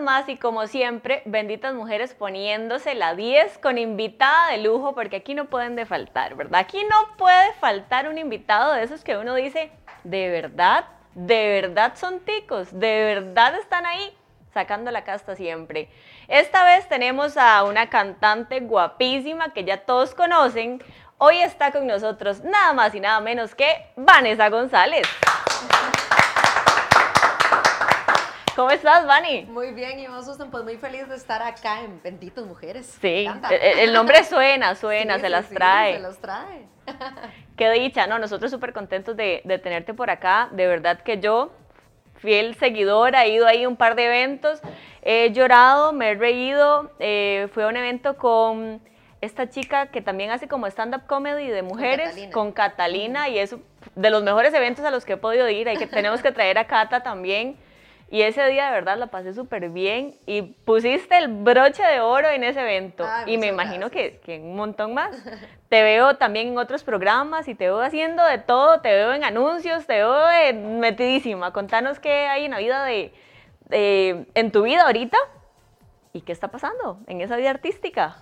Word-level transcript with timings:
más 0.00 0.28
y 0.28 0.36
como 0.36 0.66
siempre, 0.66 1.22
benditas 1.24 1.74
mujeres 1.74 2.14
poniéndose 2.14 2.94
la 2.94 3.14
10 3.14 3.58
con 3.58 3.78
invitada 3.78 4.50
de 4.50 4.58
lujo, 4.58 4.94
porque 4.94 5.16
aquí 5.16 5.34
no 5.34 5.46
pueden 5.46 5.76
de 5.76 5.86
faltar, 5.86 6.34
¿verdad? 6.34 6.60
Aquí 6.60 6.82
no 6.84 7.16
puede 7.16 7.52
faltar 7.54 8.08
un 8.08 8.18
invitado 8.18 8.72
de 8.74 8.82
esos 8.82 9.04
que 9.04 9.16
uno 9.16 9.34
dice, 9.34 9.70
de 10.04 10.30
verdad, 10.30 10.84
de 11.14 11.60
verdad 11.60 11.94
son 11.96 12.20
ticos, 12.20 12.68
de 12.72 13.14
verdad 13.14 13.54
están 13.56 13.86
ahí 13.86 14.16
sacando 14.52 14.90
la 14.90 15.04
casta 15.04 15.36
siempre. 15.36 15.88
Esta 16.28 16.64
vez 16.64 16.88
tenemos 16.88 17.36
a 17.36 17.64
una 17.64 17.90
cantante 17.90 18.60
guapísima 18.60 19.52
que 19.52 19.64
ya 19.64 19.78
todos 19.78 20.14
conocen. 20.14 20.82
Hoy 21.18 21.38
está 21.38 21.72
con 21.72 21.86
nosotros 21.86 22.44
nada 22.44 22.72
más 22.72 22.94
y 22.94 23.00
nada 23.00 23.20
menos 23.20 23.54
que 23.54 23.86
Vanessa 23.96 24.48
González. 24.48 25.06
¿Cómo 28.58 28.72
estás, 28.72 29.06
Vani? 29.06 29.44
Muy 29.44 29.70
bien, 29.70 30.00
y 30.00 30.08
vos, 30.08 30.24
Susan, 30.24 30.50
pues 30.50 30.64
muy 30.64 30.76
feliz 30.78 31.08
de 31.08 31.14
estar 31.14 31.40
acá 31.42 31.82
en 31.82 32.02
Benditas 32.02 32.44
Mujeres. 32.44 32.98
Sí, 33.00 33.24
el, 33.50 33.92
nombre 33.92 34.24
suena, 34.24 34.74
suena, 34.74 35.20
se 35.20 35.28
las 35.28 35.48
trae. 35.48 35.94
se 35.94 36.00
las 36.00 36.18
trae. 36.18 36.66
Qué 37.56 37.70
dicha, 37.70 38.08
¿no? 38.08 38.18
Nosotros 38.18 38.50
súper 38.50 38.72
contentos 38.72 39.16
de, 39.16 39.42
de 39.44 39.58
tenerte 39.60 39.94
por 39.94 40.10
acá. 40.10 40.48
De 40.50 40.66
verdad 40.66 40.98
que 41.02 41.20
yo, 41.20 41.52
fiel 42.16 42.56
seguidora, 42.56 43.26
he 43.26 43.28
ido 43.28 43.46
ahí 43.46 43.62
a 43.62 43.68
un 43.68 43.76
par 43.76 43.94
de 43.94 44.06
eventos, 44.06 44.60
he 45.02 45.30
llorado, 45.30 45.92
me 45.92 46.10
he 46.10 46.14
reído. 46.16 46.90
Eh, 46.98 47.46
fue 47.54 47.64
un 47.64 47.76
evento 47.76 48.16
con 48.16 48.80
esta 49.20 49.48
chica 49.48 49.92
que 49.92 50.00
también 50.02 50.32
hace 50.32 50.48
como 50.48 50.66
stand-up 50.66 51.06
comedy 51.06 51.46
de 51.46 51.62
mujeres, 51.62 52.18
con 52.32 52.50
Catalina, 52.50 53.28
y 53.28 53.38
es 53.38 53.54
de 53.94 54.10
los 54.10 54.24
mejores 54.24 54.52
eventos 54.52 54.84
a 54.84 54.90
los 54.90 55.04
que 55.04 55.12
he 55.12 55.16
podido 55.16 55.48
ir. 55.48 55.68
Hay 55.68 55.76
que, 55.76 55.86
tenemos 55.86 56.22
que 56.22 56.32
traer 56.32 56.58
a 56.58 56.66
Cata 56.66 57.04
también 57.04 57.56
y 58.10 58.22
ese 58.22 58.46
día 58.48 58.66
de 58.66 58.72
verdad 58.72 58.96
la 58.96 59.08
pasé 59.08 59.34
súper 59.34 59.68
bien 59.68 60.14
y 60.24 60.42
pusiste 60.42 61.18
el 61.18 61.28
broche 61.28 61.82
de 61.82 62.00
oro 62.00 62.28
en 62.28 62.42
ese 62.42 62.60
evento. 62.60 63.06
y 63.26 63.36
me 63.36 63.48
imagino 63.48 63.90
que, 63.90 64.18
que, 64.24 64.38
un 64.38 64.56
montón 64.56 64.94
más. 64.94 65.14
Te 65.68 65.82
veo 65.82 66.16
también 66.16 66.48
en 66.48 66.58
otros 66.58 66.82
programas 66.82 67.46
y 67.46 67.54
te 67.54 67.66
veo 67.66 67.82
haciendo 67.82 68.24
de 68.24 68.38
todo, 68.38 68.80
te 68.80 68.88
veo 68.88 69.12
en 69.12 69.22
anuncios, 69.22 69.86
te 69.86 69.96
veo 69.96 70.18
metidísima. 70.54 71.52
Contanos 71.52 71.98
qué 72.00 72.26
hay 72.26 72.46
en 72.46 72.52
la 72.52 72.58
vida 72.58 72.86
de, 72.86 73.12
en 73.70 74.50
tu 74.50 74.62
vida 74.62 74.84
ahorita 74.84 75.18
y 76.14 76.22
qué 76.22 76.32
está 76.32 76.48
pasando 76.48 77.00
en 77.06 77.20
esa 77.20 77.36
vida 77.36 77.50
artística. 77.50 78.16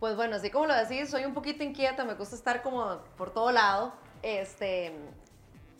Pues 0.00 0.16
bueno, 0.16 0.34
así 0.34 0.50
como 0.50 0.66
lo 0.66 0.74
decís, 0.74 1.08
soy 1.08 1.24
un 1.24 1.34
poquito 1.34 1.62
inquieta, 1.62 2.04
me 2.04 2.14
gusta 2.14 2.34
estar 2.34 2.62
como 2.62 2.98
por 3.16 3.32
todo 3.32 3.52
lado. 3.52 3.92
Este, 4.24 4.92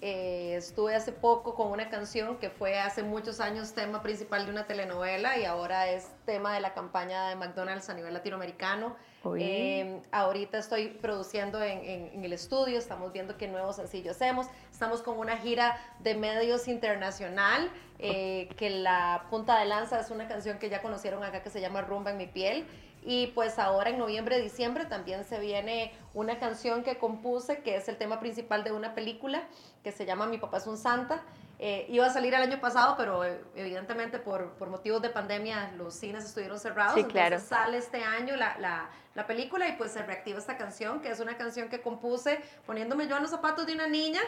eh, 0.01 0.55
estuve 0.57 0.95
hace 0.95 1.11
poco 1.11 1.57
con 1.57 1.73
una 1.73 1.89
canción 1.89 2.39
que 2.39 2.51
fue 2.51 2.79
hace 2.79 3.03
muchos 3.03 3.41
años 3.41 3.73
tema 3.73 4.01
principal 4.01 4.45
de 4.45 4.53
una 4.53 4.65
telenovela 4.65 5.39
y 5.39 5.45
ahora 5.45 5.91
es 5.91 6.09
tema 6.25 6.55
de 6.55 6.61
la 6.61 6.73
campaña 6.73 7.29
de 7.29 7.35
McDonald's 7.35 7.89
a 7.91 7.95
nivel 7.95 8.15
latinoamericano. 8.15 8.95
Eh, 9.37 10.01
ahorita 10.13 10.59
estoy 10.59 10.89
produciendo 10.89 11.61
en, 11.63 12.25
el 12.25 12.33
estudio, 12.33 12.79
estamos 12.79 13.13
viendo 13.13 13.37
qué 13.37 13.49
nuevo 13.49 13.73
sencillo 13.73 14.13
hacemos. 14.13 14.47
Estamos 14.71 15.03
con 15.03 15.19
una 15.19 15.37
gira 15.37 15.77
de 15.99 16.15
medios 16.15 16.69
internacional, 16.69 17.69
eh, 17.99 18.49
que 18.57 18.71
la 18.71 19.27
punta 19.31 19.59
de 19.59 19.67
lanza 19.67 19.99
es 19.99 20.11
una 20.11 20.29
canción 20.29 20.59
que 20.59 20.71
ya 20.71 20.81
conocieron 20.81 21.25
acá 21.25 21.43
que 21.43 21.51
se 21.51 21.61
llama 21.61 21.83
Rumba 21.83 22.13
en 22.13 22.19
mi 22.19 22.27
piel. 22.29 22.67
Y 23.03 23.29
pues 23.29 23.59
ahora 23.59 23.91
en 23.91 23.99
noviembre, 23.99 24.41
diciembre 24.41 24.85
también 24.85 25.25
se 25.25 25.39
viene 25.39 25.93
una 26.15 26.39
canción 26.39 26.83
que 26.83 26.99
compuse, 26.99 27.63
que 27.63 27.77
es 27.77 27.89
el 27.89 27.97
tema 27.97 28.21
principal 28.21 28.65
de 28.65 28.73
una 28.73 28.95
película 28.95 29.43
que 29.83 29.93
se 29.93 30.05
llama 30.05 30.27
Mi 30.27 30.39
papá 30.39 30.59
es 30.59 30.67
un 30.67 30.77
santa. 30.77 31.23
Eh, 31.61 31.87
iba 31.89 32.07
a 32.07 32.11
salir 32.11 32.35
el 32.35 32.43
año 32.43 32.61
pasado, 32.61 32.95
pero 32.97 33.25
eh, 33.25 33.41
evidentemente 33.57 34.21
por, 34.21 34.53
por, 34.53 34.69
motivos 34.69 35.03
de 35.03 35.11
pandemia 35.11 35.73
los 35.77 35.93
cines 35.93 36.25
estuvieron 36.25 36.61
cerrados. 36.61 36.95
Sí, 36.95 37.03
claro. 37.05 37.37
Entonces 37.37 37.49
sale 37.49 37.79
este 37.79 38.05
año 38.05 38.37
la, 38.37 38.57
la, 38.59 38.89
la, 39.17 39.27
película 39.27 39.67
y 39.67 39.73
pues 39.73 39.91
se 39.91 40.03
reactiva 40.05 40.39
esta 40.39 40.57
canción, 40.57 41.01
que 41.01 41.11
es 41.11 41.19
una 41.19 41.37
canción 41.37 41.69
que 41.69 41.81
compuse 41.81 42.41
poniéndome 42.65 43.09
yo 43.09 43.17
en 43.17 43.23
los 43.23 43.33
zapatos 43.33 43.67
de 43.67 43.73
una 43.73 43.89
niña. 43.89 44.21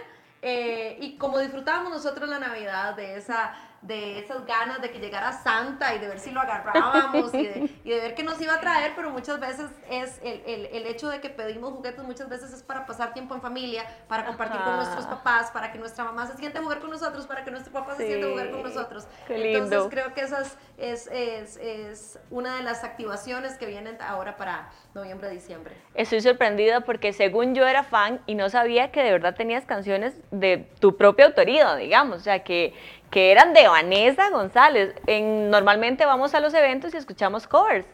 Eh, 0.43 0.97
y 1.01 1.17
como 1.19 1.39
disfrutábamos 1.39 1.93
nosotros 1.93 2.29
la 2.29 2.39
Navidad 2.39 2.97
de 2.97 3.17
esa 3.17 3.55
de 3.83 4.19
esas 4.19 4.45
ganas 4.45 4.83
de 4.83 4.91
que 4.91 4.99
llegara 4.99 5.33
Santa 5.33 5.95
y 5.95 5.99
de 5.99 6.09
ver 6.09 6.19
si 6.19 6.31
lo 6.31 6.41
agarrábamos 6.41 7.33
y 7.33 7.47
de, 7.47 7.71
y 7.83 7.91
de 7.91 8.01
ver 8.01 8.15
qué 8.15 8.23
nos 8.23 8.41
iba 8.41 8.55
a 8.55 8.61
traer, 8.61 8.93
pero 8.95 9.11
muchas 9.11 9.41
veces 9.41 9.71
es 9.89 10.21
el, 10.23 10.43
el, 10.47 10.67
el, 10.67 10.87
hecho 10.87 11.09
de 11.09 11.21
que 11.21 11.31
pedimos 11.31 11.73
juguetes, 11.73 12.05
muchas 12.05 12.29
veces 12.29 12.53
es 12.53 12.63
para 12.63 12.85
pasar 12.85 13.15
tiempo 13.15 13.35
en 13.35 13.41
familia, 13.41 13.87
para 14.07 14.27
compartir 14.27 14.61
con 14.61 14.77
nuestros 14.77 15.07
papás, 15.07 15.51
para 15.51 15.73
que 15.73 15.79
nuestra 15.79 16.05
mamá 16.05 16.27
se 16.27 16.37
siente 16.37 16.59
a 16.59 16.63
jugar 16.63 16.81
con 16.81 16.91
nosotros, 16.91 17.27
para 17.27 17.43
que 17.43 17.51
nuestro 17.51 17.73
papá 17.73 17.97
se 17.97 18.07
siente 18.07 18.27
a 18.27 18.31
jugar 18.31 18.51
con 18.51 18.63
nosotros. 18.63 19.07
Entonces 19.29 19.83
creo 19.91 20.13
que 20.13 20.21
esa 20.21 20.43
es, 20.77 21.07
es, 21.09 21.57
es, 21.57 22.19
una 22.31 22.57
de 22.57 22.63
las 22.63 22.85
activaciones 22.85 23.57
que 23.57 23.67
vienen 23.67 23.97
ahora 24.01 24.37
para 24.37 24.71
noviembre, 24.95 25.31
diciembre. 25.31 25.75
Estoy 25.95 26.21
sorprendida 26.21 26.83
porque 26.83 27.13
según 27.13 27.55
yo 27.55 27.67
era 27.67 27.83
fan 27.83 28.21
y 28.27 28.35
no 28.35 28.51
sabía 28.51 28.91
que 28.91 29.03
de 29.03 29.13
verdad 29.13 29.35
tenías 29.35 29.65
canciones 29.65 30.15
de 30.31 30.69
tu 30.81 30.97
propia 30.97 31.27
autoría, 31.27 31.77
digamos, 31.77 32.19
o 32.19 32.21
sea, 32.21 32.45
que 32.45 32.75
que 33.11 33.33
eran 33.33 33.53
de 33.53 33.69
Vanessa 33.69 34.31
González. 34.31 34.95
En, 35.07 35.51
normalmente 35.51 36.07
vamos 36.07 36.35
a 36.35 36.41
los 36.41 36.55
eventos 36.55 36.95
y 36.95 36.97
escuchamos 36.97 37.47
covers. 37.47 37.87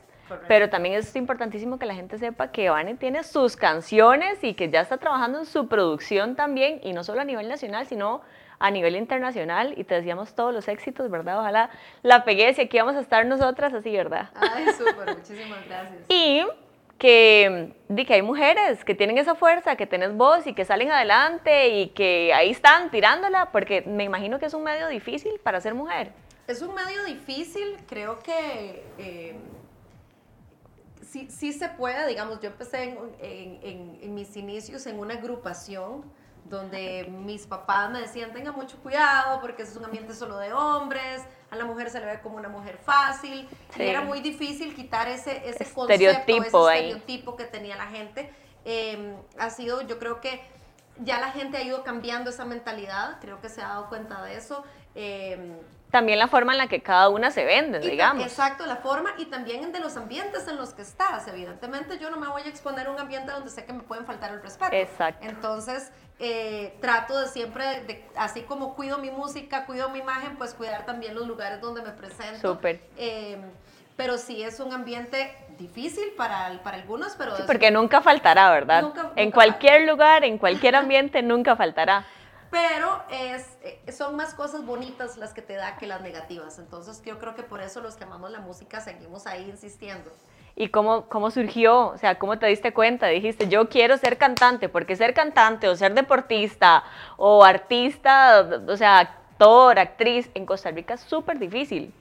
Pero 0.49 0.69
también 0.69 0.97
es 0.97 1.15
importantísimo 1.15 1.78
que 1.78 1.87
la 1.87 1.94
gente 1.94 2.19
sepa 2.19 2.50
que 2.50 2.69
Vane 2.69 2.97
tiene 2.97 3.22
sus 3.22 3.56
canciones 3.56 4.43
y 4.43 4.55
que 4.55 4.69
ya 4.71 4.81
está 4.81 4.97
trabajando 4.97 5.38
en 5.38 5.47
su 5.47 5.69
producción 5.69 6.34
también, 6.34 6.81
y 6.82 6.93
no 6.93 7.05
solo 7.05 7.21
a 7.21 7.25
nivel 7.25 7.49
nacional, 7.49 7.87
sino 7.87 8.22
a 8.59 8.71
nivel 8.72 8.97
internacional. 8.97 9.75
Y 9.76 9.84
te 9.84 9.94
decíamos 9.94 10.34
todos 10.34 10.53
los 10.53 10.66
éxitos, 10.66 11.10
¿verdad? 11.10 11.38
Ojalá 11.38 11.71
la 12.03 12.25
pegues 12.25 12.59
y 12.59 12.62
aquí 12.62 12.76
vamos 12.78 12.97
a 12.97 13.00
estar 13.00 13.25
nosotras 13.25 13.72
así, 13.72 13.93
¿verdad? 13.93 14.31
Ay, 14.34 14.66
súper, 14.76 15.16
muchísimas 15.16 15.65
gracias. 15.66 16.06
Y 16.09 16.44
que, 16.98 17.72
que 18.06 18.14
hay 18.14 18.22
mujeres 18.22 18.84
que 18.84 18.94
tienen 18.94 19.18
esa 19.18 19.34
fuerza, 19.34 19.76
que 19.76 19.86
tenés 19.86 20.14
voz 20.14 20.46
y 20.46 20.54
que 20.54 20.64
salen 20.64 20.90
adelante 20.90 21.68
y 21.68 21.88
que 21.88 22.32
ahí 22.34 22.50
están 22.50 22.90
tirándola, 22.90 23.50
porque 23.52 23.82
me 23.82 24.04
imagino 24.04 24.38
que 24.38 24.46
es 24.46 24.54
un 24.54 24.62
medio 24.62 24.88
difícil 24.88 25.38
para 25.42 25.60
ser 25.60 25.74
mujer. 25.74 26.12
Es 26.46 26.62
un 26.62 26.74
medio 26.74 27.04
difícil, 27.04 27.76
creo 27.88 28.20
que 28.20 28.84
eh, 28.98 29.36
sí, 31.02 31.28
sí, 31.30 31.52
se 31.52 31.68
puede, 31.68 32.06
digamos, 32.06 32.40
yo 32.40 32.48
empecé 32.48 32.96
en 33.20 34.14
mis 34.14 34.36
inicios 34.36 34.86
en 34.86 34.98
una 34.98 35.14
agrupación 35.14 36.04
donde 36.48 37.06
mis 37.10 37.46
papás 37.46 37.90
me 37.90 38.00
decían, 38.00 38.32
tenga 38.32 38.52
mucho 38.52 38.76
cuidado 38.78 39.40
porque 39.40 39.62
es 39.62 39.76
un 39.76 39.84
ambiente 39.84 40.14
solo 40.14 40.38
de 40.38 40.52
hombres, 40.52 41.22
a 41.50 41.56
la 41.56 41.64
mujer 41.64 41.90
se 41.90 42.00
le 42.00 42.06
ve 42.06 42.20
como 42.20 42.36
una 42.36 42.48
mujer 42.48 42.78
fácil, 42.78 43.48
y 43.76 43.82
era 43.82 44.00
muy 44.00 44.20
difícil 44.20 44.74
quitar 44.74 45.08
ese, 45.08 45.48
ese 45.48 45.64
concepto, 45.72 46.04
ese 46.28 46.48
estereotipo 46.48 47.36
que 47.36 47.44
tenía 47.44 47.76
la 47.76 47.86
gente. 47.86 48.32
Em, 48.64 49.14
ha 49.38 49.50
sido, 49.50 49.82
yo 49.82 49.98
creo 49.98 50.20
que 50.20 50.40
ya 50.98 51.20
la 51.20 51.30
gente 51.30 51.56
ha 51.56 51.62
ido 51.62 51.84
cambiando 51.84 52.30
esa 52.30 52.44
mentalidad, 52.44 53.18
creo 53.20 53.40
que 53.40 53.48
se 53.48 53.62
ha 53.62 53.68
dado 53.68 53.88
cuenta 53.88 54.22
de 54.22 54.36
eso. 54.36 54.64
Eh, 54.94 55.60
también 55.90 56.18
la 56.18 56.28
forma 56.28 56.52
en 56.52 56.58
la 56.58 56.68
que 56.68 56.82
cada 56.82 57.08
una 57.08 57.30
se 57.30 57.44
vende, 57.44 57.78
digamos. 57.78 58.24
Exacto, 58.24 58.66
la 58.66 58.76
forma 58.76 59.14
y 59.18 59.26
también 59.26 59.72
de 59.72 59.78
los 59.78 59.96
ambientes 59.96 60.48
en 60.48 60.56
los 60.56 60.70
que 60.70 60.82
estás. 60.82 61.28
Evidentemente 61.28 61.98
yo 61.98 62.10
no 62.10 62.16
me 62.16 62.26
voy 62.26 62.42
a 62.42 62.48
exponer 62.48 62.88
a 62.88 62.90
un 62.90 62.98
ambiente 62.98 63.30
donde 63.32 63.50
sé 63.50 63.64
que 63.64 63.72
me 63.72 63.82
pueden 63.82 64.04
faltar 64.04 64.32
el 64.32 64.42
respeto. 64.42 64.74
Exacto. 64.74 65.26
Entonces 65.26 65.92
eh, 66.19 66.77
trato 66.81 67.21
de 67.21 67.28
siempre, 67.28 67.82
de, 67.84 68.04
así 68.16 68.43
como 68.43 68.75
cuido 68.75 68.99
mi 68.99 69.10
música, 69.10 69.66
cuido 69.66 69.88
mi 69.91 69.99
imagen, 69.99 70.37
pues 70.37 70.54
cuidar 70.54 70.87
también 70.87 71.15
los 71.15 71.27
lugares 71.27 71.60
donde 71.60 71.82
me 71.82 71.91
presento. 71.91 72.54
Súper. 72.54 72.81
Eh, 72.97 73.38
pero 73.97 74.19
sí 74.19 74.43
es 74.43 74.60
un 74.60 74.72
ambiente 74.72 75.34
difícil 75.59 76.12
para, 76.16 76.60
para 76.62 76.76
algunos, 76.76 77.15
pero... 77.16 77.34
Sí, 77.37 77.44
porque 77.47 77.71
nunca 77.71 78.03
faltará, 78.03 78.50
¿verdad? 78.50 78.93
en 79.16 79.31
cualquier 79.31 79.87
lugar, 79.88 80.22
en 80.25 80.37
cualquier 80.37 80.76
ambiente, 80.76 81.23
nunca 81.23 81.56
faltará 81.56 82.06
pero 82.56 83.02
es, 83.11 83.44
eh, 83.62 83.93
son 83.93 84.17
más 84.17 84.32
cosas 84.32 84.64
bonitas 84.64 85.17
las 85.17 85.35
que 85.35 85.43
te 85.43 85.55
da 85.55 85.76
que 85.76 85.87
las 85.87 86.00
negativas. 86.00 86.58
Entonces 86.58 87.02
yo 87.05 87.19
creo 87.19 87.35
que 87.35 87.43
por 87.43 87.61
eso 87.61 87.81
los 87.81 87.96
que 87.96 88.05
amamos 88.05 88.31
la 88.31 88.40
música 88.40 88.81
seguimos 88.81 89.26
ahí 89.26 89.49
insistiendo. 89.50 90.11
¿Y 90.58 90.70
cómo, 90.70 91.06
cómo 91.08 91.31
surgió? 91.31 91.88
O 91.88 91.99
sea, 91.99 92.19
¿cómo 92.19 92.38
te 92.38 92.47
diste 92.47 92.73
cuenta? 92.73 93.08
Dijiste, 93.08 93.47
yo 93.47 93.69
quiero 93.69 93.99
ser 93.99 94.17
cantante, 94.17 94.70
porque 94.70 94.97
ser 94.97 95.12
cantante 95.12 95.69
o 95.69 95.76
ser 95.76 95.93
deportista 95.93 96.82
o 97.19 97.44
artista, 97.44 98.49
o 98.67 98.76
sea, 98.76 99.00
actor, 99.00 99.79
actriz, 99.79 100.31
en 100.32 100.47
Costa 100.47 100.70
Rica 100.70 100.94
es 100.94 101.03
súper 101.03 101.38
difícil. 101.38 101.93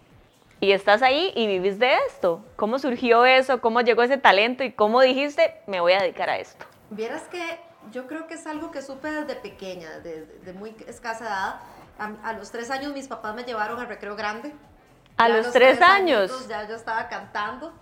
Y 0.62 0.72
estás 0.72 1.02
ahí 1.02 1.34
y 1.36 1.48
vivís 1.48 1.80
de 1.80 1.96
esto. 2.07 2.44
¿Cómo 2.56 2.80
surgió 2.80 3.25
eso? 3.25 3.60
¿Cómo 3.60 3.81
llegó 3.81 4.04
ese 4.04 4.18
talento? 4.18 4.63
¿Y 4.63 4.72
cómo 4.72 5.01
dijiste, 5.01 5.62
me 5.68 5.81
voy 5.81 5.92
a 5.92 6.01
dedicar 6.01 6.30
a 6.30 6.38
esto? 6.38 6.66
Vieras 6.92 7.24
que 7.24 7.60
yo 7.92 8.08
creo 8.08 8.25
que 8.25 8.36
es 8.36 8.48
algo 8.48 8.72
que 8.72 8.81
supe 8.81 9.12
desde 9.12 9.36
pequeña, 9.36 10.00
de, 10.00 10.54
muy 10.58 10.74
escasa 10.88 11.25
edad. 11.25 11.56
A, 12.24 12.34
los 12.34 12.51
tres 12.51 12.72
años 12.72 12.94
mis 12.94 13.08
papás 13.10 13.36
me 13.36 13.44
llevaron 13.44 13.80
al 13.80 13.88
recreo 13.88 14.16
grande. 14.16 14.54
¿A 15.18 15.28
los, 15.28 15.51
tres, 15.51 15.81
años? 15.81 16.48
ya 16.48 16.68
yo 16.68 16.75
estaba 16.75 17.10
cantando. 17.10 17.74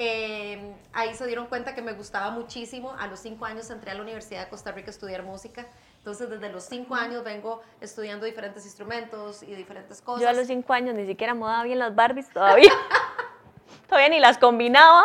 Eh, 0.00 0.76
ahí 0.92 1.12
se 1.16 1.26
dieron 1.26 1.48
cuenta 1.48 1.74
que 1.74 1.82
me 1.82 1.92
gustaba 1.92 2.30
muchísimo. 2.30 2.94
A 3.00 3.08
los 3.08 3.18
cinco 3.18 3.46
años 3.46 3.68
entré 3.68 3.90
a 3.90 3.94
la 3.94 4.02
Universidad 4.02 4.44
de 4.44 4.48
Costa 4.48 4.70
Rica 4.70 4.86
a 4.86 4.90
estudiar 4.92 5.24
música. 5.24 5.66
Entonces, 5.96 6.30
desde 6.30 6.50
los 6.50 6.62
cinco 6.62 6.94
años 6.94 7.24
vengo 7.24 7.62
estudiando 7.80 8.24
diferentes 8.24 8.64
instrumentos 8.64 9.42
y 9.42 9.56
diferentes 9.56 10.00
cosas. 10.00 10.22
Yo 10.22 10.28
a 10.28 10.32
los 10.32 10.46
cinco 10.46 10.72
años 10.72 10.94
ni 10.94 11.04
siquiera 11.04 11.34
modaba 11.34 11.64
bien 11.64 11.80
las 11.80 11.96
Barbies 11.96 12.28
todavía. 12.30 12.70
todavía 13.88 14.08
ni 14.10 14.20
las 14.20 14.38
combinaba. 14.38 15.04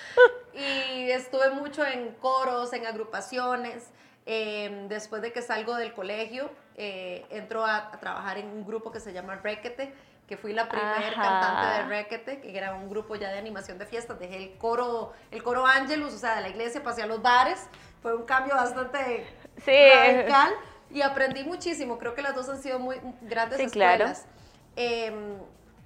y 0.54 1.10
estuve 1.10 1.50
mucho 1.50 1.84
en 1.84 2.14
coros, 2.14 2.72
en 2.72 2.86
agrupaciones. 2.86 3.90
Eh, 4.24 4.86
después 4.88 5.20
de 5.20 5.30
que 5.30 5.42
salgo 5.42 5.74
del 5.74 5.92
colegio, 5.92 6.50
eh, 6.78 7.24
entro 7.30 7.64
a, 7.64 7.90
trabajar 7.92 8.36
en 8.36 8.48
un 8.48 8.66
grupo 8.66 8.92
que 8.92 9.00
se 9.00 9.12
llama 9.12 9.36
Requete, 9.36 9.94
que 10.28 10.36
fui 10.36 10.52
la 10.52 10.68
primer 10.68 11.14
cantante 11.14 11.66
de 11.74 11.88
Requete, 11.88 12.40
que 12.40 12.56
era 12.56 12.74
un 12.74 12.90
grupo 12.90 13.16
ya 13.16 13.30
de 13.30 13.38
animación 13.38 13.78
de 13.78 13.86
fiestas. 13.86 14.18
Dejé 14.18 14.36
el 14.36 14.58
coro, 14.58 15.14
el 15.30 15.42
coro 15.42 15.66
Angelus, 15.66 16.12
o 16.12 16.18
sea, 16.18 16.36
de 16.36 16.42
la 16.42 16.48
iglesia, 16.50 16.82
pasé 16.82 17.02
a 17.02 17.06
los 17.06 17.22
bares. 17.22 17.66
Fue 18.02 18.14
un 18.14 18.24
cambio 18.24 18.54
bastante 18.54 19.26
radical 19.64 20.52
y 20.90 21.00
aprendí 21.00 21.44
muchísimo. 21.44 21.98
Creo 21.98 22.14
que 22.14 22.22
las 22.22 22.34
dos 22.34 22.48
han 22.48 22.60
sido 22.60 22.78
muy 22.78 23.00
grandes 23.22 23.58
sí, 23.58 23.64
escuelas. 23.64 24.26
Claro. 24.74 24.90
Em, 25.14 25.38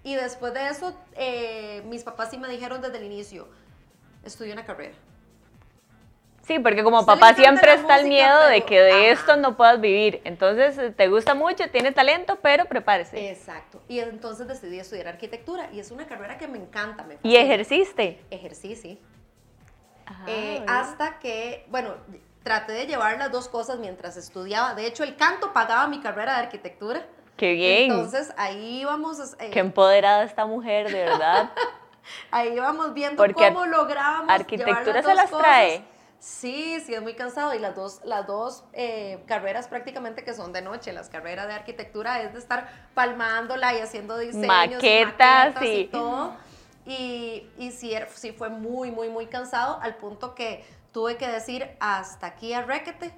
y 0.03 0.17
después 0.17 0.55
de 0.55 0.69
eso, 0.69 0.99
eh, 1.15 1.83
mis 1.87 2.03
papás 2.03 2.31
sí 2.31 2.39
me 2.39 2.49
dijeron 2.49 2.81
desde 2.81 2.97
el 2.97 3.05
inicio, 3.05 3.49
estudia 4.25 4.55
una 4.55 4.65
carrera. 4.65 4.95
Sí, 6.51 6.59
porque 6.59 6.83
como 6.83 7.07
papá 7.07 7.33
siempre 7.33 7.75
está 7.75 8.01
el 8.01 8.09
miedo 8.09 8.49
de 8.49 8.63
que 8.63 8.81
de 8.81 9.13
esto 9.13 9.37
no 9.37 9.57
puedas 9.57 9.81
vivir. 9.81 10.21
Entonces, 10.25 10.97
te 10.97 11.07
gusta 11.07 11.33
mucho, 11.33 11.71
tiene 11.71 11.93
talento, 11.93 12.41
pero 12.43 12.65
prepárese. 12.65 13.31
Exacto. 13.31 13.81
Y 13.87 14.01
entonces 14.01 14.49
decidí 14.49 14.81
estudiar 14.81 15.07
arquitectura 15.07 15.71
y 15.73 15.79
es 15.79 15.93
una 15.93 16.09
carrera 16.09 16.39
que 16.39 16.49
me 16.49 16.59
encanta. 16.59 17.05
Me 17.05 17.19
¿Y 17.23 17.37
ejerciste? 17.37 18.21
Ejercí, 18.33 18.75
sí. 18.75 19.01
Eh, 20.27 20.65
hasta 20.67 21.21
que, 21.21 21.67
bueno, 21.71 21.95
traté 22.43 22.73
de 22.73 22.87
llevar 22.89 23.17
las 23.17 23.31
dos 23.31 23.49
cosas 23.49 23.79
mientras 23.79 24.17
estudiaba. 24.17 24.75
De 24.75 24.87
hecho, 24.87 25.05
el 25.05 25.15
canto 25.15 25.53
pagaba 25.53 25.87
mi 25.87 26.01
carrera 26.01 26.33
de 26.33 26.47
arquitectura. 26.47 27.07
Qué 27.37 27.53
bien. 27.53 27.93
Entonces, 27.93 28.35
ahí 28.37 28.81
íbamos... 28.81 29.21
Eh, 29.39 29.51
Qué 29.53 29.61
empoderada 29.61 30.25
esta 30.25 30.47
mujer, 30.47 30.91
de 30.91 31.05
verdad. 31.05 31.53
ahí 32.33 32.55
íbamos 32.55 32.93
viendo 32.93 33.25
cómo 33.35 33.67
lográbamos 33.67 34.29
arquitectura 34.29 35.01
se 35.01 35.15
las 35.15 35.31
trae. 35.31 35.85
Sí, 36.21 36.79
sí, 36.85 36.95
es 36.95 37.01
muy 37.01 37.15
cansado. 37.15 37.55
Y 37.55 37.59
las 37.59 37.75
dos, 37.75 38.01
las 38.05 38.27
dos 38.27 38.65
eh, 38.75 39.23
carreras 39.27 39.69
prácticamente 39.69 40.23
que 40.23 40.35
son 40.35 40.53
de 40.53 40.61
noche. 40.61 40.93
Las 40.93 41.09
carreras 41.09 41.49
de 41.49 41.55
arquitectura 41.55 42.23
es 42.23 42.35
de 42.35 42.39
estar 42.39 42.69
palmándola 42.93 43.75
y 43.75 43.79
haciendo 43.79 44.19
diseños. 44.19 44.47
Maquetas, 44.47 45.55
y, 45.63 45.87
todo. 45.87 46.35
Y, 46.85 47.49
y 47.59 47.73
sí, 47.73 47.95
er, 47.95 48.09
sí, 48.15 48.33
fue 48.33 48.51
muy, 48.51 48.91
muy, 48.91 49.09
muy 49.09 49.27
cansado 49.27 49.81
al 49.81 49.97
punto 49.97 50.35
que 50.35 50.63
tuve 50.93 51.17
que 51.17 51.27
decir 51.27 51.67
hasta 51.81 52.27
aquí 52.27 52.53
a 52.53 52.63
Requete. 52.63 53.13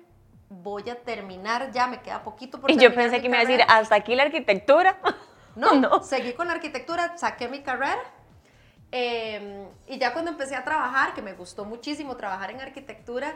Voy 0.49 0.89
a 0.89 0.95
terminar 0.95 1.73
ya, 1.73 1.89
me 1.89 2.01
queda 2.03 2.23
poquito 2.23 2.61
por 2.61 2.71
Y 2.71 2.77
yo 2.77 2.95
pensé 2.95 3.21
que 3.21 3.29
me 3.29 3.37
iba 3.37 3.45
a 3.45 3.47
decir 3.47 3.67
hasta 3.69 3.97
aquí 3.97 4.15
la 4.15 4.25
arquitectura. 4.25 4.99
No, 5.55 5.75
no, 5.75 6.03
seguí 6.03 6.33
con 6.33 6.47
la 6.47 6.55
arquitectura, 6.55 7.19
saqué 7.19 7.47
mi 7.47 7.61
carrera 7.61 8.01
Em, 8.95 9.69
y 9.87 9.99
ya 9.99 10.13
cuando 10.13 10.31
empecé 10.31 10.55
a 10.55 10.65
trabajar, 10.65 11.15
que 11.15 11.23
me 11.23 11.33
gustó 11.33 11.65
muchísimo 11.65 12.15
trabajar 12.17 12.51
en 12.51 12.61
arquitectura, 12.61 13.35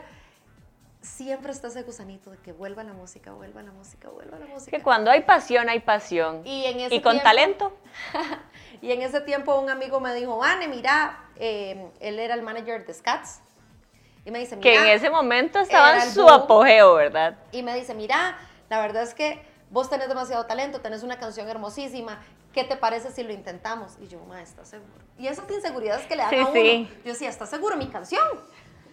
siempre 1.01 1.51
está 1.51 1.67
ese 1.67 1.81
gusanito 1.81 2.29
de 2.29 2.37
que 2.37 2.51
vuelva 2.51 2.83
la 2.83 2.93
música, 2.93 3.31
vuelva 3.31 3.63
la 3.63 3.71
música, 3.71 4.07
vuelva 4.09 4.37
la 4.37 4.45
música. 4.45 4.77
Que 4.77 4.83
cuando 4.83 5.09
hay 5.09 5.21
pasión, 5.21 5.67
hay 5.67 5.79
pasión. 5.79 6.41
Y, 6.45 6.65
en 6.65 6.81
ese 6.81 6.95
y 6.95 7.01
con 7.01 7.19
talento. 7.21 7.75
y 8.83 8.91
en 8.91 9.01
ese 9.01 9.19
tiempo 9.21 9.59
un 9.59 9.71
amigo 9.71 9.99
me 9.99 10.13
dijo, 10.13 10.37
Vane, 10.37 10.67
mira, 10.67 11.25
em, 11.37 11.89
él 11.99 12.19
era 12.19 12.35
el 12.35 12.43
manager 12.43 12.85
de 12.85 12.93
Scats. 12.93 13.41
Y 14.25 14.31
me 14.31 14.39
dice, 14.39 14.57
mira. 14.57 14.69
Que 14.69 14.77
en 14.77 14.87
ese 14.87 15.09
momento 15.09 15.59
estaba 15.59 16.03
en 16.03 16.11
su 16.11 16.29
apogeo, 16.29 16.95
¿verdad? 16.95 17.35
Y 17.51 17.63
me 17.63 17.73
dice, 17.73 17.95
mira, 17.95 18.37
la 18.69 18.79
verdad 18.79 19.03
es 19.03 19.15
que 19.15 19.41
vos 19.69 19.89
tenés 19.89 20.07
demasiado 20.07 20.45
talento, 20.45 20.79
tenés 20.79 21.03
una 21.03 21.17
canción 21.17 21.47
hermosísima, 21.47 22.19
¿qué 22.53 22.63
te 22.63 22.75
parece 22.75 23.11
si 23.11 23.23
lo 23.23 23.33
intentamos? 23.33 23.97
Y 24.01 24.07
yo, 24.07 24.23
ma, 24.25 24.41
¿estás 24.41 24.69
seguro? 24.69 24.91
Y 25.17 25.27
esas 25.27 25.49
inseguridades 25.49 26.05
que 26.05 26.15
le 26.15 26.23
dan 26.23 26.33
a 26.33 26.47
uno, 26.49 26.89
yo 27.03 27.11
decía, 27.11 27.29
¿estás 27.29 27.49
seguro 27.49 27.75
mi 27.75 27.87
canción? 27.87 28.23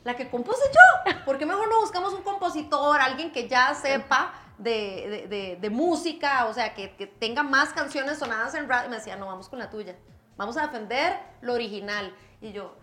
La 0.05 0.15
que 0.15 0.29
compuse 0.29 0.63
yo. 0.73 1.15
¿Por 1.25 1.39
qué 1.39 1.47
mejor 1.47 1.69
no 1.69 1.81
buscamos 1.81 2.13
un 2.13 2.23
compositor, 2.23 3.01
alguien 3.01 3.33
que 3.33 3.49
ya 3.49 3.75
sepa 3.75 4.35
de, 4.59 5.27
de, 5.29 5.59
de, 5.61 5.71
música, 5.71 6.47
o 6.47 6.53
sea, 6.53 6.75
que, 6.75 6.95
que, 6.95 7.07
tenga 7.07 7.43
más 7.43 7.73
canciones 7.73 8.19
sonadas 8.19 8.55
en 8.55 8.69
radio? 8.69 8.87
Y 8.87 8.91
me 8.91 8.97
decía, 8.97 9.17
no, 9.17 9.27
vamos 9.27 9.49
con 9.49 9.59
la 9.59 9.71
tuya. 9.71 9.97
Vamos 10.37 10.59
a 10.59 10.63
defender 10.67 11.19
lo 11.41 11.55
original. 11.55 12.15
Y 12.43 12.53
yo, 12.53 12.75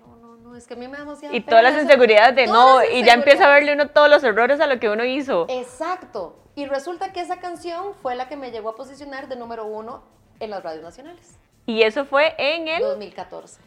no, 0.00 0.16
no, 0.16 0.36
no, 0.36 0.56
es 0.56 0.66
que 0.66 0.72
a 0.74 0.76
mí 0.78 0.88
me 0.88 0.94
da 0.94 1.00
demasiado 1.00 1.34
Y 1.34 1.42
todas 1.42 1.62
las 1.62 1.76
inseguridades 1.82 2.34
de 2.34 2.46
no, 2.46 2.82
y 2.82 3.04
ya 3.04 3.12
empieza 3.12 3.44
a 3.44 3.52
verle 3.52 3.74
uno 3.74 3.88
todos 3.88 4.08
los 4.08 4.24
errores 4.24 4.58
a 4.60 4.66
lo 4.66 4.80
que 4.80 4.88
uno 4.88 5.04
hizo. 5.04 5.46
Exacto. 5.50 6.41
Y 6.54 6.66
resulta 6.66 7.12
que 7.12 7.20
esa 7.20 7.40
canción 7.40 7.94
fue 8.02 8.14
la 8.14 8.28
que 8.28 8.36
me 8.36 8.50
llevó 8.50 8.70
a 8.70 8.76
posicionar 8.76 9.28
de 9.28 9.36
número 9.36 9.64
uno 9.64 10.02
en 10.38 10.50
las 10.50 10.62
radios 10.62 10.82
nacionales. 10.82 11.38
¿Y 11.66 11.82
eso 11.82 12.04
fue 12.04 12.34
en 12.38 12.68
el? 12.68 12.82
2014. 12.82 13.60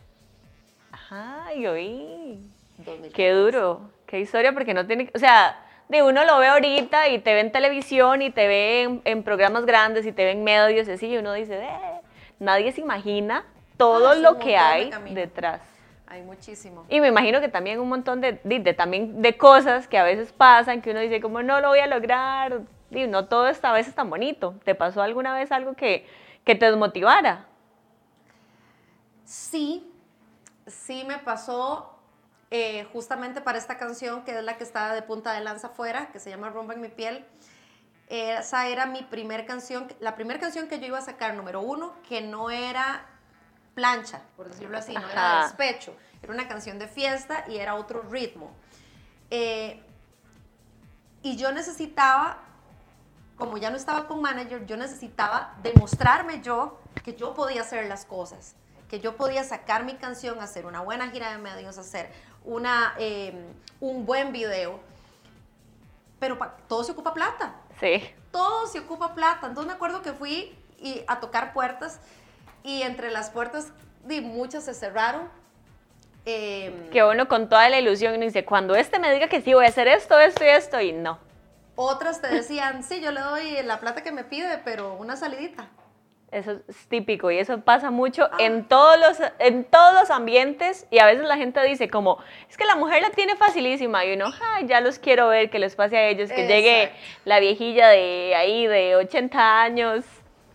Ay, 1.09 1.65
oí. 1.67 2.51
2014. 2.77 3.11
Qué 3.13 3.31
duro, 3.31 3.89
qué 4.05 4.19
historia, 4.19 4.53
porque 4.53 4.73
no 4.73 4.85
tiene, 4.85 5.09
o 5.15 5.19
sea, 5.19 5.57
de 5.87 6.03
uno 6.03 6.25
lo 6.25 6.37
ve 6.39 6.47
ahorita 6.47 7.09
y 7.09 7.19
te 7.19 7.33
ve 7.33 7.39
en 7.39 7.51
televisión 7.51 8.21
y 8.21 8.31
te 8.31 8.47
ve 8.47 9.01
en, 9.03 9.23
programas 9.23 9.65
grandes 9.65 10.05
y 10.05 10.11
te 10.11 10.25
ve 10.25 10.31
en 10.31 10.43
medios 10.43 10.87
y 10.87 10.91
así, 10.91 11.07
y 11.07 11.17
uno 11.17 11.33
dice, 11.33 11.63
eh, 11.63 12.01
nadie 12.39 12.71
se 12.71 12.81
imagina 12.81 13.45
todo 13.77 14.09
ah, 14.09 14.15
lo 14.15 14.37
que 14.39 14.57
hay 14.57 14.91
detrás. 15.11 15.61
Hay 16.07 16.21
muchísimo. 16.21 16.85
Y 16.89 17.01
me 17.01 17.07
imagino 17.07 17.41
que 17.41 17.49
también 17.49 17.79
un 17.79 17.89
montón 17.89 18.21
de, 18.21 18.39
de, 18.43 18.73
también 18.73 19.21
de 19.21 19.37
cosas 19.37 19.87
que 19.87 19.97
a 19.97 20.03
veces 20.03 20.31
pasan, 20.31 20.81
que 20.81 20.91
uno 20.91 20.99
dice, 20.99 21.19
como 21.19 21.41
no 21.41 21.59
lo 21.61 21.69
voy 21.69 21.79
a 21.79 21.87
lograr, 21.87 22.61
no 22.89 23.25
todo 23.27 23.47
esta 23.47 23.71
vez 23.71 23.87
es 23.87 23.95
tan 23.95 24.09
bonito. 24.09 24.55
¿Te 24.63 24.75
pasó 24.75 25.01
alguna 25.01 25.33
vez 25.33 25.51
algo 25.51 25.73
que, 25.73 26.07
que 26.43 26.55
te 26.55 26.65
desmotivara? 26.67 27.45
Sí, 29.25 29.91
sí 30.67 31.03
me 31.05 31.17
pasó 31.17 31.97
eh, 32.51 32.87
justamente 32.93 33.41
para 33.41 33.57
esta 33.57 33.77
canción, 33.77 34.23
que 34.23 34.37
es 34.37 34.43
la 34.43 34.57
que 34.57 34.63
está 34.63 34.93
de 34.93 35.01
punta 35.01 35.33
de 35.33 35.41
lanza 35.41 35.67
afuera, 35.67 36.09
que 36.11 36.19
se 36.19 36.29
llama 36.29 36.49
Rumba 36.49 36.73
en 36.73 36.81
mi 36.81 36.89
piel. 36.89 37.25
Esa 38.07 38.67
era 38.67 38.85
mi 38.85 39.01
primer 39.01 39.47
canción, 39.47 39.91
la 39.99 40.15
primera 40.15 40.39
canción 40.39 40.67
que 40.67 40.79
yo 40.79 40.85
iba 40.85 40.99
a 40.99 41.01
sacar, 41.01 41.33
número 41.33 41.61
uno, 41.61 41.95
que 42.07 42.21
no 42.21 42.51
era 42.51 43.03
plancha, 43.73 44.21
por 44.37 44.47
decirlo 44.47 44.77
así, 44.77 44.93
no 44.93 45.09
era 45.09 45.43
despecho, 45.43 45.95
era 46.21 46.31
una 46.31 46.47
canción 46.47 46.77
de 46.77 46.87
fiesta 46.87 47.45
y 47.47 47.57
era 47.57 47.75
otro 47.75 48.03
ritmo. 48.03 48.51
Eh, 49.31 49.81
y 51.23 51.35
yo 51.35 51.51
necesitaba 51.51 52.44
como 53.37 53.57
ya 53.57 53.69
no 53.69 53.77
estaba 53.77 54.07
con 54.07 54.21
manager, 54.21 54.65
yo 54.65 54.77
necesitaba 54.77 55.55
demostrarme 55.61 56.41
yo 56.41 56.79
que 57.03 57.15
yo 57.15 57.33
podía 57.33 57.61
hacer 57.61 57.85
las 57.87 58.05
cosas, 58.05 58.55
que 58.89 58.99
yo 58.99 59.17
podía 59.17 59.43
sacar 59.43 59.83
mi 59.83 59.95
canción, 59.95 60.39
hacer 60.39 60.65
una 60.65 60.81
buena 60.81 61.09
gira 61.09 61.31
de 61.31 61.37
medios, 61.37 61.77
hacer 61.77 62.09
una, 62.45 62.93
em, 62.97 63.35
un 63.81 64.05
buen 64.05 64.31
video. 64.31 64.79
Pero 66.19 66.37
todo 66.67 66.83
se 66.83 66.93
ocupa 66.93 67.13
plata. 67.13 67.55
Sí. 67.79 68.09
Todo 68.31 68.67
se 68.67 68.79
ocupa 68.79 69.13
plata. 69.13 69.47
Entonces 69.47 69.67
me 69.67 69.73
acuerdo 69.73 70.01
que 70.01 70.13
fui 70.13 70.57
y, 70.79 71.03
a 71.07 71.19
tocar 71.19 71.53
puertas 71.53 71.99
y 72.63 72.83
entre 72.83 73.11
las 73.11 73.29
puertas 73.29 73.71
di, 74.05 74.21
muchas 74.21 74.63
se 74.63 74.73
cerraron. 74.73 75.29
Eh, 76.25 76.89
que 76.91 77.03
uno 77.03 77.27
con 77.27 77.49
toda 77.49 77.69
la 77.69 77.79
ilusión 77.79 78.19
dice, 78.19 78.45
cuando 78.45 78.75
este 78.75 78.97
me 78.97 79.13
diga 79.13 79.27
que 79.27 79.41
sí 79.41 79.53
voy 79.53 79.65
a 79.65 79.69
hacer 79.69 79.87
esto, 79.87 80.19
esto 80.19 80.43
y 80.43 80.47
esto, 80.47 80.79
y 80.79 80.91
no. 80.93 81.19
Otras 81.75 82.21
te 82.21 82.27
decían, 82.27 82.83
sí, 82.83 83.01
yo 83.01 83.11
le 83.11 83.21
doy 83.21 83.61
la 83.63 83.79
plata 83.79 84.01
que 84.01 84.11
me 84.11 84.23
pide, 84.23 84.59
pero 84.63 84.93
una 84.93 85.15
salidita. 85.15 85.69
Eso 86.31 86.59
es 86.67 86.87
típico 86.87 87.31
y 87.31 87.37
eso 87.37 87.61
pasa 87.61 87.91
mucho 87.91 88.27
ah. 88.31 88.37
en, 88.39 88.65
todos 88.65 88.99
los, 88.99 89.31
en 89.39 89.63
todos 89.63 89.93
los 89.93 90.09
ambientes 90.09 90.87
y 90.89 90.99
a 90.99 91.05
veces 91.05 91.23
la 91.23 91.37
gente 91.37 91.61
dice 91.63 91.89
como, 91.89 92.17
es 92.49 92.57
que 92.57 92.65
la 92.65 92.75
mujer 92.75 93.01
la 93.01 93.11
tiene 93.11 93.35
facilísima 93.35 94.03
y 94.05 94.13
uno, 94.13 94.33
Ay, 94.53 94.65
ya 94.67 94.81
los 94.81 94.99
quiero 94.99 95.27
ver, 95.27 95.49
que 95.49 95.59
les 95.59 95.75
pase 95.75 95.95
a 95.97 96.07
ellos, 96.07 96.29
que 96.31 96.47
llegue 96.47 96.91
la 97.25 97.39
viejilla 97.39 97.89
de 97.89 98.33
ahí 98.35 98.67
de 98.67 98.95
80 98.95 99.61
años, 99.61 100.03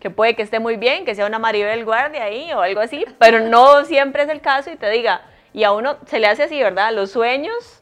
que 0.00 0.10
puede 0.10 0.34
que 0.34 0.42
esté 0.42 0.58
muy 0.58 0.76
bien, 0.76 1.04
que 1.04 1.14
sea 1.14 1.26
una 1.26 1.38
Maribel 1.38 1.84
Guardia 1.84 2.24
ahí 2.24 2.52
o 2.52 2.60
algo 2.60 2.80
así, 2.80 3.04
pero 3.18 3.40
no 3.40 3.84
siempre 3.84 4.24
es 4.24 4.28
el 4.28 4.40
caso 4.40 4.70
y 4.70 4.76
te 4.76 4.90
diga, 4.90 5.22
y 5.52 5.64
a 5.64 5.72
uno 5.72 5.98
se 6.06 6.18
le 6.18 6.26
hace 6.26 6.42
así, 6.42 6.60
¿verdad? 6.60 6.92
Los 6.92 7.12
sueños 7.12 7.79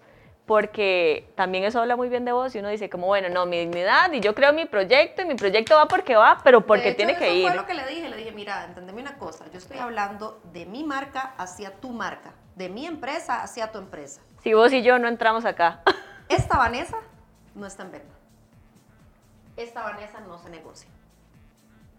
porque 0.48 1.30
también 1.34 1.64
eso 1.64 1.78
habla 1.78 1.94
muy 1.94 2.08
bien 2.08 2.24
de 2.24 2.32
vos 2.32 2.54
y 2.54 2.58
uno 2.58 2.70
dice 2.70 2.88
como, 2.88 3.06
bueno, 3.06 3.28
no, 3.28 3.44
mi 3.44 3.58
dignidad 3.58 4.10
y 4.12 4.20
yo 4.20 4.34
creo 4.34 4.54
mi 4.54 4.64
proyecto 4.64 5.20
y 5.20 5.26
mi 5.26 5.34
proyecto 5.34 5.76
va 5.76 5.86
porque 5.88 6.16
va, 6.16 6.40
pero 6.42 6.64
porque 6.64 6.94
tiene 6.94 7.18
que 7.18 7.34
ir. 7.34 7.44
Eso 7.44 7.48
fue 7.48 7.56
lo 7.60 7.66
que 7.66 7.74
le 7.74 7.86
dije, 7.86 8.08
le 8.08 8.16
dije, 8.16 8.32
mira, 8.32 8.64
entendeme 8.64 9.02
una 9.02 9.18
cosa, 9.18 9.44
yo 9.52 9.58
estoy 9.58 9.76
hablando 9.76 10.40
de 10.54 10.64
mi 10.64 10.84
marca 10.84 11.34
hacia 11.36 11.74
tu 11.74 11.90
marca, 11.90 12.32
de 12.56 12.70
mi 12.70 12.86
empresa 12.86 13.42
hacia 13.42 13.70
tu 13.70 13.78
empresa. 13.78 14.22
Si 14.42 14.54
vos 14.54 14.72
y 14.72 14.82
yo 14.82 14.98
no 14.98 15.06
entramos 15.06 15.44
acá. 15.44 15.82
Esta 16.30 16.56
Vanessa 16.56 16.96
no 17.54 17.66
está 17.66 17.82
en 17.82 17.92
venta. 17.92 18.14
Esta 19.58 19.82
Vanessa 19.82 20.20
no 20.20 20.38
se 20.38 20.48
negocia. 20.48 20.88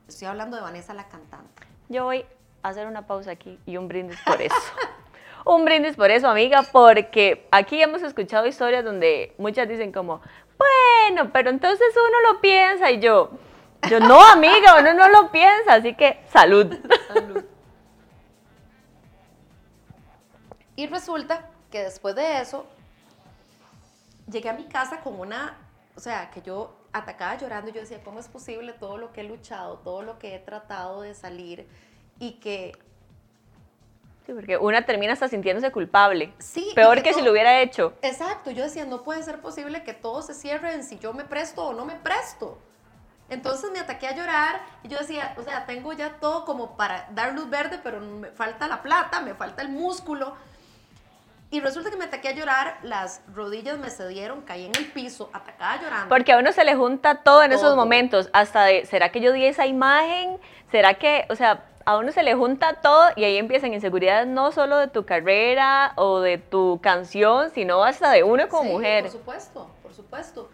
Estoy 0.07 0.27
hablando 0.27 0.57
de 0.57 0.63
Vanessa 0.63 0.95
la 0.95 1.07
cantante. 1.07 1.67
Yo 1.87 2.05
voy 2.05 2.25
a 2.63 2.69
hacer 2.69 2.87
una 2.87 3.05
pausa 3.05 3.29
aquí 3.29 3.59
y 3.67 3.77
un 3.77 3.87
brindis 3.87 4.19
por 4.25 4.41
eso. 4.41 4.55
Un 5.45 5.65
brindis 5.65 5.95
por 5.95 6.11
eso, 6.11 6.27
amiga, 6.27 6.63
porque 6.71 7.47
aquí 7.51 7.81
hemos 7.81 8.01
escuchado 8.01 8.45
historias 8.47 8.83
donde 8.83 9.33
muchas 9.37 9.67
dicen 9.67 9.91
como, 9.91 10.21
bueno, 10.57 11.31
pero 11.31 11.49
entonces 11.49 11.87
uno 11.95 12.33
lo 12.33 12.41
piensa 12.41 12.91
y 12.91 12.99
yo, 12.99 13.31
yo 13.89 13.99
no, 13.99 14.21
amiga, 14.21 14.79
uno 14.79 14.93
no 14.93 15.07
lo 15.09 15.31
piensa, 15.31 15.75
así 15.75 15.95
que 15.95 16.21
salud. 16.31 16.75
Salud. 17.07 17.43
Y 20.75 20.87
resulta 20.87 21.49
que 21.71 21.83
después 21.83 22.15
de 22.15 22.41
eso, 22.41 22.65
llegué 24.29 24.49
a 24.49 24.53
mi 24.53 24.65
casa 24.65 25.01
con 25.01 25.19
una, 25.19 25.57
o 25.95 25.99
sea, 25.99 26.29
que 26.31 26.41
yo 26.41 26.73
atacaba 26.91 27.37
llorando 27.37 27.69
y 27.69 27.73
yo 27.73 27.81
decía, 27.81 28.01
¿cómo 28.03 28.19
es 28.19 28.27
posible 28.27 28.73
todo 28.73 28.97
lo 28.97 29.11
que 29.13 29.21
he 29.21 29.23
luchado, 29.23 29.79
todo 29.79 30.01
lo 30.01 30.19
que 30.19 30.35
he 30.35 30.39
tratado 30.39 31.01
de 31.01 31.15
salir 31.15 31.67
y 32.19 32.33
que... 32.39 32.77
Sí, 34.29 34.35
porque 34.35 34.57
una 34.57 34.83
termina 34.83 35.13
hasta 35.13 35.27
sintiéndose 35.27 35.71
culpable. 35.71 36.31
Sí. 36.37 36.71
Peor 36.75 37.01
que, 37.01 37.15
si 37.15 37.23
lo 37.23 37.31
hubiera 37.31 37.61
hecho. 37.61 37.93
Exacto, 38.03 38.51
yo 38.51 38.63
decía, 38.63 38.85
no 38.85 39.01
puede 39.01 39.23
ser 39.23 39.41
posible 39.41 39.83
que 39.83 39.93
todo 39.93 40.21
se 40.21 40.35
cierre 40.35 40.75
en 40.75 40.83
si 40.83 40.99
yo 40.99 41.13
me 41.13 41.23
presto 41.23 41.65
o 41.65 41.73
no 41.73 41.83
me 41.83 41.95
presto. 41.95 42.59
Entonces 43.31 43.71
me 43.71 43.79
ataqué 43.79 44.07
a 44.07 44.15
llorar 44.15 44.61
y 44.83 44.87
yo 44.87 44.99
decía, 44.99 45.33
o 45.35 45.41
sea, 45.41 45.65
tengo 45.65 45.93
ya 45.93 46.17
todo 46.19 46.45
como 46.45 46.77
para 46.77 47.07
dar 47.15 47.33
luz 47.33 47.49
verde, 47.49 47.79
pero 47.83 47.99
me 48.01 48.27
falta 48.27 48.67
la 48.67 48.83
plata, 48.83 49.19
me 49.21 49.33
falta 49.33 49.63
el 49.63 49.69
músculo. 49.69 50.35
Y 51.49 51.59
resulta 51.61 51.89
que 51.89 51.97
me 51.97 52.05
ataqué 52.05 52.27
a 52.27 52.33
llorar, 52.33 52.77
las 52.83 53.23
rodillas 53.33 53.79
me 53.79 53.89
cedieron, 53.89 54.41
caí 54.41 54.67
en 54.67 54.75
el 54.75 54.91
piso, 54.91 55.31
atacada 55.33 55.81
llorando. 55.81 56.07
Porque 56.09 56.33
a 56.33 56.37
uno 56.37 56.51
se 56.51 56.63
le 56.65 56.75
junta 56.75 57.23
todo 57.23 57.41
en 57.41 57.51
esos 57.51 57.75
momentos, 57.75 58.29
hasta 58.33 58.65
de, 58.65 58.85
¿será 58.85 59.11
que 59.11 59.21
yo 59.21 59.31
di 59.31 59.45
esa 59.45 59.65
imagen? 59.65 60.37
¿Será 60.71 60.93
que, 60.93 61.25
o 61.31 61.35
sea, 61.35 61.63
a 61.89 61.97
uno 61.97 62.11
se 62.11 62.21
le 62.21 62.35
junta 62.35 62.75
todo 62.75 63.09
y 63.15 63.23
ahí 63.23 63.37
empiezan 63.37 63.73
inseguridades 63.73 64.27
no 64.27 64.51
solo 64.51 64.77
de 64.77 64.89
tu 64.89 65.07
carrera 65.07 65.93
o 65.95 66.19
de 66.19 66.37
tu 66.37 66.79
canción, 66.83 67.49
sino 67.49 67.83
hasta 67.83 68.11
de 68.11 68.21
uno 68.23 68.47
como 68.47 68.73
mujer. 68.73 69.05
Por 69.05 69.11
supuesto, 69.11 69.71
por 69.81 69.93
supuesto. 69.95 70.51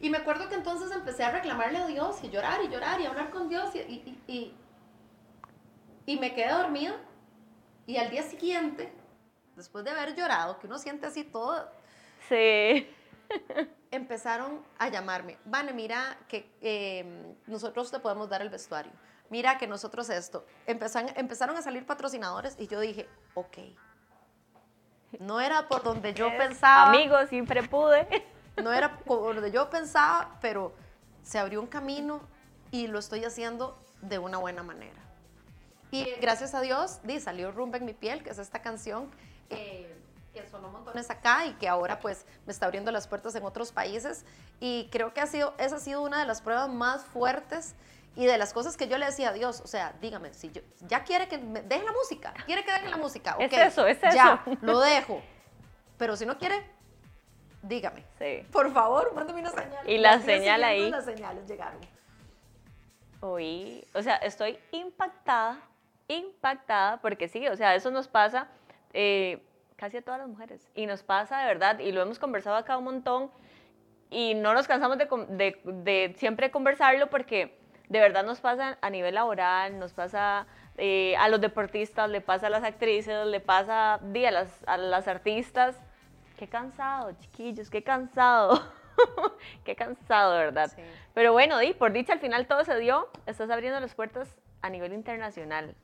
Y 0.00 0.10
me 0.10 0.18
acuerdo 0.18 0.50
que 0.50 0.54
entonces 0.54 0.90
empecé 0.92 1.24
a 1.24 1.30
reclamarle 1.30 1.78
a 1.78 1.86
Dios 1.86 2.22
y 2.22 2.28
llorar 2.28 2.62
y 2.62 2.68
llorar 2.68 3.00
y 3.00 3.06
hablar 3.06 3.30
con 3.30 3.48
Dios 3.48 3.74
y, 3.74 3.78
y, 3.78 4.22
y, 4.26 4.54
y 6.04 6.18
me 6.18 6.34
quedé 6.34 6.52
dormida. 6.52 6.94
Y 7.86 7.96
al 7.96 8.10
día 8.10 8.22
siguiente 8.22 8.92
después 9.56 9.82
de 9.82 9.92
haber 9.92 10.14
llorado, 10.14 10.58
que 10.58 10.66
uno 10.66 10.76
siente 10.78 11.06
así 11.06 11.24
todo. 11.24 11.70
Sí. 12.28 12.86
empezaron 13.90 14.62
a 14.78 14.88
llamarme, 14.88 15.38
Vane, 15.44 15.72
mira 15.72 16.18
que 16.28 16.50
em, 16.60 17.34
nosotros 17.46 17.90
te 17.90 17.98
podemos 17.98 18.28
dar 18.28 18.42
el 18.42 18.50
vestuario, 18.50 18.92
mira 19.30 19.58
que 19.58 19.66
nosotros 19.66 20.08
esto. 20.10 20.44
Empezaron, 20.66 21.10
empezaron 21.16 21.56
a 21.56 21.62
salir 21.62 21.86
patrocinadores 21.86 22.56
y 22.58 22.66
yo 22.66 22.80
dije, 22.80 23.08
ok. 23.34 23.58
No 25.20 25.40
era 25.40 25.68
por 25.68 25.82
donde 25.82 26.12
yo 26.14 26.28
pensaba. 26.36 26.88
Amigo, 26.88 27.16
siempre 27.26 27.62
pude. 27.62 28.06
No 28.62 28.72
era 28.72 28.98
por 28.98 29.34
donde 29.34 29.50
yo 29.50 29.68
pensaba, 29.68 30.38
pero 30.40 30.72
se 31.22 31.38
abrió 31.38 31.60
un 31.60 31.66
camino 31.66 32.20
y 32.70 32.86
lo 32.86 32.98
estoy 32.98 33.24
haciendo 33.24 33.76
de 34.00 34.18
una 34.18 34.38
buena 34.38 34.62
manera. 34.62 35.00
Y 35.90 36.04
gracias 36.20 36.54
a 36.54 36.60
Dios, 36.60 37.00
di, 37.02 37.20
salió 37.20 37.52
Rumba 37.52 37.78
en 37.78 37.84
mi 37.84 37.94
piel, 37.94 38.22
que 38.22 38.30
es 38.30 38.38
esta 38.38 38.60
canción 38.60 39.10
que 39.48 40.48
sonó 40.50 40.68
montones 40.68 41.08
acá 41.10 41.46
y 41.46 41.52
que 41.54 41.68
ahora 41.68 42.00
pues 42.00 42.26
me 42.46 42.52
está 42.52 42.66
abriendo 42.66 42.90
las 42.90 43.06
puertas 43.06 43.34
en 43.36 43.44
otros 43.44 43.70
países. 43.70 44.24
Y 44.60 44.88
creo 44.90 45.14
que 45.14 45.20
ha 45.20 45.26
sido, 45.26 45.54
esa 45.58 45.76
ha 45.76 45.80
sido 45.80 46.02
una 46.02 46.18
de 46.18 46.26
las 46.26 46.42
pruebas 46.42 46.68
más 46.68 47.04
fuertes 47.04 47.74
y 48.16 48.26
de 48.26 48.38
las 48.38 48.52
cosas 48.52 48.76
que 48.76 48.88
yo 48.88 48.98
le 48.98 49.06
decía 49.06 49.30
a 49.30 49.32
Dios, 49.32 49.60
o 49.60 49.66
sea, 49.66 49.94
dígame, 50.00 50.32
si 50.34 50.50
yo, 50.50 50.62
ya 50.86 51.02
quiere 51.04 51.28
que 51.28 51.38
me 51.38 51.62
deje 51.62 51.84
la 51.84 51.92
música, 51.92 52.32
quiere 52.46 52.64
que 52.64 52.72
deje 52.72 52.88
la 52.88 52.96
música, 52.96 53.36
es 53.38 53.52
eso, 53.52 53.86
es 53.86 54.02
eso. 54.02 54.14
Ya, 54.14 54.44
lo 54.60 54.80
dejo. 54.80 55.20
Pero 55.98 56.16
si 56.16 56.26
no 56.26 56.38
quiere, 56.38 56.64
dígame. 57.62 58.04
Sí. 58.18 58.46
Por 58.52 58.72
favor, 58.72 59.12
mándame 59.14 59.40
una 59.40 59.50
señal. 59.50 59.90
Y 59.90 59.98
la 59.98 60.20
señal 60.20 60.64
ahí. 60.64 60.90
Las 60.90 61.04
señales 61.04 61.46
llegaron. 61.48 61.80
Oí, 63.20 63.84
o 63.94 64.02
sea, 64.02 64.16
estoy 64.16 64.58
impactada, 64.70 65.58
impactada, 66.08 66.98
porque 67.00 67.28
sí, 67.28 67.48
o 67.48 67.56
sea, 67.56 67.74
eso 67.74 67.90
nos 67.90 68.06
pasa 68.06 68.48
eh, 68.92 69.42
casi 69.76 69.96
a 69.96 70.02
todas 70.02 70.20
las 70.20 70.28
mujeres. 70.28 70.68
Y 70.74 70.86
nos 70.86 71.02
pasa 71.02 71.40
de 71.40 71.46
verdad, 71.46 71.78
y 71.78 71.90
lo 71.90 72.02
hemos 72.02 72.18
conversado 72.18 72.56
acá 72.56 72.76
un 72.76 72.84
montón, 72.84 73.30
y 74.10 74.34
no 74.34 74.54
nos 74.54 74.68
cansamos 74.68 74.98
de, 74.98 76.14
siempre 76.18 76.50
conversarlo 76.50 77.08
porque 77.08 77.58
de 77.88 78.00
verdad 78.00 78.24
nos 78.24 78.40
pasa 78.40 78.78
a 78.80 78.90
nivel 78.90 79.14
laboral, 79.14 79.78
nos 79.78 79.92
pasa 79.92 80.46
eh, 80.76 81.16
a 81.16 81.28
los 81.28 81.40
deportistas, 81.40 82.08
le 82.10 82.20
pasa 82.20 82.46
a 82.46 82.50
las 82.50 82.64
actrices, 82.64 83.26
le 83.26 83.40
pasa 83.40 83.94
a, 83.94 84.30
las, 84.30 84.48
a 84.66 84.76
las 84.76 85.08
artistas. 85.08 85.76
Qué 86.38 86.48
cansado, 86.48 87.12
chiquillos, 87.20 87.70
qué 87.70 87.82
cansado. 87.82 88.60
qué 89.64 89.76
cansado, 89.76 90.34
¿verdad? 90.34 90.70
Pero 91.12 91.32
bueno, 91.32 91.58
di, 91.58 91.74
por 91.74 91.92
dicha 91.92 92.12
al 92.12 92.20
final 92.20 92.46
todo 92.46 92.64
se 92.64 92.76
dio. 92.78 93.08
Estás 93.26 93.50
abriendo 93.50 93.78
las 93.80 93.94
puertas 93.94 94.28
a 94.62 94.70
nivel 94.70 94.92
internacional. 94.92 95.74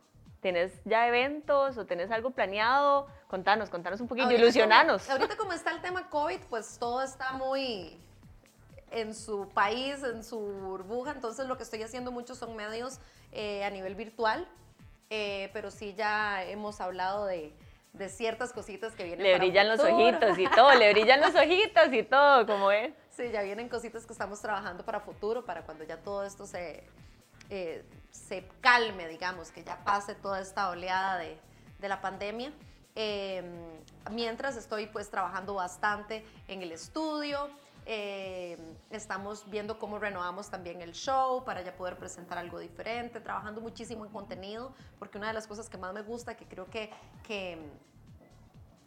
¿Tenés 0.41 0.83
ya 0.85 1.07
eventos 1.07 1.77
o 1.77 1.85
tenés 1.85 2.11
algo 2.11 2.31
planeado? 2.31 3.07
Contanos, 3.29 3.69
contanos 3.69 4.01
un 4.01 4.09
poquito, 4.09 4.31
ilusionanos. 4.31 5.09
ahorita 5.09 5.37
como 5.37 5.53
está 5.53 5.71
el 5.71 5.83
tema 5.83 6.09
COVID, 6.09 6.41
pues 6.49 6.79
todo 6.79 7.03
está 7.03 7.35
muy 7.35 8.01
en 8.91 9.15
su 9.15 9.49
país, 9.49 10.03
en 10.03 10.25
su 10.25 10.39
burbuja, 10.39 11.13
entonces 11.13 11.47
lo 11.47 11.57
que 11.57 11.63
estoy 11.63 11.83
haciendo 11.83 12.13
mucho 12.13 12.35
son 12.35 12.57
medios 12.57 12.99
eh, 13.33 13.65
a 13.65 13.71
nivel 13.71 13.95
virtual, 13.95 14.47
eh, 15.11 15.51
pero 15.53 15.71
sí 15.71 15.95
ya 15.95 16.45
hemos 16.45 16.81
hablado 16.81 17.27
de, 17.27 17.53
de 17.93 18.09
ciertas 18.09 18.53
cositas 18.53 18.95
que 18.95 19.05
vienen. 19.05 19.25
Le 19.25 19.39
brillan 19.39 19.69
los 19.69 19.81
ojitos 19.81 20.39
y 20.39 20.47
todo, 20.49 20.75
le 20.75 20.93
brillan 20.93 21.21
los 21.21 21.35
ojitos 21.35 21.93
y 21.93 22.03
todo, 22.03 22.47
como 22.47 22.71
es. 22.71 22.93
Sí, 23.11 23.31
ya 23.31 23.43
vienen 23.43 23.69
cositas 23.69 24.07
que 24.07 24.13
estamos 24.13 24.41
trabajando 24.41 24.85
para 24.85 25.01
futuro, 25.01 25.45
para 25.45 25.63
cuando 25.63 25.85
ya 25.85 25.97
todo 25.99 26.25
esto 26.25 26.47
se, 26.47 26.85
eh, 27.51 27.85
se 28.11 28.47
calme, 28.61 29.09
digamos, 29.09 29.51
que 29.51 29.65
ya 29.65 29.83
pase 29.85 30.15
toda 30.15 30.41
esta 30.41 30.71
oleada 30.71 31.19
de, 31.19 31.37
de 31.79 31.89
la 31.89 32.01
pandemia. 32.01 32.53
Em, 32.95 33.45
mientras 34.11 34.57
estoy 34.57 34.87
pues 34.87 35.11
trabajando 35.11 35.55
bastante 35.55 36.25
en 36.49 36.63
el 36.63 36.73
estudio, 36.73 37.49
em, 37.87 38.59
estamos 38.91 39.49
viendo 39.51 39.79
cómo 39.79 39.99
renovamos 39.99 40.51
también 40.51 40.81
el 40.83 40.93
show 40.93 41.45
para 41.45 41.63
ya 41.63 41.77
poder 41.77 41.97
presentar 41.97 42.39
algo 42.39 42.59
diferente, 42.59 43.21
trabajando 43.21 43.61
muchísimo 43.61 44.05
en 44.05 44.13
contenido, 44.13 44.75
porque 44.99 45.19
una 45.19 45.29
de 45.29 45.35
las 45.35 45.47
cosas 45.47 45.69
que 45.69 45.79
más 45.79 45.93
me 45.93 46.03
gusta, 46.03 46.37
que 46.37 46.47
creo 46.47 46.67
que, 46.67 46.91
que 47.27 47.59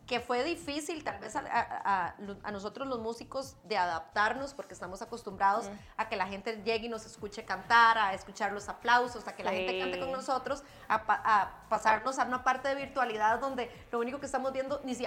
que 0.08 0.20
fue 0.20 0.44
difícil 0.44 1.04
tal 1.04 1.20
vez 1.20 1.36
a, 1.36 2.16
nosotros 2.52 2.88
los 2.88 3.00
músicos 3.00 3.56
de 3.64 3.78
adaptarnos 3.78 4.54
porque 4.54 4.74
estamos 4.74 5.02
acostumbrados 5.02 5.70
a 5.96 6.10
que 6.10 6.18
la 6.18 6.28
gente 6.28 6.62
llegue 6.64 6.88
y 6.88 6.90
nos 6.90 7.06
escuche 7.06 7.46
cantar, 7.46 7.98
a 7.98 8.14
escuchar 8.14 8.52
los 8.52 8.68
aplausos, 8.68 9.28
a 9.28 9.36
que 9.36 9.44
la 9.44 9.52
gente 9.52 9.80
cante 9.80 10.00
con 10.00 10.12
nosotros, 10.12 10.64
a, 10.90 11.66
pasarnos 11.70 12.20
a 12.20 12.26
una 12.26 12.44
parte 12.44 12.68
de 12.68 12.76
virtualidad 12.76 13.40
donde 13.40 13.72
lo 13.92 14.00
único 14.00 14.20
que 14.20 14.26
estamos 14.26 14.52
viendo, 14.52 14.82
ni 14.84 14.94
si, 14.94 15.06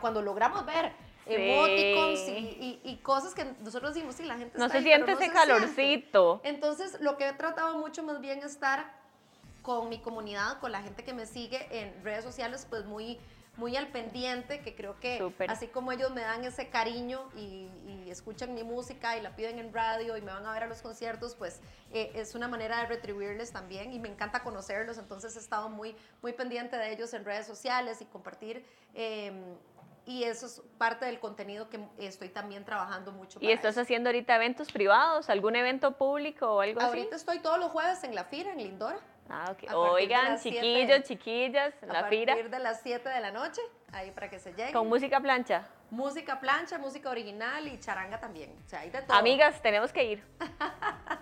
cuando 0.00 0.22
logramos 0.22 0.64
ver 0.64 0.92
emoticons 1.28 2.20
y, 2.28 3.00
cosas 3.02 3.34
que 3.34 3.44
nosotros 3.62 3.94
decimos, 3.94 4.16
sí, 4.16 4.24
la 4.24 4.36
gente 4.36 4.58
no 4.58 4.68
se 4.68 4.82
siente 4.82 5.12
ese 5.12 5.30
calorcito. 5.30 6.40
Entonces, 6.44 7.00
lo 7.00 7.16
que 7.16 7.28
he 7.28 7.32
tratado 7.32 7.78
mucho 7.78 8.02
más 8.02 8.20
bien 8.20 8.38
es 8.40 8.46
estar 8.46 8.92
con 9.62 9.88
mi 9.88 9.98
comunidad, 9.98 10.58
con 10.60 10.72
la 10.72 10.82
gente 10.82 11.04
que 11.04 11.12
me 11.12 11.26
sigue 11.26 11.66
en 11.70 12.04
redes 12.04 12.24
sociales, 12.24 12.66
pues 12.68 12.84
muy 12.84 13.18
muy 13.58 13.76
al 13.76 13.88
pendiente, 13.88 14.60
que 14.60 14.74
creo 14.74 14.98
que 15.00 15.20
así 15.48 15.66
como 15.66 15.90
ellos 15.90 16.12
me 16.12 16.20
dan 16.20 16.44
ese 16.44 16.68
cariño 16.68 17.28
y, 17.36 17.68
escuchan 18.08 18.54
mi 18.54 18.64
música 18.64 19.18
y 19.18 19.20
la 19.20 19.36
piden 19.36 19.58
en 19.58 19.70
radio 19.70 20.16
y 20.16 20.22
me 20.22 20.32
van 20.32 20.46
a 20.46 20.52
ver 20.54 20.62
a 20.62 20.66
los 20.66 20.80
conciertos, 20.80 21.34
pues 21.34 21.60
eh, 21.92 22.10
es 22.14 22.34
una 22.34 22.48
manera 22.48 22.80
de 22.80 22.86
retribuirles 22.86 23.52
también 23.52 23.92
y 23.92 23.98
me 23.98 24.08
encanta 24.08 24.42
conocerlos, 24.42 24.96
entonces 24.96 25.36
he 25.36 25.38
estado 25.38 25.68
muy, 25.68 25.94
muy 26.22 26.32
pendiente 26.32 26.78
de 26.78 26.90
ellos 26.90 27.12
en 27.12 27.26
redes 27.26 27.46
sociales 27.46 28.00
y 28.00 28.06
compartir. 28.06 28.64
Em, 28.94 29.44
y 30.08 30.24
eso 30.24 30.46
es 30.46 30.62
parte 30.78 31.04
del 31.04 31.20
contenido 31.20 31.68
que 31.68 31.78
estoy 31.98 32.30
también 32.30 32.64
trabajando 32.64 33.12
mucho. 33.12 33.38
¿Y 33.42 33.52
estás 33.52 33.76
haciendo 33.76 34.08
ahorita 34.08 34.36
eventos 34.36 34.72
privados, 34.72 35.28
algún 35.28 35.54
evento 35.54 35.98
público 35.98 36.50
o 36.50 36.60
algo 36.62 36.80
así? 36.80 36.88
Ahorita 36.88 37.16
estoy 37.16 37.40
todos 37.40 37.58
los 37.58 37.70
jueves 37.70 38.02
en 38.04 38.14
La 38.14 38.24
Fira, 38.24 38.52
en 38.52 38.58
Lindora. 38.58 38.98
Ah, 39.28 39.52
ok. 39.52 39.70
Oigan, 39.74 40.40
chiquillos, 40.40 41.02
chiquillas, 41.02 41.74
la 41.82 42.04
fira. 42.04 42.32
A 42.32 42.36
partir 42.36 42.50
de 42.50 42.58
las 42.58 42.80
7 42.80 43.06
de 43.06 43.20
la 43.20 43.30
noche, 43.30 43.60
ahí 43.92 44.10
para 44.10 44.30
que 44.30 44.38
se 44.38 44.52
lleguen. 44.52 44.72
¿Con 44.72 44.88
música 44.88 45.20
plancha? 45.20 45.68
Música 45.90 46.40
plancha, 46.40 46.78
música 46.78 47.10
original 47.10 47.68
y 47.68 47.78
charanga 47.78 48.18
también. 48.18 48.56
O 48.64 48.68
sea, 48.68 48.80
hay 48.80 48.90
de 48.90 49.02
todo. 49.02 49.14
Amigas, 49.14 49.60
tenemos 49.60 49.92
que 49.92 50.04
ir. 50.04 50.24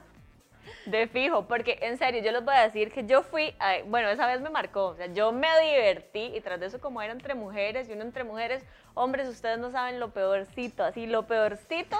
De 0.86 1.08
fijo, 1.08 1.46
porque 1.46 1.78
en 1.82 1.98
serio, 1.98 2.22
yo 2.22 2.30
les 2.30 2.44
voy 2.44 2.54
a 2.54 2.62
decir 2.62 2.92
que 2.92 3.04
yo 3.04 3.22
fui, 3.22 3.54
bueno, 3.86 4.08
esa 4.08 4.26
vez 4.26 4.40
me 4.40 4.50
marcó, 4.50 4.86
o 4.86 4.94
sea, 4.94 5.06
yo 5.06 5.32
me 5.32 5.48
divertí 5.60 6.32
y 6.34 6.40
tras 6.40 6.60
de 6.60 6.66
eso 6.66 6.80
como 6.80 7.02
era 7.02 7.12
entre 7.12 7.34
mujeres 7.34 7.88
y 7.88 7.92
uno 7.92 8.02
entre 8.02 8.22
mujeres, 8.22 8.64
hombres, 8.94 9.28
ustedes 9.28 9.58
no 9.58 9.70
saben 9.72 9.98
lo 9.98 10.10
peorcito, 10.10 10.84
así, 10.84 11.06
lo 11.06 11.26
peorcito 11.26 11.96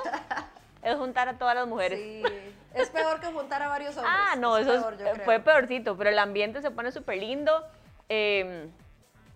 es 0.83 0.97
juntar 0.97 1.29
a 1.29 1.37
todas 1.37 1.57
las 1.57 1.67
mujeres. 1.67 1.99
Sí, 1.99 2.23
es 2.75 2.91
peor 2.91 3.21
que 3.21 3.27
juntar 3.27 3.61
a 3.63 3.69
varios 3.69 3.97
hombres. 3.97 4.15
Ah, 4.17 4.37
no, 4.37 4.57
eso 4.57 4.89
fue 5.25 5.41
peorcito, 5.41 5.97
pero 5.97 6.11
el 6.11 6.19
ambiente 6.21 6.63
se 6.63 6.71
pone 6.71 6.93
súper 6.93 7.19
lindo. 7.19 7.67
Eh, 8.09 8.69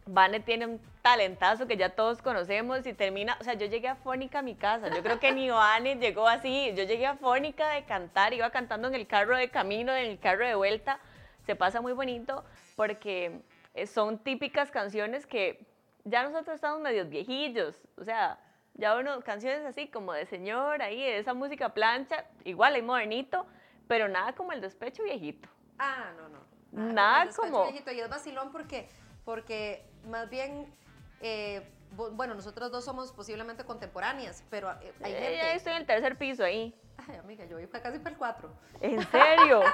Vane 0.07 0.38
tiene 0.40 0.78
talentazo 1.02 1.66
que 1.66 1.76
ya 1.76 1.90
todos 1.90 2.21
conocemos 2.23 2.87
y 2.87 2.92
termina, 2.92 3.37
o 3.40 3.45
sea, 3.45 3.54
yo 3.54 3.66
llegué 3.66 3.88
a 3.88 3.97
Fónica 3.97 4.40
a 4.40 4.42
mi 4.42 4.54
casa, 4.54 4.88
yo 4.95 5.02
creo 5.02 5.19
que 5.19 5.33
ni 5.33 5.45
Ivane 5.47 5.97
llegó 5.97 6.28
así, 6.28 6.73
yo 6.75 6.85
llegué 6.85 7.07
a 7.07 7.16
Fónica 7.16 7.71
de 7.71 7.85
cantar, 7.85 8.33
iba 8.35 8.50
cantando 8.50 8.88
en 8.88 8.95
el 8.95 9.07
carro 9.07 9.37
de 9.37 9.50
camino, 9.50 9.95
en 9.95 10.11
el 10.11 10.19
carro 10.19 10.47
de 10.47 10.54
vuelta, 10.54 11.00
se 11.47 11.57
pasa 11.57 11.80
muy 11.80 11.92
bonito 11.92 12.45
porque 12.76 13.40
eh, 13.75 13.87
son 13.87 14.19
típicas 14.19 14.71
canciones 14.71 15.26
que 15.26 15.66
ya 16.04 16.23
nosotros 16.23 16.54
estamos 16.57 16.80
medios 16.80 17.09
viejillos, 17.09 17.83
o 17.97 18.04
sea, 18.04 18.38
ya 18.75 18.97
uno, 18.97 19.21
canciones 19.21 19.64
así 19.64 19.88
como 19.88 20.12
de 20.12 20.26
señor, 20.26 20.83
ahí, 20.83 21.02
esa 21.02 21.35
música 21.35 21.71
plancha, 21.71 22.25
igual 22.45 22.75
hay 22.75 22.83
modernito, 22.83 23.47
pero 23.88 24.09
nada 24.09 24.35
como 24.35 24.52
el 24.52 24.61
despecho 24.61 25.02
viejito. 25.02 25.49
Ah, 25.78 26.12
no, 26.16 26.28
no. 26.28 26.92
Nada, 26.92 27.23
el 27.23 27.28
despecho 27.28 27.50
como... 27.50 27.64
viejito. 27.64 27.90
Y 27.92 28.00
es 28.00 28.09
vacilón 28.09 28.52
porque, 28.52 28.88
porque 29.25 29.85
más 30.09 30.30
bien, 30.30 30.73
eh, 31.21 31.69
bu- 31.97 32.11
bueno, 32.12 32.35
nosotros 32.35 32.71
dos 32.71 32.85
somos 32.85 33.12
posiblemente 33.12 33.65
contemporáneas, 33.65 34.45
pero 34.50 34.71
eh, 34.81 34.93
hay 35.03 35.12
Eh, 35.12 35.17
gente... 35.17 35.37
ya 35.37 35.53
estoy 35.55 35.73
en 35.73 35.79
el 35.79 35.87
tercer 35.87 36.17
piso 36.17 36.45
ahí. 36.45 36.75
Ay, 37.09 37.17
amiga, 37.17 37.45
yo 37.47 37.57
voy 37.57 37.67
pa- 37.67 37.81
casi 37.81 37.99
para 37.99 38.11
el 38.11 38.17
4. 38.19 38.50
¿En 38.81 39.07
serio? 39.11 39.61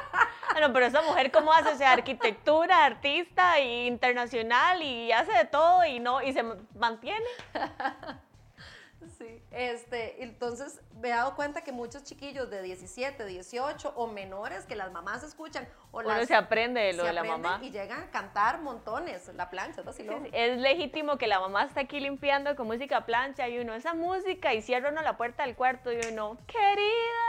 Bueno, 0.52 0.72
pero 0.72 0.86
esa 0.86 1.02
mujer 1.02 1.30
cómo 1.30 1.52
hace, 1.52 1.68
o 1.70 1.76
sea, 1.76 1.92
arquitectura, 1.92 2.86
artista 2.86 3.60
y 3.60 3.86
internacional 3.86 4.80
y 4.82 5.12
hace 5.12 5.30
de 5.32 5.44
todo 5.44 5.84
y 5.84 6.00
no 6.00 6.22
y 6.22 6.32
se 6.32 6.42
mantiene. 6.74 7.26
Sí, 9.18 9.42
este, 9.50 10.22
entonces 10.22 10.80
me 11.00 11.08
he 11.08 11.10
dado 11.12 11.34
cuenta 11.36 11.62
que 11.62 11.72
muchos 11.72 12.04
chiquillos 12.04 12.50
de 12.50 12.62
17, 12.62 13.24
18 13.24 13.92
o 13.96 14.06
menores 14.06 14.64
que 14.66 14.74
las 14.76 14.90
mamás 14.92 15.22
escuchan 15.22 15.68
o 15.92 15.98
Uno 16.00 16.08
las 16.08 16.26
se 16.26 16.34
aprende 16.34 16.80
de 16.80 16.92
lo 16.92 17.02
se 17.02 17.08
de 17.08 17.12
la 17.14 17.24
mamá. 17.24 17.60
y 17.62 17.70
llegan 17.70 18.02
a 18.02 18.10
cantar 18.10 18.60
montones, 18.60 19.28
la 19.34 19.48
plancha, 19.50 19.80
es 19.82 19.96
Sí, 19.96 20.02
vacilón. 20.04 20.24
sí, 20.24 20.30
Es 20.32 20.58
legítimo 20.58 21.16
que 21.18 21.26
la 21.26 21.40
mamá 21.40 21.64
está 21.64 21.80
aquí 21.80 22.00
limpiando 22.00 22.54
con 22.56 22.66
música 22.66 23.06
plancha 23.06 23.48
y 23.48 23.58
uno, 23.58 23.74
esa 23.74 23.94
música, 23.94 24.52
y 24.54 24.62
cierra 24.62 24.90
uno 24.90 25.02
la 25.02 25.16
puerta 25.16 25.44
del 25.44 25.54
cuarto 25.56 25.92
y 25.92 26.00
uno, 26.12 26.36
querida. 26.46 27.26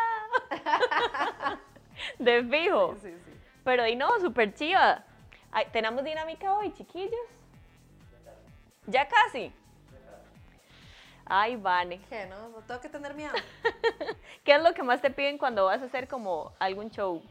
De 2.20 2.44
fijo. 2.44 2.96
Sí, 3.02 3.10
sí. 3.12 3.32
Pero 3.64 3.88
y 3.88 3.96
no, 3.96 4.20
súper 4.20 4.54
chiva. 4.54 5.04
Ay, 5.52 5.66
¿Tenemos 5.72 6.04
dinámica 6.04 6.54
hoy, 6.54 6.72
chiquillos? 6.74 7.12
Ya 8.86 9.08
casi. 9.08 9.52
Ay, 11.30 11.56
Vane. 11.56 12.02
¿Qué, 12.10 12.26
no? 12.28 12.50
No 12.50 12.58
tengo 12.60 12.80
que 12.82 12.90
tener 12.90 13.14
miedo. 13.14 13.34
¿Qué 14.44 14.56
es 14.56 14.62
lo 14.62 14.74
que 14.74 14.84
más 14.84 15.02
te 15.02 15.12
piden 15.12 15.38
cuando 15.38 15.66
vas 15.66 15.82
a 15.82 15.86
hacer 15.86 16.08
como 16.08 16.54
algún 16.60 16.90
show? 16.90 17.22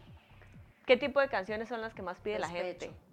¿Qué 0.86 0.96
tipo 0.96 1.20
de 1.20 1.28
canciones 1.28 1.68
son 1.68 1.80
las 1.80 1.94
que 1.94 2.02
más 2.02 2.18
pide 2.18 2.38
la 2.38 2.48
Despecho. 2.48 2.86
gente? 2.86 3.06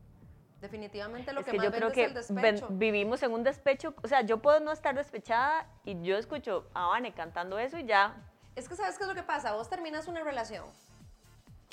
Definitivamente 0.61 1.33
lo 1.33 1.41
es 1.41 1.45
que, 1.45 1.51
que 1.51 1.57
más 1.57 1.65
yo 1.65 1.71
creo 1.73 1.91
que 1.91 2.03
es 2.05 2.07
el 2.07 2.13
despecho. 2.13 2.67
vivimos 2.69 3.21
en 3.23 3.33
un 3.33 3.43
despecho, 3.43 3.93
o 4.01 4.07
sea, 4.07 4.21
yo 4.21 4.37
puedo 4.37 4.61
no 4.61 4.71
estar 4.71 4.95
despechada 4.95 5.67
y 5.83 6.01
yo 6.03 6.17
escucho 6.17 6.65
a 6.73 6.87
Vane 6.87 7.13
cantando 7.13 7.59
eso 7.59 7.77
y 7.77 7.85
ya. 7.85 8.15
Es 8.55 8.69
que 8.69 8.75
¿sabes 8.75 8.97
qué 8.97 9.03
es 9.03 9.09
lo 9.09 9.15
que 9.15 9.23
pasa? 9.23 9.53
Vos 9.53 9.69
terminas 9.69 10.07
una 10.07 10.23
relación. 10.23 10.63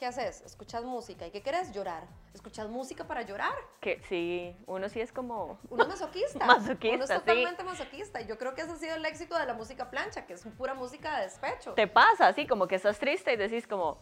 ¿Qué 0.01 0.07
haces? 0.07 0.41
Escuchas 0.47 0.83
música. 0.83 1.27
¿Y 1.27 1.31
qué 1.31 1.43
querés? 1.43 1.73
Llorar. 1.75 2.05
¿Escuchas 2.33 2.71
música 2.71 3.05
para 3.05 3.21
llorar? 3.21 3.53
Que 3.81 4.01
sí, 4.09 4.57
uno 4.67 4.89
sí 4.89 4.99
es 4.99 5.13
como... 5.13 5.59
Uno 5.69 5.83
es 5.83 5.89
masoquista. 6.01 6.47
Masoquista, 6.47 6.95
Uno 6.95 7.05
es 7.05 7.11
sí. 7.11 7.17
totalmente 7.17 7.65
masoquista. 7.65 8.21
Y 8.23 8.27
yo 8.27 8.39
creo 8.39 8.55
que 8.55 8.63
ese 8.63 8.71
ha 8.73 8.77
sido 8.77 8.97
el 8.97 9.05
éxito 9.05 9.37
de 9.37 9.45
la 9.45 9.53
música 9.53 9.91
plancha, 9.91 10.25
que 10.25 10.33
es 10.33 10.43
pura 10.57 10.73
música 10.73 11.19
de 11.19 11.25
despecho. 11.25 11.75
Te 11.75 11.87
pasa 11.87 12.29
así, 12.29 12.47
como 12.47 12.67
que 12.67 12.77
estás 12.77 12.99
triste 12.99 13.35
y 13.35 13.37
decís 13.37 13.67
como, 13.67 13.99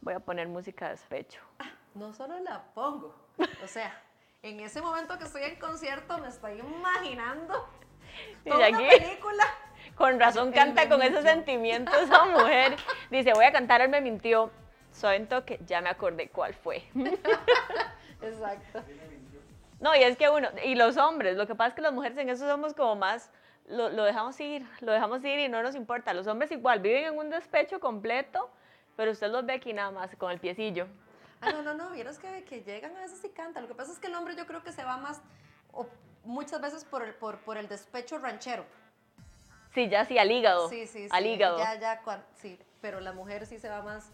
voy 0.00 0.14
a 0.14 0.18
poner 0.18 0.48
música 0.48 0.86
de 0.86 0.90
despecho. 0.96 1.40
No 1.94 2.12
solo 2.12 2.36
la 2.40 2.64
pongo. 2.74 3.14
O 3.62 3.68
sea, 3.68 4.02
en 4.42 4.58
ese 4.58 4.82
momento 4.82 5.16
que 5.16 5.26
estoy 5.26 5.44
en 5.44 5.60
concierto 5.60 6.18
me 6.18 6.26
estoy 6.26 6.58
imaginando 6.58 7.68
toda 8.44 8.66
aquí- 8.66 8.74
una 8.74 8.88
película. 8.88 9.44
Con 9.94 10.18
razón 10.18 10.50
canta 10.50 10.88
con 10.88 11.00
esos 11.02 11.22
sentimientos 11.22 11.94
esa 12.02 12.24
mujer. 12.24 12.74
Dice, 13.12 13.32
voy 13.32 13.44
a 13.44 13.52
cantar, 13.52 13.80
él 13.80 13.90
me 13.90 14.00
mintió. 14.00 14.50
Soy 14.92 15.18
un 15.18 15.26
toque, 15.26 15.58
ya 15.66 15.80
me 15.80 15.88
acordé 15.88 16.28
cuál 16.28 16.54
fue. 16.54 16.82
Exacto. 18.22 18.82
No, 19.80 19.94
y 19.96 20.02
es 20.02 20.16
que 20.16 20.28
uno, 20.28 20.48
y 20.64 20.74
los 20.74 20.96
hombres, 20.98 21.36
lo 21.36 21.46
que 21.46 21.54
pasa 21.54 21.68
es 21.68 21.74
que 21.74 21.80
las 21.80 21.92
mujeres 21.92 22.18
en 22.18 22.28
eso 22.28 22.46
somos 22.46 22.74
como 22.74 22.96
más, 22.96 23.30
lo, 23.66 23.88
lo 23.88 24.04
dejamos 24.04 24.38
ir, 24.40 24.66
lo 24.80 24.92
dejamos 24.92 25.24
ir 25.24 25.38
y 25.38 25.48
no 25.48 25.62
nos 25.62 25.74
importa. 25.74 26.12
Los 26.12 26.26
hombres 26.26 26.50
igual 26.52 26.80
viven 26.80 27.04
en 27.04 27.18
un 27.18 27.30
despecho 27.30 27.80
completo, 27.80 28.50
pero 28.96 29.12
usted 29.12 29.28
los 29.30 29.46
ve 29.46 29.54
aquí 29.54 29.72
nada 29.72 29.90
más 29.90 30.14
con 30.16 30.30
el 30.32 30.38
piecillo. 30.38 30.86
Ah, 31.40 31.50
no, 31.52 31.62
no, 31.62 31.72
no, 31.72 31.90
vieras 31.90 32.18
que, 32.18 32.44
que 32.44 32.62
llegan 32.62 32.94
a 32.96 33.00
veces 33.00 33.24
y 33.24 33.30
cantan. 33.30 33.62
Lo 33.62 33.68
que 33.68 33.74
pasa 33.74 33.92
es 33.92 33.98
que 33.98 34.08
el 34.08 34.14
hombre 34.14 34.36
yo 34.36 34.46
creo 34.46 34.62
que 34.62 34.72
se 34.72 34.84
va 34.84 34.98
más, 34.98 35.22
o 35.72 35.86
muchas 36.24 36.60
veces 36.60 36.84
por 36.84 37.02
el, 37.02 37.14
por, 37.14 37.38
por 37.38 37.56
el 37.56 37.66
despecho 37.66 38.18
ranchero. 38.18 38.66
Sí, 39.72 39.88
ya 39.88 40.04
sí, 40.04 40.18
al 40.18 40.30
hígado. 40.30 40.68
Sí, 40.68 40.86
sí, 40.86 41.04
sí. 41.04 41.08
Al 41.10 41.24
hígado. 41.24 41.56
Ya, 41.58 41.76
ya, 41.76 42.02
cuan- 42.02 42.24
sí. 42.34 42.58
Pero 42.82 43.00
la 43.00 43.12
mujer 43.12 43.46
sí 43.46 43.58
se 43.58 43.68
va 43.70 43.80
más... 43.82 44.10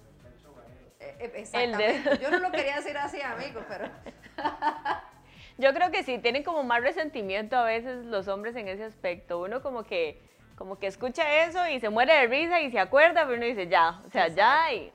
Eh, 1.01 1.17
eh, 1.19 1.25
El 1.25 1.33
de- 1.33 1.39
exactamente. 1.41 2.19
Yo 2.23 2.31
no 2.31 2.39
lo 2.39 2.51
quería 2.53 2.77
decir 2.77 2.97
así, 2.97 3.21
amigo, 3.21 3.61
pero... 3.69 3.89
Yo 5.59 5.73
creo 5.73 5.91
que 5.91 6.03
sí, 6.03 6.19
tienen 6.19 6.43
como 6.43 6.63
más 6.65 6.83
resentimiento 6.83 7.57
a 7.57 7.65
veces 7.65 8.05
los 8.07 8.29
hombres 8.29 8.55
en 8.57 8.69
ese 8.69 8.85
aspecto. 8.85 9.41
Uno 9.41 9.63
como 9.63 9.85
que, 9.85 10.21
como 10.57 10.79
que 10.79 10.87
escucha 10.87 11.45
eso 11.45 11.67
y 11.69 11.81
se 11.81 11.89
muere 11.89 12.13
de 12.13 12.27
risa 12.27 12.61
y 12.61 12.71
se 12.71 12.79
acuerda, 12.79 13.23
pero 13.25 13.37
uno 13.39 13.47
dice 13.47 13.67
ya, 13.67 14.01
o 14.07 14.11
sea, 14.11 14.29
ya. 14.29 14.71
Y 14.73 14.93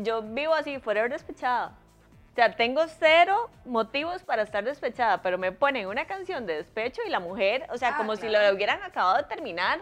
yo 0.00 0.22
vivo 0.22 0.54
así, 0.54 0.78
forever 0.78 1.10
despechada. 1.10 1.76
O 2.30 2.34
sea, 2.36 2.54
tengo 2.54 2.86
cero 2.86 3.50
motivos 3.64 4.22
para 4.22 4.42
estar 4.42 4.62
despechada, 4.64 5.20
pero 5.22 5.36
me 5.38 5.50
ponen 5.52 5.86
una 5.88 6.04
canción 6.06 6.46
de 6.46 6.56
despecho 6.56 7.00
y 7.06 7.10
la 7.10 7.18
mujer, 7.20 7.66
o 7.70 7.76
sea, 7.78 7.90
Ah, 7.94 7.96
como 7.96 8.14
si 8.16 8.26
claro. 8.28 8.48
lo 8.48 8.54
hubieran 8.54 8.82
acabado 8.84 9.16
de 9.18 9.24
terminar, 9.24 9.80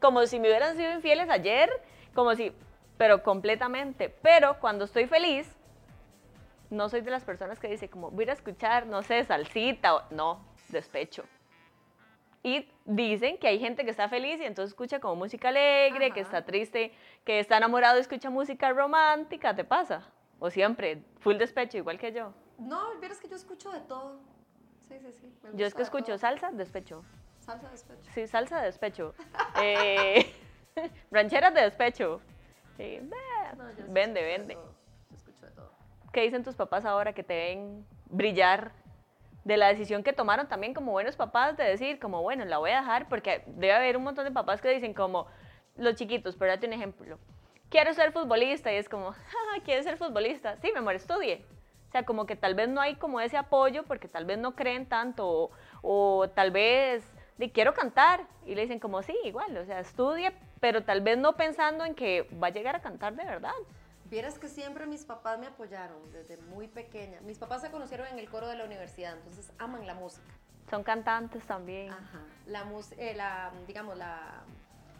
como 0.00 0.26
si 0.26 0.38
me 0.38 0.48
hubieran 0.48 0.76
sido 0.76 0.92
infieles 0.92 1.28
ayer, 1.30 1.70
como 2.14 2.34
si, 2.34 2.52
pero 2.96 3.22
completamente. 3.22 4.08
Pero 4.08 4.58
cuando 4.60 4.84
estoy 4.84 5.06
feliz, 5.06 5.48
no 6.70 6.88
soy 6.88 7.00
de 7.00 7.10
las 7.10 7.24
personas 7.24 7.58
que 7.58 7.68
dice 7.68 7.88
como 7.88 8.10
voy 8.10 8.28
a 8.28 8.32
escuchar, 8.32 8.86
no 8.86 9.02
sé, 9.02 9.24
salsita, 9.24 9.94
o, 9.96 10.02
no, 10.10 10.44
despecho. 10.68 11.24
Y 12.42 12.68
dicen 12.84 13.38
que 13.38 13.48
hay 13.48 13.58
gente 13.58 13.84
que 13.84 13.90
está 13.90 14.08
feliz 14.08 14.38
y 14.40 14.44
entonces 14.44 14.72
escucha 14.72 15.00
como 15.00 15.16
música 15.16 15.48
alegre, 15.48 16.10
que 16.10 16.20
Ajá. 16.20 16.28
está 16.28 16.44
triste, 16.44 16.92
que 17.24 17.40
está 17.40 17.56
enamorado 17.56 17.96
y 17.96 18.00
escucha 18.00 18.28
música 18.28 18.70
romántica, 18.70 19.54
¿te 19.54 19.64
pasa? 19.64 20.02
O 20.38 20.50
siempre, 20.50 21.02
full 21.20 21.36
despecho, 21.36 21.78
igual 21.78 21.98
que 21.98 22.12
yo. 22.12 22.34
No, 22.58 22.98
vieras 23.00 23.18
que 23.18 23.28
yo 23.28 23.36
escucho 23.36 23.70
de 23.72 23.80
todo. 23.80 24.20
Sí, 24.86 24.98
sí, 25.00 25.12
sí. 25.12 25.32
Yo 25.54 25.64
es 25.64 25.74
que 25.74 25.82
escucho 25.82 26.06
todo. 26.06 26.18
salsa, 26.18 26.50
despecho. 26.52 27.02
Salsa 27.40 27.70
despecho. 27.70 28.10
Sí, 28.14 28.26
salsa 28.26 28.60
de 28.60 28.66
despecho. 28.66 29.14
Eh, 29.58 30.30
rancheras 31.10 31.54
de 31.54 31.62
despecho. 31.62 32.20
Sí, 32.76 32.98
No, 33.56 33.70
yo 33.72 33.84
vende, 33.88 34.22
vende. 34.22 34.54
todo. 34.54 34.74
Yo 35.10 35.16
escucho 35.16 35.46
de 35.46 35.52
todo. 35.52 35.70
¿Qué 36.12 36.22
dicen 36.22 36.42
tus 36.44 36.54
papás 36.56 36.84
ahora 36.84 37.12
que 37.12 37.22
te 37.22 37.34
ven 37.34 37.86
brillar 38.06 38.72
de 39.44 39.56
la 39.56 39.68
decisión 39.68 40.02
que 40.02 40.12
tomaron 40.12 40.48
también 40.48 40.74
como 40.74 40.92
buenos 40.92 41.16
papás 41.16 41.56
de 41.56 41.64
decir 41.64 41.98
como, 41.98 42.22
bueno, 42.22 42.44
la 42.44 42.58
voy 42.58 42.70
a 42.70 42.80
dejar? 42.80 43.08
Porque 43.08 43.42
debe 43.46 43.72
haber 43.72 43.96
un 43.96 44.04
montón 44.04 44.24
de 44.24 44.30
papás 44.30 44.60
que 44.60 44.68
dicen 44.70 44.94
como, 44.94 45.26
los 45.76 45.96
chiquitos, 45.96 46.36
pero 46.36 46.52
date 46.52 46.66
un 46.66 46.72
ejemplo, 46.72 47.18
quiero 47.68 47.92
ser 47.94 48.12
futbolista 48.12 48.72
y 48.72 48.76
es 48.76 48.88
como, 48.88 49.08
"Ah, 49.10 49.60
¿quieres 49.64 49.84
ser 49.84 49.96
futbolista? 49.96 50.56
Sí, 50.58 50.70
mi 50.72 50.78
amor, 50.78 50.94
estudie. 50.94 51.44
O 51.88 51.90
sea, 51.92 52.04
como 52.04 52.26
que 52.26 52.36
tal 52.36 52.54
vez 52.54 52.68
no 52.68 52.80
hay 52.80 52.94
como 52.96 53.20
ese 53.20 53.36
apoyo 53.36 53.84
porque 53.84 54.08
tal 54.08 54.24
vez 54.24 54.38
no 54.38 54.54
creen 54.56 54.86
tanto 54.86 55.28
o, 55.28 55.50
o 55.82 56.28
tal 56.30 56.50
vez 56.50 57.04
de 57.38 57.50
quiero 57.50 57.74
cantar 57.74 58.24
y 58.46 58.54
le 58.54 58.62
dicen 58.62 58.78
como, 58.80 59.02
sí, 59.02 59.16
igual, 59.24 59.56
o 59.56 59.64
sea, 59.64 59.80
estudie, 59.80 60.32
pero 60.64 60.82
tal 60.82 61.02
vez 61.02 61.18
no 61.18 61.36
pensando 61.36 61.84
en 61.84 61.94
que 61.94 62.22
va 62.42 62.46
a 62.46 62.50
llegar 62.50 62.74
a 62.74 62.80
cantar 62.80 63.14
de 63.14 63.22
verdad. 63.26 63.52
Vieras 64.06 64.38
que 64.38 64.48
siempre 64.48 64.86
mis 64.86 65.04
papás 65.04 65.38
me 65.38 65.46
apoyaron 65.46 66.10
desde 66.10 66.38
muy 66.38 66.68
pequeña. 66.68 67.20
Mis 67.20 67.36
papás 67.36 67.60
se 67.60 67.70
conocieron 67.70 68.06
en 68.06 68.18
el 68.18 68.30
coro 68.30 68.48
de 68.48 68.56
la 68.56 68.64
universidad, 68.64 69.12
entonces 69.12 69.52
aman 69.58 69.86
la 69.86 69.92
música. 69.92 70.24
Son 70.70 70.82
cantantes 70.82 71.44
también. 71.46 71.90
Ajá. 71.90 72.20
La, 72.46 72.64
eh, 72.96 73.12
la, 73.14 73.52
digamos, 73.66 73.98
la, 73.98 74.42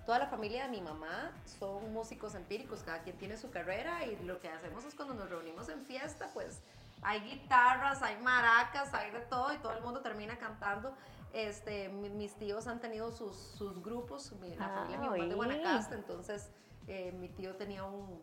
toda 0.05 0.19
la 0.19 0.27
familia 0.27 0.65
de 0.65 0.69
mi 0.69 0.83
mamá 0.83 1.33
son 1.59 1.95
músicos 1.95 2.35
empíricos, 2.35 2.83
cada 2.83 2.99
quien 2.99 3.17
tiene 3.17 3.39
su 3.39 3.51
carrera 3.51 4.05
y 4.05 4.23
lo 4.23 4.41
que 4.41 4.51
hacemos 4.51 4.85
es 4.85 4.95
cuando 4.95 5.15
nos 5.15 5.31
reunimos 5.31 5.71
en 5.71 5.83
fiesta, 5.87 6.29
pues 6.35 6.61
hay 7.01 7.21
guitarras, 7.21 8.03
hay 8.03 8.19
maracas, 8.19 8.93
hay 8.93 9.13
de 9.13 9.21
todo 9.21 9.51
y 9.55 9.57
todo 9.57 9.73
el 9.73 9.83
mundo 9.83 10.03
termina 10.03 10.37
cantando. 10.37 10.95
Este, 11.35 11.89
mi- 11.89 12.11
mis 12.11 12.35
tíos 12.37 12.67
han 12.69 12.81
tenido 12.81 13.11
sus, 13.11 13.35
sus 13.37 13.83
grupos, 13.83 14.33
mi- 14.41 14.55
la 14.55 14.67
Ah, 14.67 14.75
familia 14.87 15.11
de 15.11 15.19
mi 15.19 15.23
es 15.25 15.29
de. 15.31 15.35
Guanacaste, 15.35 15.95
entonces 15.97 16.51
eh, 16.87 17.13
mi 17.13 17.29
tío 17.29 17.57
tenía 17.57 17.83
un, 17.85 18.21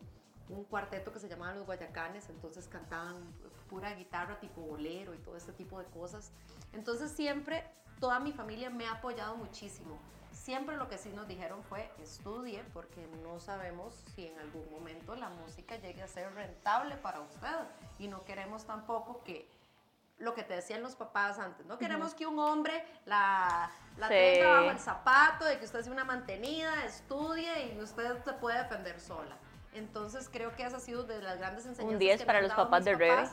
un 0.48 0.64
cuarteto 0.64 1.12
que 1.12 1.18
se 1.18 1.28
llamaba 1.28 1.52
Los 1.54 1.66
Guayacanes, 1.66 2.28
entonces 2.30 2.68
cantaban 2.68 3.16
pura 3.68 3.92
guitarra 3.94 4.40
tipo 4.40 4.62
bolero 4.62 5.14
y 5.14 5.18
todo 5.18 5.36
este 5.36 5.52
tipo 5.52 5.78
de 5.78 5.84
cosas. 5.86 6.30
Entonces 6.72 7.10
siempre 7.12 7.64
toda 8.00 8.18
mi 8.18 8.32
familia 8.32 8.70
me 8.70 8.86
ha 8.86 8.92
apoyado 8.92 9.36
muchísimo. 9.36 9.98
Siempre 10.32 10.76
lo 10.78 10.88
que 10.88 10.96
sí 10.98 11.10
nos 11.10 11.28
dijeron 11.28 11.62
fue 11.62 11.90
estudie 12.02 12.64
porque 12.72 13.06
no 13.22 13.38
sabemos 13.38 13.94
si 14.14 14.26
en 14.26 14.38
algún 14.38 14.68
momento 14.70 15.14
la 15.14 15.28
música 15.28 15.76
llegue 15.76 16.02
a 16.02 16.08
ser 16.08 16.32
rentable 16.34 16.96
para 16.96 17.20
usted 17.20 17.58
y 17.98 18.08
no 18.08 18.24
queremos 18.24 18.64
tampoco 18.64 19.22
que 19.22 19.48
lo 20.22 20.34
que 20.34 20.44
te 20.44 20.54
decían 20.54 20.82
los 20.82 20.94
papás 20.94 21.38
antes. 21.38 21.66
No 21.66 21.78
queremos 21.78 22.14
que 22.14 22.26
un 22.26 22.38
hombre 22.38 22.84
la, 23.06 23.70
la 23.98 24.08
tenga 24.08 24.48
bajo 24.48 24.70
el 24.70 24.78
zapato, 24.78 25.44
de 25.44 25.58
que 25.58 25.64
usted 25.64 25.82
sea 25.82 25.92
una 25.92 26.04
mantenida, 26.04 26.84
estudie 26.84 27.74
y 27.74 27.80
usted 27.80 28.22
se 28.24 28.32
puede 28.34 28.58
defender 28.58 29.00
sola. 29.00 29.36
Entonces 29.74 30.28
creo 30.32 30.54
que 30.54 30.64
esa 30.64 30.76
ha 30.76 30.80
sido 30.80 31.02
de 31.02 31.20
las 31.20 31.38
grandes 31.38 31.66
enseñanzas. 31.66 31.92
Un 31.92 31.98
10 31.98 32.24
para 32.24 32.40
los 32.40 32.52
papás 32.52 32.84
de 32.84 32.94
Rebe. 32.94 33.28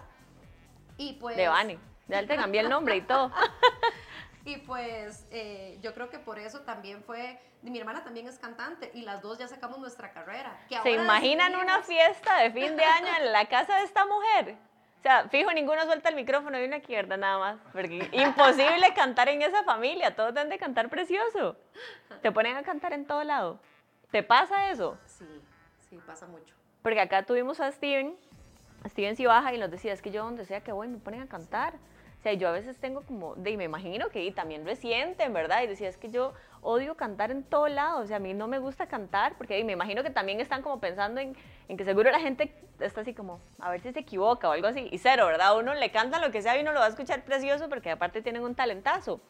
Y 0.97 1.13
pues... 1.13 1.37
De 1.37 1.47
Vani. 1.47 1.79
Ya 2.07 2.25
te 2.25 2.35
cambié 2.35 2.61
el 2.61 2.69
nombre 2.69 2.95
y 2.95 3.01
todo. 3.01 3.31
y 4.45 4.57
pues 4.57 5.27
eh, 5.29 5.77
yo 5.83 5.93
creo 5.93 6.09
que 6.09 6.17
por 6.17 6.39
eso 6.39 6.61
también 6.61 7.03
fue, 7.03 7.39
mi 7.61 7.77
hermana 7.77 8.03
también 8.03 8.27
es 8.27 8.39
cantante 8.39 8.89
y 8.95 9.03
las 9.03 9.21
dos 9.21 9.37
ya 9.37 9.47
sacamos 9.47 9.77
nuestra 9.77 10.11
carrera. 10.11 10.59
¿Se 10.81 10.91
imaginan 10.91 11.55
una 11.55 11.83
fiesta 11.83 12.39
de 12.39 12.49
fin 12.49 12.75
de 12.75 12.83
año 12.83 13.09
en 13.19 13.31
la 13.31 13.47
casa 13.47 13.75
de 13.75 13.83
esta 13.83 14.07
mujer? 14.07 14.57
O 14.99 15.01
sea, 15.01 15.29
fijo, 15.29 15.51
ninguno 15.53 15.81
suelta 15.85 16.09
el 16.09 16.15
micrófono 16.15 16.59
y 16.59 16.65
una 16.65 16.77
izquierda 16.77 17.15
nada 17.15 17.39
más. 17.39 17.59
Porque 17.71 18.09
imposible 18.11 18.93
cantar 18.95 19.29
en 19.29 19.41
esa 19.41 19.63
familia, 19.63 20.13
todos 20.13 20.33
deben 20.33 20.49
de 20.49 20.57
cantar 20.57 20.89
precioso. 20.89 21.55
Te 22.21 22.33
ponen 22.33 22.57
a 22.57 22.63
cantar 22.63 22.91
en 22.91 23.05
todo 23.05 23.23
lado. 23.23 23.59
¿Te 24.11 24.23
pasa 24.23 24.71
eso? 24.71 24.97
Sí, 25.05 25.25
sí, 25.89 25.97
pasa 26.05 26.27
mucho. 26.27 26.53
Porque 26.81 26.99
acá 26.99 27.23
tuvimos 27.23 27.61
a 27.61 27.71
Steven, 27.71 28.17
Steven 28.87 29.15
si 29.15 29.25
baja 29.25 29.53
y 29.53 29.57
nos 29.57 29.71
decía, 29.71 29.93
es 29.93 30.01
que 30.01 30.11
yo 30.11 30.23
donde 30.23 30.43
sea 30.43 30.61
que 30.61 30.73
voy 30.73 30.89
me 30.89 30.97
ponen 30.97 31.21
a 31.21 31.27
cantar. 31.27 31.75
O 32.19 32.21
sea, 32.21 32.33
yo 32.33 32.49
a 32.49 32.51
veces 32.51 32.77
tengo 32.77 33.01
como, 33.01 33.35
de, 33.35 33.55
me 33.55 33.63
imagino 33.63 34.09
que 34.09 34.25
y 34.25 34.31
también 34.31 34.65
reciente, 34.65 35.29
¿verdad? 35.29 35.63
Y 35.63 35.67
decía, 35.67 35.87
es 35.87 35.95
que 35.95 36.09
yo 36.09 36.33
odio 36.61 36.95
cantar 36.95 37.31
en 37.31 37.43
todo 37.43 37.67
lado, 37.67 38.01
o 38.01 38.05
sea, 38.05 38.17
a 38.17 38.19
mí 38.19 38.33
no 38.33 38.47
me 38.47 38.59
gusta 38.59 38.87
cantar, 38.87 39.37
porque 39.37 39.63
me 39.63 39.73
imagino 39.73 40.03
que 40.03 40.09
también 40.09 40.39
están 40.39 40.61
como 40.61 40.79
pensando 40.79 41.21
en, 41.21 41.35
en, 41.67 41.77
que 41.77 41.85
seguro 41.85 42.11
la 42.11 42.19
gente 42.19 42.53
está 42.79 43.01
así 43.01 43.13
como, 43.13 43.39
a 43.59 43.69
ver 43.71 43.81
si 43.81 43.91
se 43.91 43.99
equivoca 43.99 44.49
o 44.49 44.51
algo 44.51 44.67
así, 44.67 44.87
y 44.91 44.97
cero, 44.97 45.25
¿verdad? 45.25 45.57
Uno 45.57 45.73
le 45.73 45.91
canta 45.91 46.19
lo 46.19 46.31
que 46.31 46.41
sea 46.41 46.57
y 46.57 46.61
uno 46.61 46.71
lo 46.71 46.79
va 46.79 46.85
a 46.85 46.89
escuchar 46.89 47.23
precioso 47.23 47.69
porque 47.69 47.91
aparte 47.91 48.21
tienen 48.21 48.43
un 48.43 48.55
talentazo, 48.55 49.21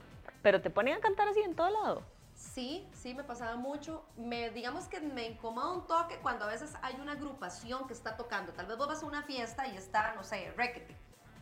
pero 0.41 0.61
te 0.61 0.69
ponen 0.69 0.95
a 0.95 0.99
cantar 0.99 1.27
así 1.27 1.41
en 1.41 1.55
todo 1.55 1.69
lado. 1.69 2.03
Sí, 2.35 2.87
sí, 2.93 3.13
me 3.13 3.25
pasaba 3.25 3.57
mucho. 3.57 4.05
Me, 4.15 4.49
digamos 4.51 4.85
que 4.87 5.01
me 5.01 5.27
incomoda 5.27 5.73
un 5.73 5.85
toque 5.87 6.19
cuando 6.21 6.45
a 6.45 6.47
veces 6.47 6.73
hay 6.81 6.95
una 6.95 7.11
agrupación 7.11 7.85
que 7.85 7.91
está 7.91 8.15
tocando. 8.15 8.53
Tal 8.53 8.65
vez 8.65 8.77
vos 8.77 8.87
vas 8.87 9.03
a 9.03 9.05
una 9.05 9.23
fiesta 9.23 9.67
y 9.67 9.75
está, 9.75 10.15
no 10.15 10.23
sé, 10.23 10.53
Requete 10.55 10.95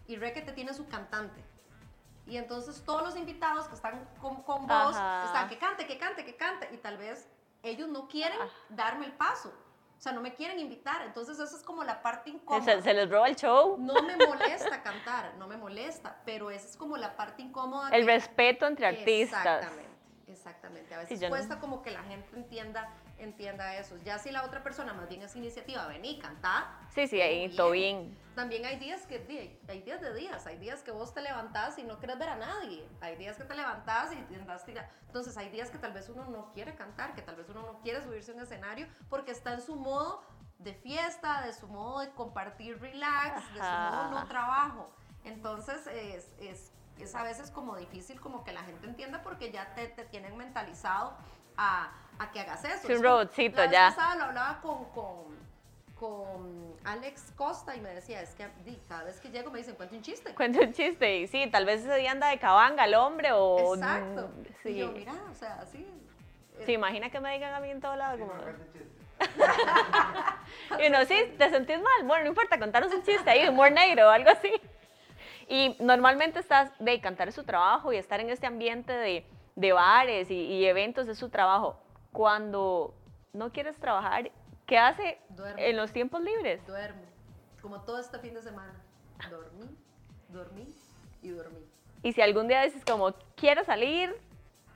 y 0.08 0.16
Requete 0.16 0.54
tiene 0.54 0.74
su 0.74 0.88
cantante. 0.88 1.44
Y 2.28 2.38
entonces 2.38 2.84
todos 2.86 3.04
los 3.04 3.16
invitados 3.16 3.68
que 3.68 3.76
están 3.76 4.08
con, 4.22 4.44
con 4.44 4.68
vos 4.68 4.90
están 4.90 5.48
que 5.50 5.58
cante, 5.58 5.88
que 5.88 5.98
cante, 5.98 6.26
que 6.26 6.36
cante. 6.36 6.70
Y 6.74 6.78
tal 6.78 6.98
vez 6.98 7.28
ellos 7.64 7.88
no 7.88 8.08
quieren 8.08 8.38
darme 8.70 9.06
el 9.06 9.14
paso. 9.14 9.54
O 9.98 10.00
sea, 10.00 10.12
no 10.12 10.22
me 10.22 10.36
quieren 10.36 10.60
invitar. 10.60 11.02
Entonces, 11.02 11.40
esa 11.40 11.56
es 11.56 11.64
como 11.64 11.84
la 11.84 12.04
parte 12.04 12.30
incómoda. 12.30 12.82
¿Se, 12.82 12.94
les 12.94 13.10
roba 13.10 13.28
el 13.28 13.36
show? 13.36 13.78
No 13.80 13.96
me 14.04 14.16
molesta 14.16 14.84
cantar, 14.84 15.34
no 15.40 15.48
me 15.48 15.58
molesta. 15.58 16.22
Pero 16.24 16.52
esa 16.52 16.68
es 16.68 16.78
como 16.78 16.98
la 16.98 17.16
parte 17.16 17.42
incómoda. 17.42 17.90
El 17.90 18.06
respeto 18.06 18.68
entre 18.68 18.86
artistas. 18.86 19.64
Exactamente, 19.64 19.98
exactamente. 20.28 20.94
A 20.94 20.98
veces 21.00 21.30
cuesta 21.30 21.60
como 21.60 21.82
que 21.82 21.92
la 21.92 22.04
gente 22.04 22.36
entienda 22.36 22.94
entienda 23.18 23.76
eso. 23.78 23.98
Ya 24.04 24.20
si 24.20 24.32
la 24.32 24.44
otra 24.44 24.64
persona 24.64 24.94
más 24.94 25.10
bien 25.10 25.22
es 25.22 25.36
iniciativa, 25.36 25.88
vení, 25.88 26.20
cantar. 26.20 26.66
Sí, 26.94 27.08
sí, 27.08 27.22
ahí 27.22 27.56
todo 27.56 27.72
bien. 27.72 28.18
También 28.36 28.66
hay 28.66 28.78
días 28.78 29.06
que, 29.08 29.60
hay 29.68 29.82
días 29.82 30.02
de 30.02 30.14
días, 30.14 30.46
hay 30.46 30.58
días 30.58 30.84
que 30.84 30.92
vos 30.92 31.14
te 31.14 31.22
levantás 31.22 31.78
y 31.80 31.84
no 31.84 31.98
quieres 31.98 32.20
ver 32.20 32.30
a 32.30 32.36
nadie. 32.36 32.88
Hay 33.02 33.16
días 33.16 33.38
que 33.38 33.44
te 33.44 33.56
levantás 33.56 34.12
y 34.14 34.36
andas 34.36 34.66
tirar. 34.66 34.90
Entonces 35.08 35.36
hay 35.38 35.50
días 35.50 35.72
que 35.72 35.78
tal 35.78 35.94
vez 35.94 36.10
uno 36.10 36.26
no 36.26 36.52
quiere 36.54 36.76
cantar, 36.76 37.16
que 37.16 37.22
tal 37.22 37.36
vez 37.36 37.50
uno 37.50 37.64
no 37.64 37.80
quiere 37.80 38.04
subirse 38.04 38.32
a 38.32 38.36
un 38.36 38.42
escenario 38.42 38.88
porque 39.10 39.32
está 39.32 39.54
en 39.54 39.62
su 39.62 39.76
modo 39.76 40.24
de 40.60 40.74
fiesta, 40.74 41.42
de 41.42 41.54
su 41.54 41.68
modo 41.68 42.00
de 42.00 42.12
compartir 42.12 42.80
relax, 42.80 43.54
de 43.54 43.60
su 43.60 43.66
modo 43.66 44.12
no 44.12 44.28
trabajo. 44.28 44.92
Entonces 45.24 45.88
es, 45.88 46.32
es, 46.40 46.72
es, 47.00 47.16
a 47.16 47.24
veces 47.24 47.52
como 47.52 47.76
difícil 47.76 48.20
como 48.20 48.44
que 48.44 48.54
la 48.54 48.64
gente 48.64 48.88
entienda 48.88 49.22
porque 49.24 49.52
ya 49.52 49.74
te, 49.76 49.88
te 49.88 50.06
tienen 50.06 50.38
mentalizado 50.38 51.18
a 51.58 51.92
a 52.20 52.32
que 52.32 52.40
hagas 52.40 52.64
eso. 52.64 52.88
un 52.94 53.04
robotcito 53.04 53.64
ya. 53.66 53.96
lo 54.18 54.26
hablaba 54.26 54.60
con, 54.62 54.86
con, 54.86 55.38
con, 56.00 56.78
Alex 56.84 57.34
Costa 57.36 57.76
y 57.76 57.82
me 57.82 57.90
decía, 57.90 58.22
es 58.22 58.34
que 58.34 58.48
cada 58.88 59.04
vez 59.04 59.20
que 59.20 59.30
llego 59.30 59.52
me 59.52 59.60
dicen, 59.60 59.76
cuenta 59.76 59.96
un 59.96 60.02
chiste. 60.02 60.34
Cuenta 60.34 60.62
un 60.62 60.72
chiste 60.72 61.20
y 61.20 61.28
sí, 61.28 61.48
tal 61.52 61.66
vez 61.66 61.82
ese 61.82 61.96
día 61.98 62.12
anda 62.12 62.30
de 62.30 62.40
cabanga 62.40 62.86
el 62.86 62.96
hombre 62.96 63.32
o... 63.34 63.76
Exacto. 63.76 64.30
Sí. 64.64 64.70
Y 64.70 64.78
yo, 64.78 64.92
mira, 64.92 65.14
o 65.30 65.34
sea, 65.34 65.60
así... 65.62 65.86
Se 66.66 66.72
imagina 66.72 67.10
que 67.12 67.20
me 67.20 67.34
digan 67.34 67.54
a 67.54 67.60
mí 67.60 67.70
en 67.70 67.82
todo 67.82 67.96
lado 67.96 68.18
como... 68.18 68.34
y 70.80 70.88
uno, 70.88 71.06
sí, 71.06 71.34
te 71.38 71.50
sentís 71.50 71.78
mal. 71.78 72.04
Bueno, 72.04 72.24
no 72.24 72.30
importa, 72.30 72.58
contaros 72.58 72.94
un 72.94 73.04
chiste 73.04 73.30
ahí, 73.30 73.48
humor 73.48 73.72
negro 73.72 74.08
o 74.08 74.10
algo 74.10 74.30
así. 74.30 74.52
Y 75.48 75.76
normalmente 75.80 76.40
estás 76.40 76.72
de 76.80 77.00
cantar 77.00 77.32
su 77.32 77.44
trabajo 77.44 77.92
y 77.94 77.98
estar 77.98 78.20
en 78.20 78.30
este 78.30 78.48
ambiente 78.48 78.94
de, 78.94 79.26
de 79.58 79.74
bares 79.74 80.30
y, 80.30 80.36
y 80.36 80.66
eventos 80.66 81.08
de 81.08 81.16
su 81.16 81.30
trabajo 81.30 81.78
cuando 82.12 82.94
no 83.34 83.52
quieres 83.52 83.78
trabajar, 83.78 84.32
¿qué 84.66 84.78
hace 84.78 85.20
en 85.58 85.76
los 85.76 85.92
tiempos 85.92 86.22
libres? 86.22 86.66
Duermo, 86.66 87.02
como 87.62 87.82
todo 87.82 88.00
este 88.00 88.20
fin 88.20 88.34
de 88.34 88.42
semana. 88.42 88.74
Dormí, 89.30 89.76
dormí 90.30 90.76
y 91.22 91.30
dormí. 91.30 91.60
Y 92.04 92.14
si 92.14 92.22
algún 92.22 92.48
día 92.48 92.62
dices 92.62 92.86
como, 92.86 93.14
quiero 93.36 93.64
salir, 93.64 94.16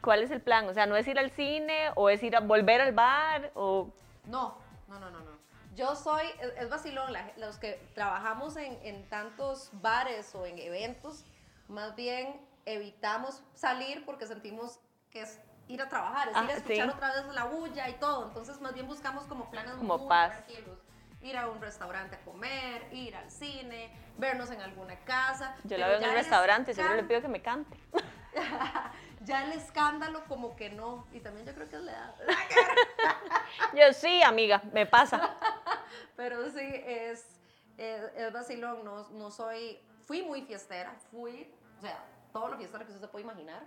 ¿cuál 0.01 0.23
es 0.23 0.31
el 0.31 0.41
plan? 0.41 0.67
O 0.67 0.73
sea, 0.73 0.87
¿no 0.87 0.95
es 0.95 1.07
ir 1.07 1.19
al 1.19 1.29
cine 1.31 1.91
o 1.95 2.09
es 2.09 2.23
ir 2.23 2.35
a 2.35 2.39
volver 2.39 2.81
al 2.81 2.93
bar 2.93 3.51
o...? 3.53 3.89
No, 4.25 4.57
no, 4.87 4.99
no, 4.99 5.11
no, 5.11 5.19
no. 5.19 5.31
Yo 5.75 5.95
soy, 5.95 6.25
es, 6.57 6.69
vacilón, 6.69 7.13
los 7.37 7.57
que 7.57 7.79
trabajamos 7.93 8.57
en, 8.57 8.77
en 8.83 9.07
tantos 9.09 9.69
bares 9.73 10.35
o 10.35 10.45
en 10.45 10.59
eventos, 10.59 11.23
más 11.67 11.95
bien 11.95 12.39
evitamos 12.65 13.43
salir 13.53 14.05
porque 14.05 14.27
sentimos 14.27 14.79
que 15.09 15.21
es 15.21 15.39
ir 15.67 15.81
a 15.81 15.89
trabajar, 15.89 16.29
es 16.29 16.33
ir 16.33 16.37
a 16.37 16.41
ah, 16.41 16.51
escuchar 16.51 16.89
otra 16.89 17.13
vez 17.13 17.33
la 17.33 17.45
bulla 17.45 17.89
y 17.89 17.93
todo. 17.93 18.27
Entonces, 18.27 18.59
más 18.61 18.73
bien 18.73 18.87
buscamos 18.87 19.25
como 19.25 19.49
planes 19.49 19.73
como 19.75 19.97
muy 19.97 20.07
paz. 20.07 20.31
tranquilos. 20.45 20.79
Ir 21.21 21.37
a 21.37 21.49
un 21.49 21.61
restaurante 21.61 22.15
a 22.15 22.19
comer, 22.21 22.87
ir 22.91 23.15
al 23.15 23.29
cine, 23.29 23.91
vernos 24.17 24.49
en 24.49 24.59
alguna 24.61 24.97
casa. 25.05 25.55
Yo 25.63 25.77
la 25.77 25.87
veo 25.87 25.99
en 25.99 26.09
un 26.09 26.15
restaurante 26.15 26.71
y 26.71 26.73
seguro 26.73 26.95
le 26.95 27.03
pido 27.03 27.21
que 27.21 27.27
me 27.27 27.41
cante. 27.41 27.77
ya 29.21 29.45
el 29.45 29.51
escándalo 29.53 30.25
como 30.25 30.55
que 30.55 30.71
no. 30.71 31.05
Y 31.13 31.19
también 31.19 31.45
yo 31.45 31.53
creo 31.53 31.69
que 31.69 31.75
es 31.75 31.81
la 31.83 31.91
edad. 31.91 32.15
yo 33.75 33.93
sí, 33.93 34.23
amiga, 34.23 34.63
me 34.73 34.87
pasa. 34.87 35.37
Pero 36.15 36.49
sí, 36.49 36.59
es, 36.59 37.39
es, 37.77 38.03
es 38.15 38.33
vacilón. 38.33 38.83
No, 38.83 39.07
no 39.09 39.29
soy... 39.29 39.79
Fui 40.07 40.23
muy 40.23 40.41
fiestera, 40.41 40.95
fui... 41.11 41.53
O 41.77 41.81
sea, 41.81 42.03
todo 42.31 42.49
lo 42.49 42.57
fiestera 42.57 42.85
que 42.85 42.91
usted 42.91 43.05
se 43.05 43.07
puede 43.07 43.23
imaginar 43.23 43.63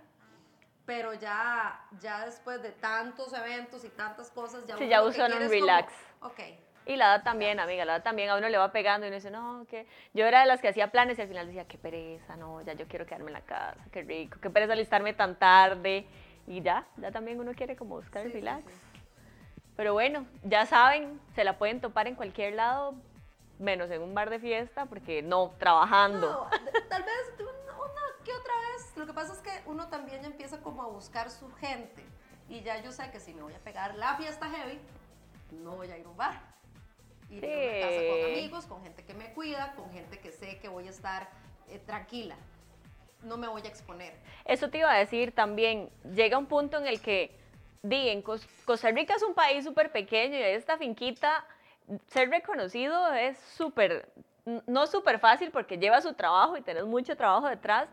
pero 0.85 1.13
ya, 1.13 1.79
ya 1.99 2.25
después 2.25 2.61
de 2.61 2.71
tantos 2.71 3.33
eventos 3.33 3.83
y 3.83 3.89
tantas 3.89 4.29
cosas, 4.29 4.65
ya 4.65 4.77
sí, 4.77 4.87
ya 4.87 5.03
usan 5.03 5.33
un 5.33 5.49
relax. 5.49 5.93
ok. 6.21 6.39
Y 6.87 6.97
la 6.97 7.15
edad 7.15 7.23
también, 7.23 7.59
amiga, 7.59 7.83
la 7.83 7.95
edad 7.95 8.03
también 8.03 8.29
a 8.29 8.37
uno 8.37 8.47
le 8.47 8.59
va 8.59 8.71
pegando 8.71 9.07
y 9.07 9.09
uno 9.09 9.15
dice, 9.15 9.31
no, 9.31 9.65
que 9.67 9.87
yo 10.13 10.27
era 10.27 10.41
de 10.41 10.45
las 10.45 10.61
que 10.61 10.67
hacía 10.67 10.91
planes 10.91 11.17
y 11.17 11.23
al 11.23 11.27
final 11.27 11.47
decía, 11.47 11.65
qué 11.65 11.79
pereza, 11.79 12.35
no, 12.35 12.61
ya 12.61 12.73
yo 12.73 12.87
quiero 12.87 13.07
quedarme 13.07 13.27
en 13.27 13.33
la 13.33 13.41
casa, 13.41 13.83
qué 13.91 14.03
rico, 14.03 14.37
qué 14.39 14.51
pereza 14.51 14.73
alistarme 14.73 15.13
tan 15.13 15.35
tarde. 15.35 16.05
Y 16.45 16.61
ya, 16.61 16.85
ya 16.97 17.11
también 17.11 17.39
uno 17.39 17.53
quiere 17.55 17.75
como 17.75 17.95
buscar 17.95 18.27
el 18.27 18.31
relax. 18.31 18.71
Pero 19.75 19.93
bueno, 19.93 20.27
ya 20.43 20.67
saben, 20.67 21.19
se 21.33 21.43
la 21.43 21.57
pueden 21.57 21.81
topar 21.81 22.07
en 22.07 22.13
cualquier 22.13 22.53
lado, 22.53 22.93
menos 23.57 23.89
en 23.89 24.03
un 24.03 24.13
bar 24.13 24.29
de 24.29 24.39
fiesta, 24.39 24.85
porque 24.85 25.23
no, 25.23 25.55
trabajando. 25.57 26.47
No, 26.51 26.81
tal 26.87 27.01
vez 27.01 27.33
que 28.25 28.33
otra 28.33 28.53
vez. 28.71 28.97
Lo 28.97 29.05
que 29.05 29.13
pasa 29.13 29.33
es 29.33 29.39
que 29.39 29.51
uno 29.67 29.87
también 29.87 30.25
empieza 30.25 30.59
como 30.61 30.83
a 30.83 30.87
buscar 30.87 31.29
su 31.29 31.49
gente. 31.53 32.03
Y 32.49 32.61
ya 32.61 32.81
yo 32.81 32.91
sé 32.91 33.09
que 33.11 33.19
si 33.19 33.33
me 33.33 33.41
voy 33.41 33.53
a 33.53 33.59
pegar 33.59 33.95
la 33.95 34.15
fiesta 34.15 34.49
heavy, 34.49 34.79
no 35.51 35.75
voy 35.75 35.89
a 35.91 35.97
ir 35.97 36.05
a 36.05 36.09
un 36.09 36.17
bar. 36.17 36.41
Iré 37.29 37.83
a 37.83 37.87
una 37.87 37.87
casa 37.87 38.09
con 38.09 38.31
amigos, 38.31 38.65
con 38.65 38.83
gente 38.83 39.03
que 39.03 39.13
me 39.13 39.33
cuida, 39.33 39.73
con 39.75 39.91
gente 39.91 40.19
que 40.19 40.31
sé 40.31 40.59
que 40.59 40.67
voy 40.67 40.87
a 40.87 40.91
estar 40.91 41.29
eh, 41.69 41.79
tranquila. 41.79 42.35
No 43.23 43.37
me 43.37 43.47
voy 43.47 43.61
a 43.63 43.67
exponer. 43.67 44.13
Eso 44.45 44.69
te 44.69 44.79
iba 44.79 44.91
a 44.91 44.97
decir 44.97 45.31
también. 45.31 45.89
Llega 46.13 46.37
un 46.37 46.45
punto 46.45 46.77
en 46.77 46.85
el 46.85 47.01
que, 47.01 47.35
digan, 47.81 48.21
Costa 48.21 48.91
Rica 48.91 49.15
es 49.15 49.23
un 49.23 49.33
país 49.33 49.63
súper 49.63 49.91
pequeño 49.91 50.37
y 50.37 50.41
esta 50.41 50.77
finquita, 50.77 51.45
ser 52.07 52.29
reconocido 52.29 53.13
es 53.13 53.37
súper, 53.39 54.09
no 54.67 54.85
súper 54.85 55.19
fácil 55.19 55.49
porque 55.51 55.77
lleva 55.77 56.01
su 56.01 56.13
trabajo 56.13 56.57
y 56.57 56.61
tenés 56.61 56.85
mucho 56.85 57.15
trabajo 57.15 57.47
detrás, 57.47 57.89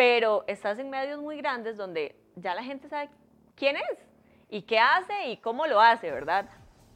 pero 0.00 0.44
estás 0.46 0.78
en 0.78 0.88
medios 0.88 1.20
muy 1.20 1.36
grandes 1.36 1.76
donde 1.76 2.18
ya 2.34 2.54
la 2.54 2.62
gente 2.62 2.88
sabe 2.88 3.10
quién 3.54 3.76
es 3.76 3.98
y 4.48 4.62
qué 4.62 4.78
hace 4.78 5.28
y 5.28 5.36
cómo 5.36 5.66
lo 5.66 5.78
hace, 5.78 6.10
¿verdad? 6.10 6.48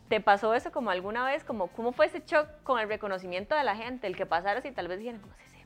¿Te 0.08 0.22
pasó 0.22 0.54
eso 0.54 0.72
como 0.72 0.88
alguna 0.88 1.22
vez? 1.26 1.44
Como, 1.44 1.66
¿Cómo 1.66 1.92
fue 1.92 2.06
ese 2.06 2.22
shock 2.24 2.48
con 2.62 2.80
el 2.80 2.88
reconocimiento 2.88 3.54
de 3.54 3.62
la 3.62 3.76
gente? 3.76 4.06
El 4.06 4.16
que 4.16 4.24
pasaras 4.24 4.64
y 4.64 4.72
tal 4.72 4.88
vez 4.88 5.00
dijeran, 5.00 5.20
como, 5.20 5.34
sí, 5.34 5.44
sí, 5.50 5.62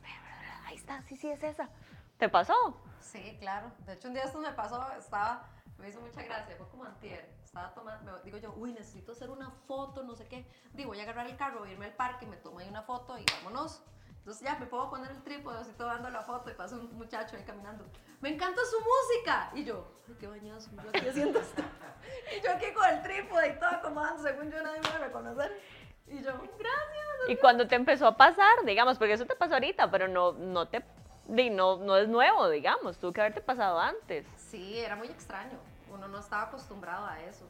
ahí 0.67 0.75
está, 0.75 1.01
sí, 1.03 1.17
sí, 1.17 1.31
es 1.31 1.45
esa. 1.45 1.69
¿Te 2.17 2.29
pasó? 2.29 2.83
Sí, 2.99 3.37
claro. 3.39 3.71
De 3.87 3.93
hecho, 3.93 4.09
un 4.09 4.15
día 4.15 4.25
esto 4.25 4.41
me 4.41 4.51
pasó, 4.51 4.85
estaba, 4.99 5.49
me 5.79 5.91
hizo 5.91 6.01
mucha 6.01 6.25
gracia, 6.25 6.57
fue 6.57 6.69
como 6.69 6.87
antier. 6.87 7.37
Estaba 7.45 7.73
tomando, 7.73 8.19
digo 8.25 8.39
yo, 8.39 8.53
uy, 8.57 8.73
necesito 8.73 9.13
hacer 9.13 9.31
una 9.31 9.53
foto, 9.69 10.03
no 10.03 10.17
sé 10.17 10.27
qué. 10.27 10.45
Digo, 10.73 10.89
voy 10.89 10.99
a 10.99 11.05
agarrar 11.05 11.29
el 11.29 11.37
carro, 11.37 11.65
irme 11.67 11.87
al 11.87 11.95
parque, 11.95 12.27
me 12.27 12.37
tomo 12.37 12.59
ahí 12.59 12.69
una 12.69 12.83
foto 12.83 13.17
y 13.17 13.25
vámonos. 13.37 13.85
Entonces 14.29 14.47
ya 14.47 14.59
me 14.59 14.67
puedo 14.67 14.91
poner 14.91 15.11
el 15.11 15.23
trípode, 15.23 15.59
así 15.59 15.73
todo 15.73 15.89
dando 15.89 16.11
la 16.11 16.21
foto 16.21 16.51
y 16.51 16.53
pasa 16.53 16.77
un 16.77 16.95
muchacho 16.99 17.35
ahí 17.35 17.45
caminando. 17.45 17.87
Me 18.21 18.29
encanta 18.29 18.61
su 18.71 18.77
música. 18.79 19.51
Y 19.55 19.65
yo, 19.65 19.91
ay, 20.07 20.17
qué 20.21 20.27
bañazo, 20.27 20.69
yo 20.71 20.91
aquí 20.91 21.09
haciendo 21.09 21.41
esto. 21.41 21.63
Y 22.37 22.45
yo 22.45 22.53
aquí 22.53 22.67
con 22.75 22.85
el 22.91 23.03
trípode 23.03 23.49
y 23.49 23.59
todo 23.59 23.71
acomodando, 23.71 24.23
según 24.23 24.51
yo 24.51 24.63
nadie 24.63 24.81
me 24.83 24.89
va 24.91 24.97
a 24.97 24.99
reconocer. 24.99 25.63
Y 26.09 26.17
yo, 26.23 26.33
gracias. 26.59 27.29
Y 27.31 27.37
cuando 27.37 27.67
te 27.67 27.75
empezó 27.77 28.07
a 28.07 28.19
pasar, 28.19 28.67
digamos, 28.67 28.99
porque 28.99 29.15
eso 29.15 29.25
te 29.25 29.35
pasó 29.35 29.55
ahorita, 29.55 29.91
pero 29.91 30.09
no, 30.09 30.33
no 30.33 30.69
te, 30.69 30.85
no, 31.51 31.79
no 31.79 31.97
es 31.97 32.07
nuevo, 32.07 32.51
digamos, 32.51 32.99
tuvo 32.99 33.15
que 33.15 33.23
haberte 33.23 33.41
pasado 33.41 33.81
antes, 33.81 34.27
Sí, 34.37 34.79
era 34.79 34.95
muy 34.95 35.09
extraño. 35.09 35.59
Uno 35.91 36.07
no 36.07 36.19
estaba 36.19 36.43
acostumbrado 36.43 37.07
a 37.07 37.19
eso. 37.23 37.47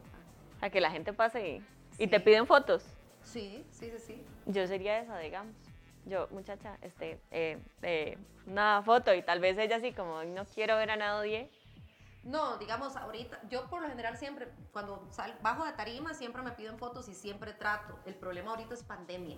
a 0.61 0.69
que 0.69 0.79
la 0.79 0.91
gente 0.91 1.11
pase 1.11 1.45
y, 1.45 1.65
y 1.97 2.07
te 2.07 2.21
piden 2.21 2.47
fotos. 2.47 2.85
Sí, 3.21 3.65
sí, 3.69 3.91
sí, 3.91 3.99
sí. 3.99 4.25
Yo 4.45 4.65
sería 4.65 4.99
esa, 4.99 5.17
digamos. 5.17 5.68
Yo, 6.05 6.27
muchacha, 6.31 6.77
este, 6.81 7.19
eh, 7.31 7.59
eh, 7.81 8.17
una 8.47 8.81
foto 8.83 9.13
y 9.13 9.21
tal 9.21 9.39
vez 9.39 9.57
ella 9.57 9.75
así 9.77 9.91
como, 9.93 10.17
"Ay, 10.19 10.29
no 10.29 10.45
quiero 10.45 10.75
ver 10.77 10.91
a 10.91 10.95
nadie. 10.95 11.49
No, 12.23 12.57
digamos, 12.57 12.95
ahorita, 12.95 13.39
yo 13.49 13.69
por 13.69 13.81
lo 13.81 13.87
general 13.89 14.17
siempre, 14.17 14.49
cuando 14.73 15.07
sal, 15.11 15.37
bajo 15.41 15.65
de 15.65 15.71
tarima, 15.73 16.13
siempre 16.13 16.41
me 16.41 16.51
piden 16.51 16.77
fotos 16.77 17.07
y 17.07 17.13
siempre 17.15 17.53
trato. 17.53 17.97
El 18.05 18.15
problema 18.15 18.51
ahorita 18.51 18.73
es 18.73 18.83
pandemia. 18.83 19.37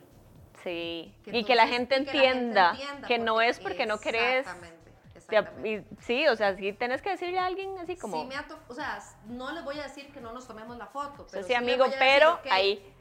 Sí, 0.63 1.13
Que 1.23 1.37
y 1.37 1.43
que 1.43 1.55
la 1.55 1.67
gente 1.67 2.03
la 2.13 2.23
entienda 2.71 3.07
que 3.07 3.17
no 3.19 3.41
es 3.41 3.59
porque 3.59 3.85
no 3.85 3.99
querés. 3.99 4.47
Exactamente, 4.47 4.91
te 5.27 5.37
ap- 5.37 5.47
exactamente. 5.47 5.69
y- 5.97 6.01
sí, 6.03 6.27
o 6.27 6.35
sea, 6.35 6.55
sí 6.55 6.73
tenés 6.73 7.01
que 7.01 7.11
decirle 7.11 7.39
a 7.39 7.45
alguien 7.45 7.77
así 7.79 7.95
como, 7.95 8.21
Sí 8.21 8.27
me 8.27 8.35
ha 8.35 8.47
to- 8.47 8.59
o 8.67 8.73
sea, 8.73 8.99
no 9.25 9.51
les 9.51 9.63
voy 9.63 9.79
a 9.79 9.83
decir 9.83 10.11
que 10.11 10.19
no 10.19 10.31
nos 10.33 10.47
tomemos 10.47 10.77
la 10.77 10.87
foto, 10.87 11.27
pero 11.31 11.45
sí, 11.45 11.53
amigo, 11.53 11.83
a 11.83 11.87
decir, 11.87 11.99
pero 11.99 12.33
ok, 12.33 12.47
ahí, 12.49 12.93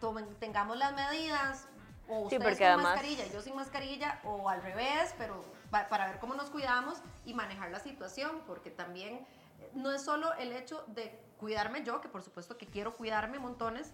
tomen- 0.00 0.34
tengamos 0.38 0.76
las 0.76 0.92
medidas, 0.94 1.68
o 2.08 2.28
Sí, 2.28 2.36
ustedes 2.36 2.42
porque 2.42 2.58
con 2.58 2.66
además- 2.66 2.84
mascarilla, 2.94 3.26
yo 3.32 3.40
sin 3.42 3.56
mascarilla, 3.56 4.20
o 4.24 4.48
al 4.48 4.62
revés, 4.62 5.14
pero 5.18 5.44
pa- 5.70 5.88
para 5.88 6.06
ver 6.06 6.18
cómo 6.18 6.34
nos 6.34 6.50
cuidamos 6.50 6.98
y 7.26 7.34
manejar 7.34 7.70
la 7.70 7.80
situación, 7.80 8.42
porque 8.46 8.70
también 8.70 9.26
eh, 9.60 9.70
no 9.74 9.90
es 9.92 10.02
solo 10.02 10.32
el 10.34 10.52
hecho 10.52 10.84
de 10.88 11.18
cuidarme 11.38 11.82
yo, 11.84 12.00
que 12.00 12.08
por 12.08 12.22
supuesto 12.22 12.56
que 12.56 12.66
quiero 12.66 12.94
cuidarme 12.94 13.38
montones, 13.38 13.92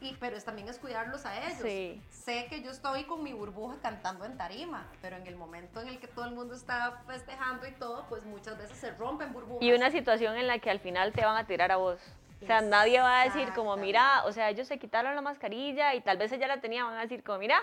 y, 0.00 0.12
pero 0.16 0.36
es, 0.36 0.44
también 0.44 0.68
es 0.68 0.78
cuidarlos 0.78 1.24
a 1.24 1.38
ellos. 1.46 1.60
Sí. 1.62 2.02
Sé 2.10 2.46
que 2.50 2.60
yo 2.62 2.70
estoy 2.72 3.04
con 3.04 3.22
mi 3.22 3.32
burbuja 3.32 3.76
cantando 3.80 4.24
en 4.26 4.36
tarima, 4.36 4.86
pero 5.00 5.16
en 5.16 5.26
el 5.26 5.36
momento 5.36 5.80
en 5.80 5.88
el 5.88 5.98
que 5.98 6.08
todo 6.08 6.26
el 6.26 6.32
mundo 6.32 6.54
está 6.54 7.00
festejando 7.06 7.66
y 7.66 7.72
todo, 7.72 8.04
pues 8.08 8.24
muchas 8.24 8.58
veces 8.58 8.76
se 8.76 8.90
rompen 8.90 9.32
burbujas. 9.32 9.62
y 9.62 9.72
una 9.72 9.90
situación 9.90 10.36
en 10.36 10.46
la 10.48 10.58
que 10.58 10.70
al 10.70 10.80
final 10.80 11.12
te 11.12 11.24
van 11.24 11.36
a 11.36 11.46
tirar 11.46 11.72
a 11.72 11.76
vos. 11.76 12.00
O 12.44 12.46
sea, 12.46 12.60
nadie 12.60 13.00
va 13.00 13.22
a 13.22 13.24
decir 13.24 13.52
como, 13.54 13.76
mira, 13.76 14.24
o 14.26 14.32
sea, 14.32 14.50
ellos 14.50 14.68
se 14.68 14.78
quitaron 14.78 15.14
la 15.14 15.20
mascarilla 15.22 15.94
y 15.94 16.00
tal 16.00 16.16
vez 16.18 16.30
ella 16.32 16.46
la 16.46 16.60
tenía, 16.60 16.84
van 16.84 16.96
a 16.98 17.00
decir 17.02 17.22
como, 17.24 17.38
mira, 17.38 17.58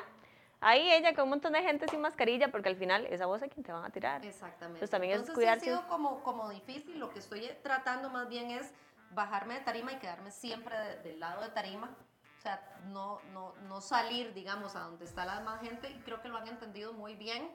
ahí 0.60 0.92
ella 0.92 1.14
con 1.14 1.26
un 1.26 1.30
montón 1.32 1.54
de 1.54 1.62
gente 1.62 1.88
sin 1.88 2.02
mascarilla, 2.02 2.50
porque 2.50 2.70
al 2.70 2.76
final 2.76 3.06
es 3.08 3.22
a 3.22 3.26
vos 3.26 3.42
a 3.44 3.48
quien 3.48 3.64
te 3.64 3.72
van 3.72 3.84
a 3.86 3.90
tirar. 3.90 4.26
Exactamente. 4.26 4.80
Pues 4.80 4.90
también 4.90 5.20
es 5.20 5.30
cuidarse. 5.32 5.66
sí 5.66 5.72
ha 5.72 5.78
sido 5.78 5.88
como, 5.88 6.22
como 6.24 6.50
difícil. 6.50 7.00
Lo 7.00 7.10
que 7.12 7.20
estoy 7.20 7.50
tratando 7.64 8.10
más 8.10 8.28
bien 8.30 8.52
es 8.52 8.72
bajarme 9.12 9.56
de 9.56 9.60
tarima 9.62 9.92
y 9.92 9.96
quedarme 9.98 10.32
siempre 10.32 10.78
de- 10.78 10.98
del 11.04 11.20
lado 11.20 11.42
de 11.42 11.50
tarima. 11.50 11.96
O 12.38 12.42
sea, 12.42 12.60
no, 12.88 13.22
no, 13.34 13.54
no 13.68 13.82
salir, 13.82 14.34
digamos, 14.34 14.76
a 14.76 14.80
donde 14.80 15.06
está 15.06 15.26
la 15.26 15.42
más 15.42 15.62
gente. 15.62 15.90
Y 15.92 16.00
creo 16.00 16.22
que 16.22 16.30
lo 16.30 16.38
han 16.38 16.48
entendido 16.48 16.92
muy 16.94 17.16
bien. 17.16 17.52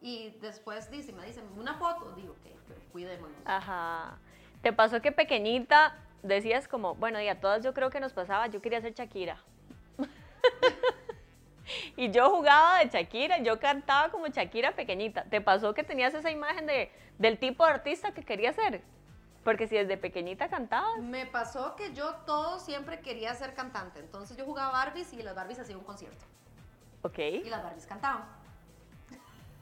Y 0.00 0.30
después 0.40 0.90
dice, 0.90 1.12
me 1.12 1.26
dicen, 1.26 1.44
una 1.58 1.74
foto. 1.74 2.12
Digo, 2.12 2.32
ok, 2.32 2.52
pero 2.66 2.80
cuidémonos. 2.90 3.36
Ajá. 3.44 4.16
¿Te 4.62 4.72
pasó 4.72 5.02
que 5.02 5.12
pequeñita 5.12 5.94
decías 6.22 6.68
como, 6.68 6.94
bueno, 6.94 7.20
y 7.20 7.28
a 7.28 7.40
todas 7.40 7.62
yo 7.62 7.74
creo 7.74 7.90
que 7.90 8.00
nos 8.00 8.12
pasaba, 8.12 8.46
yo 8.48 8.60
quería 8.60 8.80
ser 8.80 8.94
Shakira? 8.94 9.38
y 11.96 12.10
yo 12.10 12.30
jugaba 12.30 12.78
de 12.78 12.88
Shakira, 12.88 13.38
yo 13.38 13.58
cantaba 13.58 14.10
como 14.10 14.26
Shakira 14.28 14.72
pequeñita. 14.72 15.24
¿Te 15.24 15.40
pasó 15.40 15.74
que 15.74 15.82
tenías 15.82 16.14
esa 16.14 16.30
imagen 16.30 16.66
de, 16.66 16.90
del 17.18 17.38
tipo 17.38 17.64
de 17.64 17.72
artista 17.72 18.12
que 18.12 18.22
querías 18.22 18.56
ser? 18.56 18.82
Porque 19.44 19.66
si 19.66 19.76
desde 19.76 19.96
pequeñita 19.96 20.48
cantabas. 20.48 20.98
Me 20.98 21.24
pasó 21.24 21.74
que 21.74 21.94
yo 21.94 22.14
todo 22.26 22.58
siempre 22.58 23.00
quería 23.00 23.34
ser 23.34 23.54
cantante. 23.54 24.00
Entonces 24.00 24.36
yo 24.36 24.44
jugaba 24.44 24.72
Barbies 24.72 25.12
y 25.14 25.22
las 25.22 25.34
Barbies 25.34 25.60
hacían 25.60 25.78
un 25.78 25.84
concierto. 25.84 26.24
Ok. 27.02 27.18
Y 27.18 27.48
las 27.48 27.62
Barbies 27.62 27.86
cantaban. 27.86 28.39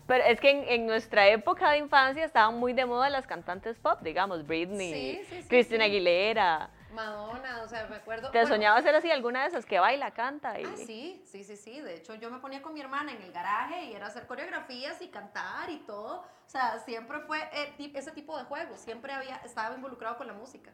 Pero 0.09 0.25
es 0.25 0.41
que 0.41 0.51
en, 0.51 0.65
en 0.67 0.87
nuestra 0.87 1.29
época 1.29 1.71
de 1.71 1.79
infancia 1.79 2.25
estaban 2.25 2.59
muy 2.59 2.73
de 2.73 2.87
moda 2.87 3.11
las 3.11 3.27
cantantes 3.27 3.79
pop, 3.79 4.01
digamos, 4.01 4.47
Britney, 4.47 4.93
Sí, 4.93 5.25
sí, 5.29 5.43
sí, 5.43 5.49
Christina. 5.49 5.85
Aguilera. 5.85 6.71
Madonna, 6.95 7.63
o 7.63 7.69
sea, 7.69 7.87
me 7.91 7.97
acuerdo. 7.97 8.31
¿Te 8.31 8.39
bueno, 8.39 8.55
soñabas 8.55 8.83
ser 8.83 8.95
así 8.95 9.11
alguna 9.11 9.43
de 9.43 9.49
esas 9.49 9.67
que 9.67 9.79
baila, 9.79 10.11
canta? 10.13 10.59
Y... 10.59 10.65
Ah, 10.65 10.73
sí, 10.77 11.23
sí, 11.27 11.45
sí, 11.45 11.59
sí. 11.59 11.81
De 11.83 11.97
hecho, 11.97 12.15
yo 12.15 12.31
me 12.31 12.39
ponía 12.39 12.63
con 12.63 12.73
mi 12.73 12.81
hermana 12.81 13.13
en 13.13 13.21
el 13.21 13.33
garaje 13.33 13.85
y 13.85 13.93
era 13.93 14.07
hacer 14.07 14.27
coreografías 14.27 15.01
y 15.03 15.09
cantar 15.09 15.69
y 15.69 15.81
todo. 15.81 16.21
O 16.21 16.51
sea, 16.51 16.79
siempre 16.79 17.21
fue 17.21 17.41
eh, 17.53 17.93
ese 17.95 18.11
tipo 18.13 18.39
de 18.39 18.45
juegos. 18.45 18.81
Siempre 18.81 19.13
había, 19.13 19.37
estaba 19.45 19.75
involucrado 19.75 20.17
con 20.17 20.27
la 20.27 20.33
música. 20.33 20.73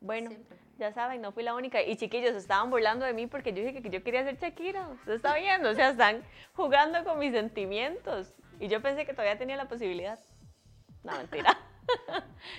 Bueno, 0.00 0.30
Siempre. 0.30 0.65
Ya 0.78 0.92
saben, 0.92 1.20
no 1.22 1.32
fui 1.32 1.42
la 1.42 1.54
única. 1.54 1.82
Y 1.82 1.96
chiquillos, 1.96 2.34
estaban 2.34 2.70
burlando 2.70 3.04
de 3.06 3.12
mí 3.12 3.26
porque 3.26 3.52
yo 3.52 3.62
dije 3.62 3.82
que 3.82 3.90
yo 3.90 4.02
quería 4.02 4.24
ser 4.24 4.38
Shakira. 4.38 4.88
Usted 4.88 5.14
está 5.14 5.34
viendo, 5.34 5.70
o 5.70 5.74
sea, 5.74 5.90
están 5.90 6.22
jugando 6.54 7.04
con 7.04 7.18
mis 7.18 7.32
sentimientos. 7.32 8.34
Y 8.60 8.68
yo 8.68 8.80
pensé 8.82 9.04
que 9.04 9.12
todavía 9.12 9.38
tenía 9.38 9.56
la 9.56 9.68
posibilidad. 9.68 10.18
No, 11.02 11.12
mentira. 11.16 11.56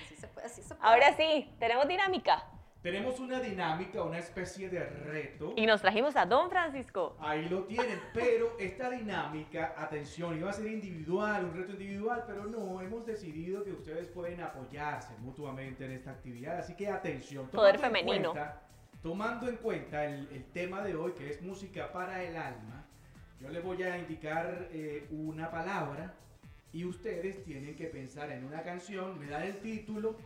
Así 0.04 0.16
se 0.16 0.26
puede, 0.28 0.46
así 0.46 0.62
se 0.62 0.74
puede. 0.74 0.90
Ahora 0.90 1.16
sí, 1.16 1.54
tenemos 1.58 1.86
dinámica. 1.86 2.44
Tenemos 2.90 3.20
una 3.20 3.38
dinámica, 3.38 4.02
una 4.02 4.18
especie 4.18 4.70
de 4.70 4.82
reto. 4.82 5.52
Y 5.56 5.66
nos 5.66 5.82
trajimos 5.82 6.16
a 6.16 6.24
Don 6.24 6.48
Francisco. 6.48 7.18
Ahí 7.20 7.46
lo 7.50 7.64
tienen, 7.64 8.00
pero 8.14 8.56
esta 8.58 8.88
dinámica, 8.88 9.74
atención, 9.76 10.38
iba 10.38 10.48
a 10.48 10.54
ser 10.54 10.68
individual, 10.68 11.44
un 11.44 11.54
reto 11.54 11.72
individual, 11.72 12.24
pero 12.26 12.44
no, 12.46 12.80
hemos 12.80 13.04
decidido 13.04 13.62
que 13.62 13.72
ustedes 13.72 14.08
pueden 14.08 14.40
apoyarse 14.40 15.12
mutuamente 15.18 15.84
en 15.84 15.92
esta 15.92 16.12
actividad, 16.12 16.56
así 16.60 16.74
que 16.76 16.88
atención. 16.88 17.48
Poder 17.48 17.74
en 17.74 17.80
femenino. 17.82 18.30
cuenta- 18.32 18.62
tomando 19.02 19.48
en 19.50 19.56
cuenta 19.58 20.06
el, 20.06 20.26
el 20.32 20.44
tema 20.46 20.80
de 20.82 20.96
hoy, 20.96 21.12
que 21.12 21.28
es 21.28 21.42
música 21.42 21.92
para 21.92 22.24
el 22.24 22.34
alma, 22.38 22.86
yo 23.38 23.50
les 23.50 23.62
voy 23.62 23.82
a 23.82 23.98
indicar 23.98 24.66
eh, 24.72 25.06
una 25.10 25.50
palabra 25.50 26.14
y 26.72 26.86
ustedes 26.86 27.44
tienen 27.44 27.76
que 27.76 27.84
pensar 27.88 28.30
en 28.32 28.44
una 28.44 28.62
canción, 28.62 29.18
me 29.18 29.26
dan 29.26 29.42
el 29.42 29.58
título 29.58 30.16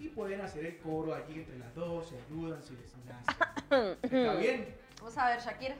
y 0.00 0.08
pueden 0.08 0.40
hacer 0.40 0.64
el 0.66 0.78
coro 0.78 1.14
allí 1.14 1.34
entre 1.40 1.58
las 1.58 1.74
dos, 1.74 2.08
se 2.08 2.16
ayudan 2.16 2.62
si 2.62 2.74
les 2.74 2.96
nace. 3.04 3.96
¿Está 4.02 4.34
bien? 4.34 4.74
Vamos 4.98 5.16
a 5.18 5.28
ver, 5.28 5.40
Shakira. 5.40 5.76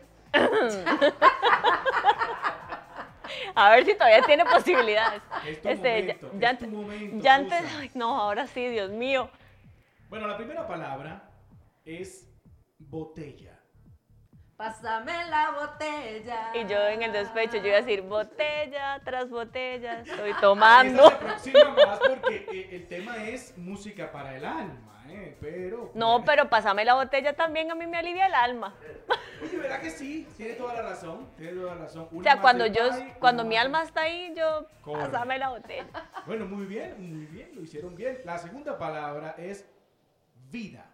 A 3.54 3.70
ver 3.70 3.84
si 3.84 3.94
todavía 3.94 4.22
tiene 4.22 4.44
posibilidades. 4.44 5.22
Es 5.46 5.62
tu 5.62 5.68
Este, 5.68 6.00
momento, 6.02 6.30
ya, 6.38 6.50
es 6.50 6.58
tu 6.58 6.66
momento, 6.68 7.16
ya 7.24 7.34
antes, 7.36 7.62
ay, 7.78 7.90
no, 7.94 8.20
ahora 8.20 8.46
sí, 8.46 8.68
Dios 8.68 8.90
mío. 8.90 9.30
Bueno, 10.08 10.26
la 10.26 10.36
primera 10.36 10.66
palabra 10.66 11.22
es 11.84 12.28
botella. 12.78 13.58
Pásame 14.60 15.24
la 15.30 15.52
botella. 15.52 16.50
Y 16.52 16.66
yo 16.66 16.86
en 16.88 17.02
el 17.02 17.12
despecho, 17.12 17.56
yo 17.56 17.68
iba 17.68 17.78
a 17.78 17.80
decir 17.80 18.02
botella 18.02 19.00
tras 19.02 19.30
botella, 19.30 20.00
estoy 20.00 20.34
tomando. 20.38 21.08
se 21.08 21.14
aproxima 21.14 21.74
más 21.86 21.98
porque 21.98 22.46
eh, 22.52 22.76
el 22.76 22.86
tema 22.86 23.16
es 23.24 23.56
música 23.56 24.12
para 24.12 24.36
el 24.36 24.44
alma, 24.44 25.02
¿eh? 25.08 25.34
Pero. 25.40 25.92
No, 25.94 26.26
pero 26.26 26.50
pásame 26.50 26.84
la 26.84 26.92
botella 26.92 27.34
también, 27.34 27.70
a 27.70 27.74
mí 27.74 27.86
me 27.86 27.96
alivia 27.96 28.26
el 28.26 28.34
alma. 28.34 28.74
Oye, 29.42 29.56
¿verdad 29.56 29.80
que 29.80 29.88
sí? 29.88 30.28
Tiene 30.36 30.52
toda 30.52 30.74
la 30.74 30.82
razón. 30.82 31.30
Tiene 31.38 31.52
toda 31.52 31.74
la 31.76 31.80
razón. 31.80 32.08
O 32.14 32.22
sea, 32.22 32.38
cuando 32.42 32.66
yo, 32.66 32.90
pie, 32.90 33.14
cuando 33.18 33.46
mi 33.46 33.56
alma 33.56 33.82
está 33.82 34.02
ahí, 34.02 34.34
yo, 34.36 34.66
Corre. 34.82 35.06
pásame 35.06 35.38
la 35.38 35.48
botella. 35.48 35.86
Bueno, 36.26 36.44
muy 36.44 36.66
bien, 36.66 36.96
muy 36.98 37.24
bien, 37.24 37.52
lo 37.54 37.62
hicieron 37.62 37.96
bien. 37.96 38.18
La 38.26 38.36
segunda 38.36 38.76
palabra 38.76 39.36
es 39.38 39.66
vida. 40.50 40.84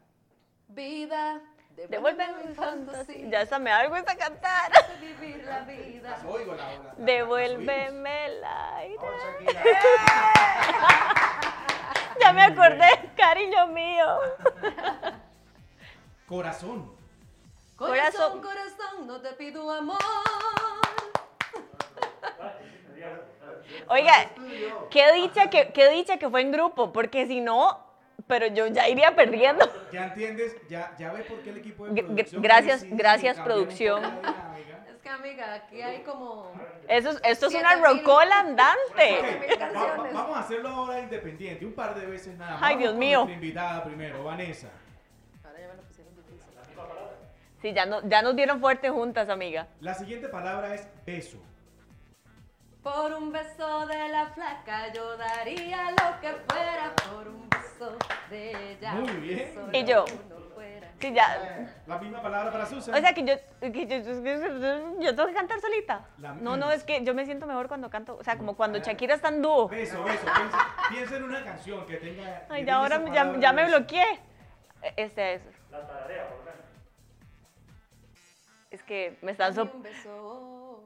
Vida. 0.69 1.43
Devuélveme 1.77 2.45
mi 2.45 2.55
fantasía. 2.55 3.29
Ya 3.29 3.41
hasta 3.41 3.59
me 3.59 3.71
da 3.71 3.79
vergüenza 3.83 4.17
cantar. 4.17 4.73
Vivir 5.01 5.45
la 5.45 5.61
vida. 5.61 6.19
Oigo, 6.27 6.55
la, 6.55 6.65
la- 6.73 6.79
la-. 6.85 6.95
Devuélveme 6.97 8.27
el 8.27 8.45
aire. 8.45 8.99
Ya 12.19 12.33
me 12.33 12.43
acordé, 12.45 12.89
cariño 13.15 13.67
mío. 13.69 14.07
Corazón. 16.27 16.91
Corazón, 17.77 18.41
Corazón. 18.41 18.41
corazón, 18.41 19.07
no 19.07 19.21
te 19.21 19.33
pido 19.35 19.71
amor. 19.71 19.99
Oiga, 23.89 24.31
qué 24.91 25.13
dicha 25.13 25.51
que, 25.51 25.73
qué 25.73 25.89
dicha 25.91 26.17
que 26.17 26.29
fue 26.31 26.41
en 26.41 26.51
grupo, 26.53 26.93
porque 26.93 27.27
si 27.27 27.41
no, 27.41 27.86
pero 28.27 28.47
yo 28.49 28.67
ya 28.67 28.89
iría 28.89 29.15
perdiendo. 29.15 29.67
Ya 29.93 30.07
entiendes, 30.07 30.57
ya, 30.69 30.95
ya 30.99 31.13
ves 31.13 31.25
por 31.27 31.41
qué 31.43 31.51
el 31.51 31.59
equipo 31.59 31.87
de 31.87 32.03
producción. 32.03 32.43
gracias- 32.43 32.85
gracias, 32.91 33.39
producción. 33.41 34.03
Es 34.05 34.97
que, 35.03 35.09
amiga, 35.09 35.55
aquí 35.55 35.81
hay 35.83 36.03
como. 36.03 36.53
Eso 36.89 37.11
es, 37.11 37.21
esto 37.25 37.47
es 37.47 37.55
una 37.55 37.77
rocola 37.77 38.41
andante. 38.41 39.49
va- 39.61 39.97
va- 39.97 40.09
vamos 40.13 40.37
a 40.37 40.41
hacerlo 40.41 40.69
ahora 40.69 40.99
independiente, 41.01 41.65
un 41.65 41.75
par 41.75 41.95
de 41.95 42.07
veces 42.07 42.37
nada 42.37 42.53
más. 42.53 42.63
Ay, 42.63 42.75
Vamos 42.75 42.79
Dios 42.81 42.91
con 42.93 42.99
mío. 42.99 43.19
Nuestra 43.21 43.35
invitada 43.35 43.85
primero, 43.85 44.25
Vanessa. 44.25 44.69
Ahora 45.45 45.61
ya 45.61 45.69
me 45.69 45.75
lo 45.77 45.83
pusieron 45.83 46.15
difícil. 46.17 46.43
Sí, 47.63 47.73
ya, 47.73 47.87
no, 47.87 48.07
ya 48.09 48.23
nos 48.23 48.35
dieron 48.37 48.61
fuerte 48.61 48.91
juntas, 48.91 49.29
amiga. 49.29 49.69
La 49.81 49.95
siguiente 49.95 50.29
palabra 50.29 50.75
es 50.75 50.89
beso. 51.07 51.39
Por 52.83 53.13
un 53.15 53.33
beso 53.33 53.87
de 53.87 54.09
la 54.09 54.27
flaca 54.27 54.93
yo 54.93 55.17
daría 55.17 55.91
lo 55.91 56.21
que 56.21 56.33
fuera 56.49 56.95
por 57.09 57.27
un. 57.29 57.46
Muy 58.95 59.13
bien. 59.21 59.55
Y 59.73 59.85
yo. 59.85 60.05
Sí, 60.99 61.13
ya. 61.13 61.69
La 61.87 61.99
misma 61.99 62.23
palabra 62.23 62.51
para 62.51 62.65
Susan. 62.65 62.95
O 62.95 62.99
sea 62.99 63.13
que 63.13 63.23
yo, 63.23 63.35
que 63.61 63.87
yo, 63.87 63.99
yo- 63.99 65.01
yo 65.01 65.15
tengo 65.15 65.29
que 65.29 65.35
cantar 65.35 65.61
solita. 65.61 66.07
La- 66.19 66.33
No, 66.35 66.57
no, 66.57 66.71
es 66.73 66.85
que 66.85 67.05
yo 67.05 67.13
me 67.15 67.27
siento 67.27 67.47
mejor 67.47 67.69
cuando 67.69 67.91
canto. 67.91 68.17
O 68.17 68.25
sea, 68.25 68.39
como 68.39 68.57
cuando 68.57 68.79
Shakira 68.79 69.15
está 69.15 69.29
en 69.29 69.43
dúo. 69.43 69.69
Beso, 69.69 70.03
beso. 70.05 70.25
Piensa, 70.25 70.59
piensa 70.91 71.17
en 71.17 71.25
una 71.25 71.45
canción 71.45 71.85
que 71.87 71.97
tenga. 71.97 72.25
que 72.25 72.47
Ay, 72.49 72.61
tenga 72.65 72.67
ya 72.67 72.77
ahora 72.77 73.39
ya, 73.41 73.53
me 73.53 73.67
bloqueé. 73.67 74.21
Este 74.97 75.35
es. 75.35 75.43
La 75.71 75.87
tararea, 75.87 76.29
por. 76.31 76.47
Es 78.71 78.83
que 78.83 79.17
me 79.23 79.33
están 79.33 79.55
so... 79.55 79.63
un 79.63 79.83
beso 79.83 80.83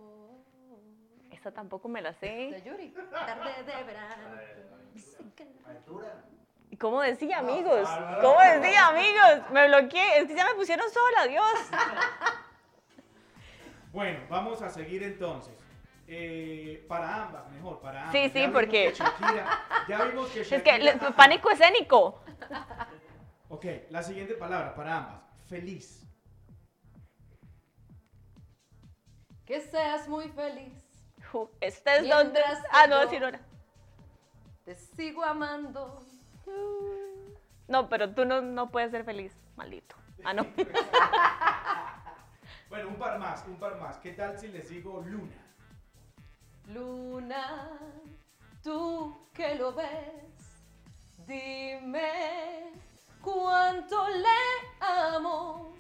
Esta 1.31 1.51
tampoco 1.51 1.89
me 1.89 2.03
la 2.03 2.11
de 2.13 2.19
sé. 2.19 2.63
Yuri. 2.65 2.91
Tarde 3.11 3.63
de 3.65 3.85
verano. 3.85 4.41
¿Y 4.95 5.01
¿Cómo 6.81 7.03
decía, 7.03 7.41
amigos? 7.41 7.87
¿Cómo 8.23 8.41
decía, 8.41 8.87
amigos? 8.89 9.51
Me 9.53 9.69
bloqueé. 9.69 10.21
Es 10.21 10.29
que 10.29 10.35
ya 10.35 10.47
me 10.47 10.55
pusieron 10.55 10.87
sola, 10.91 11.27
Dios. 11.29 11.53
Bueno, 13.93 14.21
vamos 14.29 14.63
a 14.63 14.71
seguir 14.71 15.03
entonces. 15.03 15.53
Eh, 16.07 16.85
para 16.89 17.25
ambas, 17.25 17.51
mejor, 17.51 17.81
para 17.81 18.03
ambas. 18.07 18.13
Sí, 18.13 18.31
sí, 18.33 18.47
porque- 18.47 18.93
que 18.93 18.95
Shakira, 18.95 19.65
ya 19.89 20.05
vimos 20.05 20.29
que 20.31 20.45
Shakira. 20.45 20.77
Es 20.77 20.83
que 21.01 21.07
ajá. 21.07 21.17
pánico 21.17 21.51
escénico. 21.51 22.23
Ok, 23.49 23.65
la 23.91 24.01
siguiente 24.05 24.35
palabra 24.35 24.77
para 24.77 24.97
ambas. 24.97 25.23
Feliz. 25.49 26.07
Que 29.45 29.61
seas 29.61 30.07
muy 30.09 30.29
feliz. 30.29 30.73
Ju, 31.33 31.51
Este 31.61 31.97
es 31.97 32.09
donde. 32.09 32.41
Ah, 32.71 32.87
no, 32.87 32.95
ahora. 32.95 33.41
Te 34.65 34.77
sigo 34.77 35.25
amando. 35.25 36.01
No, 37.69 37.89
pero 37.89 38.11
tú 38.15 38.25
no, 38.25 38.41
no 38.41 38.71
puedes 38.71 38.91
ser 38.91 39.05
feliz, 39.05 39.33
maldito. 39.57 39.97
Ah, 40.25 40.33
no. 40.35 40.47
Bueno, 42.69 42.89
un 42.89 42.95
par 42.97 43.19
más, 43.19 43.45
un 43.49 43.57
par 43.57 43.81
más. 43.81 43.97
¿Qué 43.99 44.13
tal 44.13 44.39
si 44.39 44.47
les 44.47 44.69
digo 44.69 45.03
luna? 45.05 45.35
Luna, 46.69 47.69
tú 48.63 49.27
que 49.35 49.57
lo 49.57 49.73
ves, 49.73 50.63
dime 51.27 52.73
cuánto 53.21 54.07
le 54.11 54.85
amo. 54.87 55.75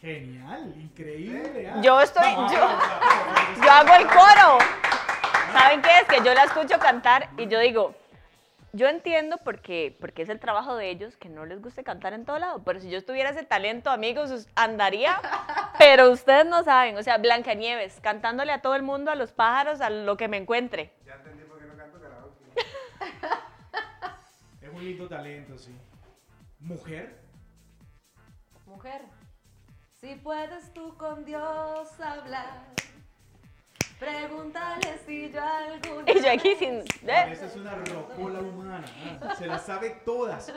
Genial, 0.00 0.74
increíble. 0.80 1.70
ah. 1.70 1.80
Yo 1.80 2.00
estoy- 2.00 2.34
yo-. 2.34 3.62
Yo 3.64 3.70
hago 3.70 3.94
el 3.94 4.06
coro. 4.08 4.58
¿Saben 5.52 5.82
qué 5.82 5.98
es? 5.98 6.04
Que 6.08 6.24
yo 6.24 6.34
la 6.34 6.44
escucho 6.44 6.78
cantar 6.78 7.28
y 7.36 7.46
yo 7.46 7.58
digo, 7.60 7.94
yo 8.72 8.88
entiendo 8.88 9.36
porque, 9.44 9.94
porque 10.00 10.22
es 10.22 10.30
el 10.30 10.40
trabajo 10.40 10.76
de 10.76 10.88
ellos 10.88 11.16
que 11.16 11.28
no 11.28 11.44
les 11.44 11.60
guste 11.60 11.84
cantar 11.84 12.14
en 12.14 12.24
todo 12.24 12.38
lado, 12.38 12.62
pero 12.64 12.80
si 12.80 12.88
yo 12.88 13.04
tuviera 13.04 13.30
ese 13.30 13.44
talento, 13.44 13.90
amigos, 13.90 14.48
andaría, 14.54 15.20
pero 15.78 16.10
ustedes 16.10 16.46
no 16.46 16.64
saben, 16.64 16.96
o 16.96 17.02
sea, 17.02 17.18
Blancanieves, 17.18 18.00
cantándole 18.00 18.50
a 18.52 18.62
todo 18.62 18.74
el 18.74 18.82
mundo, 18.82 19.10
a 19.10 19.14
los 19.14 19.32
pájaros, 19.32 19.82
a 19.82 19.90
lo 19.90 20.16
que 20.16 20.28
me 20.28 20.38
encuentre. 20.38 20.92
Ya 21.04 21.16
entendí 21.16 21.44
por 21.44 21.58
qué 21.58 21.66
no 21.66 21.76
canto 21.76 22.00
karaoke. 22.00 22.50
Es 24.62 24.70
un 24.72 24.82
lindo 24.82 25.06
talento, 25.06 25.58
sí. 25.58 25.76
Mujer. 26.60 27.20
Mujer, 28.64 29.02
si 30.00 30.14
puedes 30.14 30.72
tú 30.72 30.96
con 30.96 31.26
Dios 31.26 32.00
hablar, 32.00 32.68
pregúntale 33.98 34.98
si 35.06 35.30
yo 35.30 35.42
alguna 35.42 36.10
Y 36.10 36.11
yo 36.22 36.30
aquí 36.30 36.54
sin... 36.56 36.82
Esa 37.08 37.46
es 37.46 37.56
una 37.56 37.74
rocola 37.74 38.40
humana. 38.40 38.84
ah. 39.20 39.34
Se 39.36 39.46
las 39.46 39.66
sabe 39.66 39.90
todas. 40.04 40.52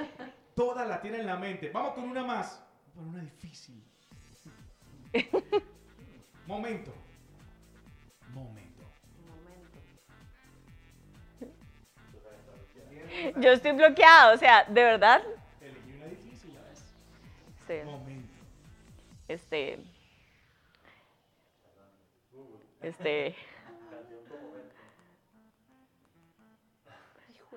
Todas 0.56 0.88
la 0.88 1.02
tienen 1.02 1.22
en 1.22 1.28
la 1.28 1.38
mente. 1.38 1.70
Vamos 1.70 1.94
con 1.94 2.04
una 2.06 2.24
más. 2.24 2.64
Con 2.94 3.10
una 3.10 3.22
difícil. 3.22 3.84
Momento. 6.48 6.94
Momento. 8.34 8.84
Momento. 9.26 9.80
Yo 13.40 13.52
estoy 13.52 13.72
bloqueada, 13.72 14.34
o 14.34 14.38
sea, 14.38 14.66
de 14.66 14.84
verdad. 14.84 15.22
Elegí 15.62 15.94
una 15.96 16.06
difícil, 16.06 16.54
ya 16.54 16.62
ves. 16.62 16.84
Este, 17.60 17.86
Momento. 17.86 18.34
este, 19.28 19.80
este. 22.82 23.36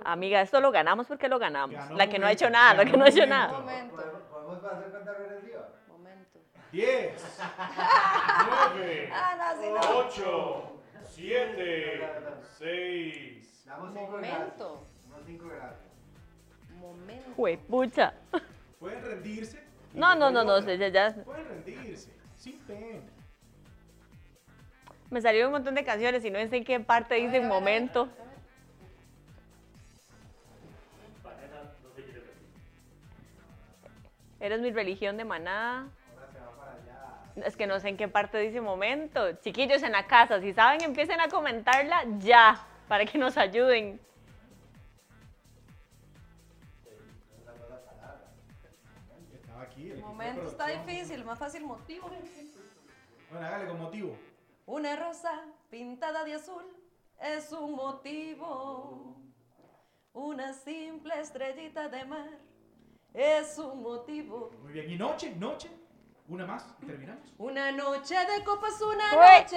Amiga, 0.05 0.41
esto 0.41 0.61
lo 0.61 0.71
ganamos 0.71 1.07
porque 1.07 1.29
lo 1.29 1.39
ganamos. 1.39 1.77
Ganó 1.77 1.97
La 1.97 2.09
que 2.09 2.19
no 2.19 2.27
ha 2.27 2.33
hecho 2.33 2.49
nada, 2.51 2.75
la 2.75 2.85
que 2.85 2.97
no 2.97 3.05
ha 3.05 3.09
hecho 3.09 3.27
nada. 3.27 3.53
momento. 3.59 3.97
¿Podemos 4.31 4.65
hacer 4.65 4.91
veces 5.19 5.45
dio? 5.47 5.67
Momento. 5.89 6.39
10, 6.73 7.39
9, 8.77 9.11
Ah, 9.13 9.55
no, 9.57 9.63
si 9.63 9.69
no. 9.71 9.99
8, 9.99 10.73
7, 11.05 12.09
6. 12.59 13.65
Damos 13.67 13.89
cinco 13.93 14.11
Momento. 14.13 14.27
gracias. 14.29 15.11
Damos 15.11 15.27
cinco 15.27 15.45
gracias. 15.49 15.89
Momento. 16.81 17.31
Juepucha. 17.37 18.15
Pueden 18.79 19.05
rendirse. 19.05 19.63
No, 19.93 20.15
no, 20.15 20.31
no, 20.31 20.45
no, 20.45 20.61
ya, 20.61 20.89
ya. 20.89 21.15
Pueden 21.25 21.49
rendirse. 21.49 22.11
Sin 22.37 22.59
pena. 22.61 23.01
Me 25.11 25.21
salieron 25.21 25.49
un 25.49 25.53
montón 25.55 25.75
de 25.75 25.85
canciones 25.85 26.25
y 26.25 26.31
no 26.31 26.39
sé 26.39 26.57
en 26.57 26.65
qué 26.65 26.81
parte 26.81 27.15
dice 27.17 27.41
momento. 27.41 28.09
Eres 34.41 34.61
mi 34.61 34.71
religión 34.71 35.17
de 35.17 35.25
maná. 35.25 35.91
Ahora 36.15 36.33
se 36.33 36.39
va 36.39 36.51
para 36.53 36.73
allá. 36.73 37.47
Es 37.47 37.57
que 37.57 37.67
no 37.67 37.81
sé 37.81 37.89
en 37.89 37.97
qué 37.97 38.07
parte 38.07 38.39
dice 38.39 38.61
momento. 38.61 39.33
Chiquillos 39.41 39.83
en 39.83 39.93
la 39.93 40.07
casa, 40.07 40.41
si 40.41 40.53
saben, 40.53 40.83
empiecen 40.83 41.21
a 41.21 41.29
comentarla 41.29 42.05
ya, 42.19 42.65
para 42.87 43.05
que 43.05 43.19
nos 43.19 43.37
ayuden. 43.37 44.01
Estaba 49.33 49.63
aquí. 49.63 49.91
el 49.91 50.01
Momento 50.01 50.47
está 50.47 50.69
difícil, 50.69 51.25
más 51.25 51.39
fácil 51.39 51.65
motivo. 51.65 52.09
Bueno, 53.31 53.47
hágale 53.47 53.67
con 53.67 53.79
motivo. 53.79 54.17
Una 54.67 54.95
rosa 54.97 55.33
pintada 55.69 56.25
de 56.25 56.35
azul 56.35 56.65
es 57.21 57.51
un 57.51 57.73
motivo. 57.75 59.17
Una 60.13 60.53
simple 60.53 61.21
estrellita 61.21 61.89
de 61.89 62.05
mar 62.05 62.48
es 63.19 63.59
un 63.59 63.83
motivo. 63.83 64.51
Muy 64.63 64.73
bien. 64.73 64.91
Y 64.91 64.97
noche, 64.97 65.35
noche. 65.37 65.69
Una 66.29 66.47
más 66.47 66.75
y 66.83 66.87
terminamos. 66.87 67.35
Una 67.39 67.73
noche 67.73 68.15
de 68.15 68.45
copas, 68.45 68.81
una 68.83 69.13
Uy. 69.13 69.41
noche 69.43 69.57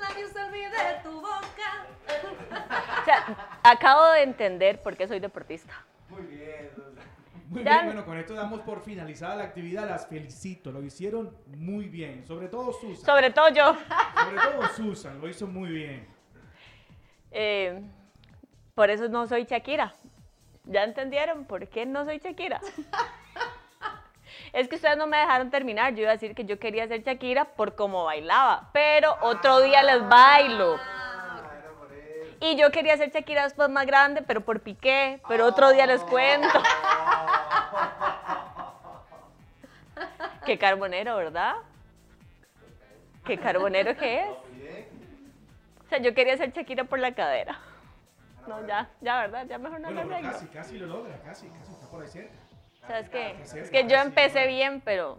labios, 0.00 0.30
se 0.32 0.42
olvide 0.42 1.00
tu 1.04 1.12
boca. 1.20 1.86
O 3.02 3.04
sea, 3.04 3.58
acabo 3.64 4.12
de 4.12 4.22
entender 4.22 4.80
por 4.80 4.96
qué 4.96 5.06
soy 5.08 5.18
deportista. 5.20 5.72
Muy 6.08 6.22
bien. 6.22 6.70
Susan. 6.74 7.04
Muy 7.48 7.64
Ya- 7.64 7.72
bien, 7.72 7.86
bueno, 7.86 8.04
con 8.06 8.16
esto 8.16 8.32
damos 8.34 8.60
por 8.60 8.80
finalizada 8.82 9.36
la 9.36 9.44
actividad. 9.44 9.88
Las 9.88 10.06
felicito, 10.06 10.70
lo 10.72 10.82
hicieron 10.82 11.36
muy 11.48 11.88
bien. 11.88 12.24
Sobre 12.26 12.48
todo 12.48 12.72
Susan. 12.72 13.04
Sobre 13.04 13.30
todo 13.30 13.48
yo. 13.50 13.74
Sobre 13.74 14.36
todo 14.36 14.68
Susan, 14.76 15.20
lo 15.20 15.28
hizo 15.28 15.46
muy 15.46 15.70
bien. 15.70 16.08
Eh, 17.32 17.82
por 18.74 18.88
eso 18.90 19.08
no 19.08 19.26
soy 19.26 19.44
Shakira. 19.44 19.92
¿Ya 20.64 20.84
entendieron 20.84 21.44
por 21.44 21.68
qué 21.68 21.86
no 21.86 22.04
soy 22.04 22.18
Shakira? 22.18 22.60
Es 24.52 24.68
que 24.68 24.76
ustedes 24.76 24.96
no 24.96 25.06
me 25.06 25.16
dejaron 25.16 25.50
terminar. 25.50 25.94
Yo 25.94 26.02
iba 26.02 26.10
a 26.10 26.14
decir 26.14 26.34
que 26.34 26.44
yo 26.44 26.58
quería 26.58 26.86
ser 26.86 27.02
Shakira 27.02 27.44
por 27.44 27.74
cómo 27.74 28.04
bailaba, 28.04 28.68
pero 28.72 29.16
otro 29.22 29.60
día 29.60 29.82
les 29.82 30.06
bailo. 30.08 30.78
Ah, 30.78 31.40
eso. 31.90 32.36
Y 32.40 32.56
yo 32.56 32.70
quería 32.70 32.96
ser 32.96 33.10
Shakira 33.10 33.44
después 33.44 33.68
más 33.70 33.86
grande, 33.86 34.22
pero 34.22 34.42
por 34.42 34.60
Piqué, 34.60 35.20
pero 35.26 35.46
otro 35.46 35.70
día 35.70 35.86
les 35.86 36.02
cuento. 36.02 36.48
Qué 40.44 40.58
carbonero, 40.58 41.16
¿verdad? 41.16 41.54
Qué 43.24 43.38
carbonero 43.38 43.96
que 43.96 44.20
es. 44.20 44.28
O 45.86 45.88
sea, 45.88 45.98
yo 45.98 46.14
quería 46.14 46.36
ser 46.36 46.52
Shakira 46.52 46.84
por 46.84 46.98
la 46.98 47.12
cadera. 47.12 47.58
No, 48.48 48.66
ya, 48.66 48.90
ya, 49.00 49.20
¿verdad? 49.22 49.46
Ya 49.46 49.58
mejor 49.58 49.80
no 49.80 49.88
Bueno, 49.88 50.04
lo 50.04 50.14
arreglo. 50.14 50.32
casi, 50.32 50.46
casi 50.46 50.78
lo 50.78 50.86
logra, 50.86 51.16
casi, 51.22 51.46
casi 51.48 51.72
está 51.72 51.86
por 51.88 52.02
ahí 52.02 52.08
cerca. 52.08 52.34
O 52.82 52.86
sea, 52.86 52.98
es 52.98 53.08
que, 53.70 53.86
yo 53.88 53.96
empecé 53.96 54.46
bien, 54.48 54.80
pero 54.84 55.18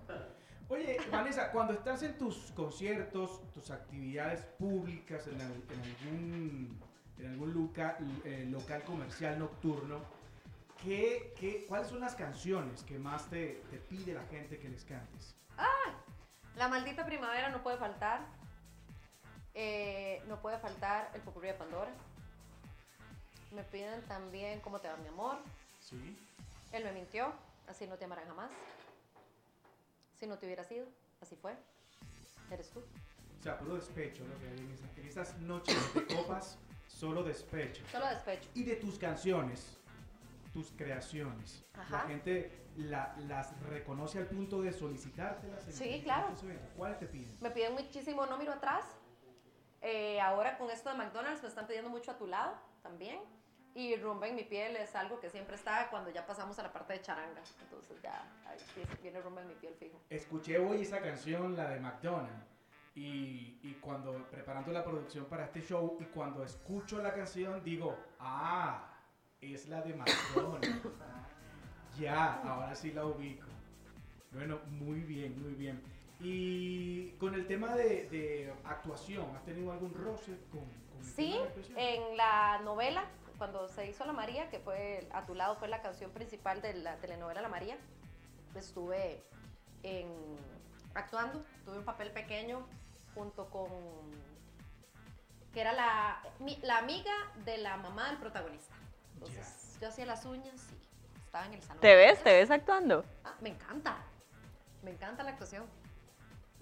Oye, 0.70 0.98
Vanessa, 1.12 1.52
cuando 1.52 1.74
estás 1.74 2.02
en 2.04 2.18
tus 2.18 2.52
conciertos, 2.52 3.42
tus 3.54 3.70
actividades 3.70 4.42
públicas, 4.58 5.28
en, 5.28 5.40
al- 5.40 5.64
en 5.70 5.82
algún, 5.82 6.82
en 7.20 7.30
algún 7.32 7.74
eh, 8.26 8.46
local 8.50 8.82
comercial 8.84 9.38
nocturno, 9.38 10.00
¿qué, 10.84 11.34
qué, 11.40 11.66
cuáles 11.68 11.88
son 11.90 12.00
las 12.00 12.16
canciones 12.16 12.82
que 12.84 12.98
más 12.98 13.30
te, 13.30 13.62
te 13.70 13.78
pide 13.78 14.14
la 14.14 14.24
gente 14.26 14.58
que 14.58 14.70
les 14.70 14.84
cantes? 14.84 15.36
La 16.56 16.68
maldita 16.68 17.06
primavera 17.06 17.50
no 17.50 17.62
puede 17.64 17.78
faltar. 17.78 18.22
Eh, 19.56 20.22
no 20.28 20.40
puede 20.42 20.58
faltar 20.60 21.10
el 21.14 21.22
popurrí 21.22 21.48
de 21.48 21.54
Pandora. 21.56 21.92
Me 23.54 23.64
piden 23.64 24.02
también 24.04 24.60
cómo 24.62 24.80
te 24.80 24.88
va 24.88 24.98
mi 24.98 25.08
amor. 25.08 25.38
Sí. 25.80 26.18
Él 26.72 26.84
me 26.84 26.92
mintió, 26.92 27.32
así 27.68 27.86
no 27.88 27.96
te 27.98 28.06
amarán 28.06 28.26
jamás. 28.28 28.50
Si 30.20 30.26
no 30.26 30.38
te 30.38 30.46
hubiera 30.46 30.64
sido, 30.64 30.88
así 31.22 31.36
fue. 31.36 31.56
Eres 32.50 32.70
tú. 32.72 32.80
O 32.80 33.44
sea, 33.44 33.58
puro 33.58 33.76
despecho 33.76 34.24
lo 34.26 34.40
que 34.40 34.48
hay 34.48 34.58
en, 34.60 34.72
esa- 34.72 34.90
en 34.98 35.08
estas 35.08 35.38
noches 35.40 35.94
de 35.94 36.06
copas, 36.16 36.58
solo 36.88 37.24
despecho. 37.24 37.84
Solo 37.92 38.08
despecho. 38.08 38.50
Y 38.56 38.64
de 38.64 38.78
tus 38.78 38.98
canciones, 38.98 39.78
tus 40.54 40.72
creaciones, 40.72 41.64
la 41.76 41.82
Ajá. 42.00 42.08
gente 42.08 42.60
la- 42.78 43.16
las 43.28 43.60
reconoce 43.68 44.18
al 44.20 44.28
punto 44.28 44.62
de 44.62 44.72
solicitártelas. 44.72 45.68
en- 45.68 45.74
Sí, 45.74 46.02
claro. 46.04 46.34
¿Cuáles 46.78 47.00
te 47.00 47.06
piden? 47.08 47.38
Me 47.42 47.52
piden 47.52 47.74
muchísimo 47.74 48.26
No 48.26 48.38
Miro 48.38 48.54
Atrás. 48.54 48.86
Eh, 49.84 50.20
ahora 50.22 50.58
con 50.58 50.72
esto 50.72 50.90
de 50.90 50.96
McDonald's 50.96 51.44
me 51.44 51.50
están 51.50 51.68
pidiendo 51.68 51.90
mucho 51.90 52.12
a 52.12 52.18
tu 52.18 52.26
lado 52.26 52.58
también. 52.82 53.20
Y 53.76 53.96
Rumba 53.98 54.28
en 54.28 54.36
mi 54.36 54.44
piel 54.44 54.76
es 54.78 54.96
algo 54.96 55.20
que 55.20 55.30
siempre 55.30 55.56
está 55.56 55.90
cuando 55.90 56.10
ya 56.12 56.26
pasamos 56.26 56.58
a 56.60 56.64
la 56.64 56.72
parte 56.72 56.94
de 56.94 57.02
charanga. 57.02 57.42
Entonces 57.62 58.02
ya 58.02 58.24
ahí 58.48 58.58
viene 59.02 59.20
Rumba 59.20 59.42
en 59.42 59.48
mi 59.50 59.56
piel 59.56 59.74
fijo. 59.76 60.00
Escuché 60.10 60.58
hoy 60.58 60.84
esa 60.84 61.02
canción, 61.02 61.56
la 61.58 61.70
de 61.70 61.80
McDonald's, 61.80 62.48
y, 62.96 63.60
y 63.64 63.78
cuando 63.82 64.30
preparando 64.30 64.72
la 64.72 64.84
producción 64.84 65.26
para 65.26 65.46
este 65.46 65.62
show, 65.62 65.98
y 66.00 66.06
cuando 66.06 66.44
escucho 66.44 67.02
la 67.02 67.14
canción, 67.14 67.64
digo, 67.64 67.98
ah, 68.20 68.94
es 69.42 69.68
la 69.68 69.82
de 69.82 69.96
McDonald's. 69.96 70.70
ya, 72.00 72.42
ahora 72.44 72.76
sí 72.76 72.92
la 72.92 73.06
ubico. 73.06 73.48
Bueno, 74.32 74.60
muy 74.70 75.02
bien, 75.02 75.42
muy 75.42 75.56
bien. 75.56 75.82
Y 76.24 77.12
con 77.20 77.34
el 77.34 77.46
tema 77.48 77.76
de, 77.76 78.08
de 78.10 78.54
actuación, 78.66 79.36
¿has 79.36 79.44
tenido 79.44 79.72
algún 79.72 79.94
roce 79.94 80.38
con, 80.52 80.62
con 80.62 81.00
el 81.00 81.06
Sí, 81.06 81.32
tema 81.32 81.42
de 81.44 81.48
actuación? 81.50 81.78
en 81.80 82.18
la 82.18 82.60
novela, 82.64 83.04
cuando 83.38 83.68
se 83.68 83.90
hizo 83.90 84.06
La 84.06 84.14
María, 84.14 84.50
que 84.50 84.60
fue 84.60 85.08
A 85.12 85.26
tu 85.26 85.36
lado, 85.36 85.56
fue 85.56 85.68
la 85.68 85.82
canción 85.82 86.12
principal 86.12 86.62
de 86.62 86.76
la 86.76 86.96
telenovela 86.98 87.42
La 87.42 87.50
María, 87.50 87.78
estuve 88.56 89.22
en, 89.84 90.08
actuando, 90.94 91.44
tuve 91.66 91.78
un 91.80 91.84
papel 91.86 92.12
pequeño 92.12 92.66
junto 93.16 93.50
con, 93.50 93.68
que 95.54 95.60
era 95.62 95.74
la, 95.74 96.22
la 96.62 96.78
amiga 96.78 97.12
de 97.44 97.58
la 97.58 97.76
mamá 97.78 98.10
del 98.10 98.18
protagonista. 98.20 98.74
Entonces, 99.16 99.78
yo 99.82 99.90
hacía 99.90 100.06
las 100.06 100.24
uñas 100.26 100.56
y 100.72 101.20
estaba 101.26 101.46
en 101.48 101.54
el 101.54 101.62
salón. 101.64 101.82
¿Te 101.82 101.96
ves? 101.96 102.24
¿Te 102.24 102.32
ves 102.34 102.50
actuando? 102.50 103.04
Ah, 103.26 103.34
me 103.42 103.50
encanta, 103.50 103.98
me 104.84 104.92
encanta 104.92 105.24
la 105.24 105.32
actuación. 105.32 105.66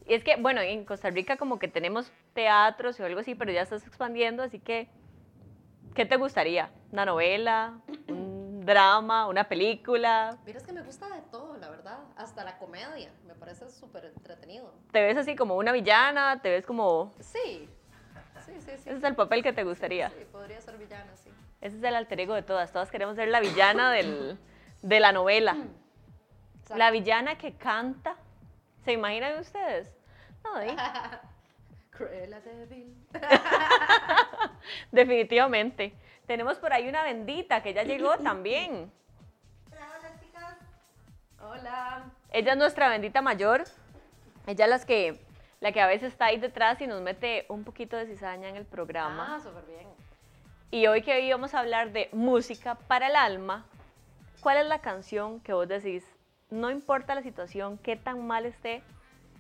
Y 0.08 0.14
es 0.16 0.24
que, 0.24 0.36
bueno, 0.38 0.62
en 0.62 0.84
Costa 0.86 1.10
Rica 1.10 1.38
como 1.38 1.60
que 1.60 1.68
tenemos 1.68 2.12
teatros 2.34 3.00
o 3.00 3.06
algo 3.06 3.20
así, 3.20 3.36
pero 3.36 3.52
ya 3.52 3.62
estás 3.62 3.86
expandiendo, 3.86 4.44
así 4.44 4.60
que, 4.60 4.90
¿qué 5.96 6.06
te 6.06 6.18
gustaría? 6.18 6.72
¿Una 6.92 7.06
novela? 7.06 7.80
¿Un 8.08 8.66
drama? 8.66 9.28
¿Una 9.28 9.48
película? 9.48 10.38
Mira, 10.46 10.58
es 10.58 10.64
que 10.66 10.74
me 10.74 10.82
gusta 10.82 11.08
de 11.10 11.22
todo, 11.32 11.56
la 11.58 11.70
verdad, 11.70 12.00
hasta 12.18 12.44
la 12.44 12.58
comedia, 12.58 13.12
me 13.28 13.34
parece 13.36 13.70
súper 13.70 14.06
entretenido. 14.06 14.74
¿Te 14.92 15.02
ves 15.02 15.18
así 15.18 15.36
como 15.36 15.56
una 15.56 15.72
villana? 15.72 16.42
¿Te 16.42 16.50
ves 16.50 16.66
como... 16.66 17.14
Sí, 17.20 17.70
sí, 18.46 18.54
sí, 18.60 18.62
sí. 18.62 18.72
Ese 18.72 18.94
es 18.98 19.04
el 19.04 19.16
papel 19.16 19.44
que 19.44 19.54
te 19.54 19.64
gustaría? 19.64 20.10
Sí, 20.10 20.26
podría 20.32 20.60
ser 20.62 20.78
villana, 20.78 21.16
sí. 21.16 21.30
Ese 21.62 21.78
es 21.78 21.84
el 21.84 21.96
alter 21.96 22.20
ego 22.20 22.34
de 22.34 22.42
todas. 22.42 22.72
Todas 22.72 22.90
queremos 22.90 23.16
ser 23.16 23.28
la 23.30 23.40
villana 23.40 23.92
del- 23.92 24.38
de 24.82 25.00
la 25.00 25.12
novela. 25.12 25.54
Exacto. 26.56 26.78
La 26.78 26.90
villana 26.92 27.38
que 27.38 27.54
canta. 27.54 28.16
¿Se 28.84 28.94
imaginan 28.94 29.40
ustedes? 29.40 29.92
No, 30.44 30.60
¿eh? 30.60 30.76
Cruella 31.92 32.40
de 32.42 32.66
Vil. 32.66 32.96
definitivamente. 34.92 35.94
Tenemos 36.26 36.58
por 36.58 36.74
ahí 36.74 36.88
una 36.88 37.04
bendita 37.04 37.62
que 37.62 37.74
ya 37.74 37.84
llegó 37.84 38.18
también. 38.18 38.92
Hola, 39.70 40.20
chicas. 40.20 40.58
Hola. 41.40 42.12
Ella 42.32 42.54
es 42.54 42.58
nuestra 42.58 42.90
bendita 42.90 43.22
mayor. 43.22 43.66
Ella 44.48 44.66
es 44.66 44.70
las 44.70 44.86
que, 44.86 45.20
la 45.60 45.72
que 45.72 45.82
a 45.82 45.88
veces 45.88 46.14
está 46.14 46.26
ahí 46.26 46.38
detrás 46.38 46.82
y 46.82 46.88
nos 46.88 47.02
mete 47.02 47.46
un 47.50 47.64
poquito 47.64 47.98
de 47.98 48.08
cizaña 48.08 48.50
en 48.50 48.56
el 48.56 48.66
programa. 48.66 49.36
Ah, 49.36 49.40
súper 49.40 49.66
bien. 49.66 49.88
Y 50.72 50.88
hoy 50.88 51.02
que 51.04 51.20
íbamos 51.22 51.54
a 51.54 51.60
hablar 51.60 51.92
de 51.92 52.10
música 52.14 52.76
para 52.76 53.08
el 53.08 53.16
alma, 53.16 53.66
¿cuál 54.40 54.58
es 54.58 54.66
la 54.66 54.80
canción 54.80 55.42
que 55.42 55.54
vos 55.54 55.68
decís? 55.68 56.06
No 56.52 56.70
importa 56.70 57.16
la 57.16 57.24
situación, 57.24 57.78
qué 57.78 57.96
tan 57.96 58.28
mal 58.28 58.46
esté, 58.46 58.84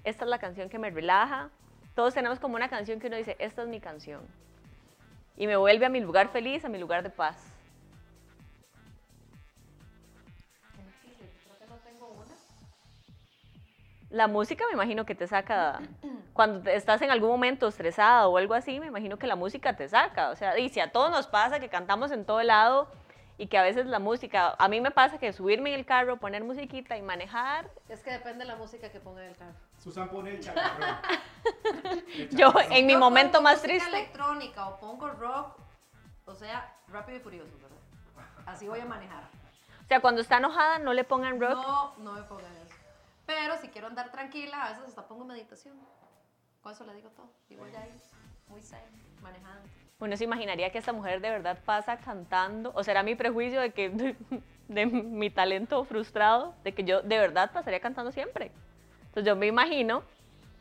esta 0.05 0.23
es 0.23 0.29
la 0.29 0.39
canción 0.39 0.69
que 0.69 0.79
me 0.79 0.89
relaja. 0.89 1.49
Todos 1.93 2.13
tenemos 2.13 2.39
como 2.39 2.55
una 2.55 2.69
canción 2.69 3.01
que 3.01 3.07
uno 3.07 3.17
dice, 3.17 3.35
esta 3.37 3.63
es 3.63 3.67
mi 3.67 3.81
canción. 3.81 4.21
Y 5.35 5.45
me 5.45 5.57
vuelve 5.57 5.85
a 5.85 5.89
mi 5.89 5.99
lugar 5.99 6.29
feliz, 6.29 6.63
a 6.63 6.69
mi 6.69 6.79
lugar 6.79 7.03
de 7.03 7.09
paz. 7.09 7.35
La 14.09 14.27
música 14.27 14.65
me 14.67 14.73
imagino 14.73 15.05
que 15.05 15.13
te 15.13 15.27
saca, 15.27 15.81
cuando 16.33 16.69
estás 16.69 17.01
en 17.01 17.11
algún 17.11 17.29
momento 17.29 17.67
estresado 17.67 18.29
o 18.29 18.37
algo 18.37 18.53
así, 18.53 18.79
me 18.79 18.87
imagino 18.87 19.17
que 19.17 19.27
la 19.27 19.35
música 19.35 19.75
te 19.75 19.89
saca. 19.89 20.29
O 20.29 20.37
sea, 20.37 20.57
y 20.57 20.69
si 20.69 20.79
a 20.79 20.93
todos 20.93 21.11
nos 21.11 21.27
pasa 21.27 21.59
que 21.59 21.67
cantamos 21.67 22.11
en 22.11 22.23
todo 22.23 22.41
lado 22.41 22.87
y 23.41 23.47
que 23.47 23.57
a 23.57 23.63
veces 23.63 23.87
la 23.87 23.97
música, 23.97 24.53
a 24.59 24.67
mí 24.67 24.79
me 24.81 24.91
pasa 24.91 25.17
que 25.17 25.33
subirme 25.33 25.73
en 25.73 25.79
el 25.79 25.83
carro, 25.83 26.17
poner 26.17 26.43
musiquita 26.43 26.95
y 26.95 27.01
manejar, 27.01 27.71
Es 27.89 28.03
que 28.03 28.11
depende 28.11 28.45
de 28.45 28.45
la 28.45 28.55
música 28.55 28.91
que 28.91 28.99
ponga 28.99 29.23
en 29.23 29.31
el 29.31 29.35
carro. 29.35 29.55
Susan 29.79 30.09
pone 30.09 30.35
el 30.35 30.39
chacarrón. 30.39 30.97
Yo 32.29 32.53
en 32.69 32.85
mi 32.85 32.93
Yo 32.93 32.99
momento 32.99 33.39
pongo 33.39 33.45
más 33.45 33.63
triste, 33.63 33.89
electrónica 33.89 34.67
o 34.67 34.79
pongo 34.79 35.09
rock, 35.09 35.57
o 36.27 36.35
sea, 36.35 36.71
rápido 36.87 37.17
y 37.17 37.21
furioso, 37.21 37.51
¿verdad? 37.59 37.79
Así 38.45 38.67
voy 38.67 38.79
a 38.79 38.85
manejar. 38.85 39.23
o 39.23 39.87
sea, 39.87 39.99
cuando 40.01 40.21
está 40.21 40.37
enojada 40.37 40.77
no 40.77 40.93
le 40.93 41.03
pongan 41.03 41.41
rock. 41.41 41.65
No, 41.65 41.95
no 41.97 42.11
me 42.11 42.21
pongan 42.21 42.55
eso. 42.57 42.75
Pero 43.25 43.57
si 43.57 43.69
quiero 43.69 43.87
andar 43.87 44.11
tranquila, 44.11 44.65
a 44.65 44.69
veces 44.69 44.89
hasta 44.89 45.07
pongo 45.07 45.25
meditación. 45.25 45.79
Con 46.61 46.73
eso 46.73 46.85
le 46.85 46.93
digo 46.93 47.09
todo. 47.09 47.31
Y 47.49 47.55
voy 47.55 47.75
ahí, 47.75 47.99
muy 48.49 48.61
zen, 48.61 48.85
manejando. 49.19 49.67
Uno 50.01 50.17
se 50.17 50.23
imaginaría 50.23 50.71
que 50.71 50.79
esta 50.79 50.93
mujer 50.93 51.21
de 51.21 51.29
verdad 51.29 51.59
pasa 51.63 51.97
cantando, 51.97 52.71
o 52.73 52.83
será 52.83 53.03
mi 53.03 53.13
prejuicio 53.13 53.61
de 53.61 53.69
que 53.71 53.89
de, 54.67 54.85
mi 54.87 55.29
talento 55.29 55.83
frustrado, 55.85 56.55
de 56.63 56.73
que 56.73 56.83
yo 56.83 57.01
de 57.03 57.17
verdad 57.19 57.51
pasaría 57.53 57.79
cantando 57.79 58.11
siempre. 58.11 58.51
Entonces 59.03 59.25
yo 59.25 59.35
me 59.35 59.45
imagino, 59.45 60.01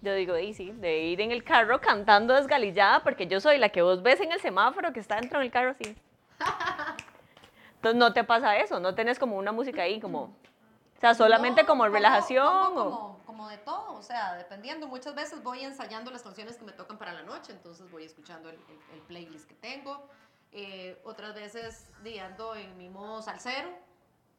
yo 0.03 0.13
digo, 0.15 0.37
y 0.37 0.53
sí, 0.53 0.73
de 0.73 1.05
ir 1.05 1.23
en 1.23 1.31
el 1.33 1.43
carro 1.43 1.81
cantando 1.81 2.35
desgalillada, 2.35 3.01
porque 3.03 3.27
yo 3.27 3.41
soy 3.41 3.57
la 3.57 3.71
que 3.71 3.81
vos 3.81 4.03
ves 4.03 4.21
en 4.21 4.31
el 4.31 4.41
semáforo 4.41 4.93
que 4.93 5.01
está 5.01 5.17
dentro 5.17 5.41
del 5.41 5.51
carro 5.51 5.71
así. 5.71 5.97
Entonces 7.77 7.99
no 7.99 8.13
te 8.13 8.25
pasa 8.25 8.59
eso, 8.59 8.79
no 8.79 8.95
tenés 8.95 9.19
como 9.19 9.37
una 9.39 9.53
música 9.53 9.83
ahí 9.83 10.01
como, 10.01 10.25
o 10.25 11.01
sea, 11.01 11.15
solamente 11.15 11.63
No, 11.63 11.69
como 11.69 11.89
relajación. 11.89 12.47
pongo 12.47 12.83
o- 12.83 12.91
como, 12.91 13.20
como 13.41 13.49
de 13.49 13.57
todo, 13.57 13.95
o 13.95 14.03
sea, 14.03 14.35
dependiendo. 14.35 14.87
Muchas 14.87 15.15
veces 15.15 15.43
voy 15.43 15.65
ensayando 15.65 16.11
las 16.11 16.21
canciones 16.23 16.59
que 16.59 16.65
me 16.67 16.73
tocan 16.73 16.99
para 16.99 17.15
la 17.15 17.23
noche, 17.23 17.53
entonces 17.53 17.91
voy 17.91 18.05
escuchando 18.05 18.51
el, 18.51 18.57
el- 18.57 18.97
el 18.97 19.01
playlist 19.07 19.49
que 19.49 19.55
tengo. 19.55 20.07
Eh, 20.53 21.01
otras 21.05 21.35
veces 21.35 21.87
ando 22.23 22.55
en 22.55 22.77
mi 22.77 22.91
modo 22.91 23.23
salsero, 23.23 23.71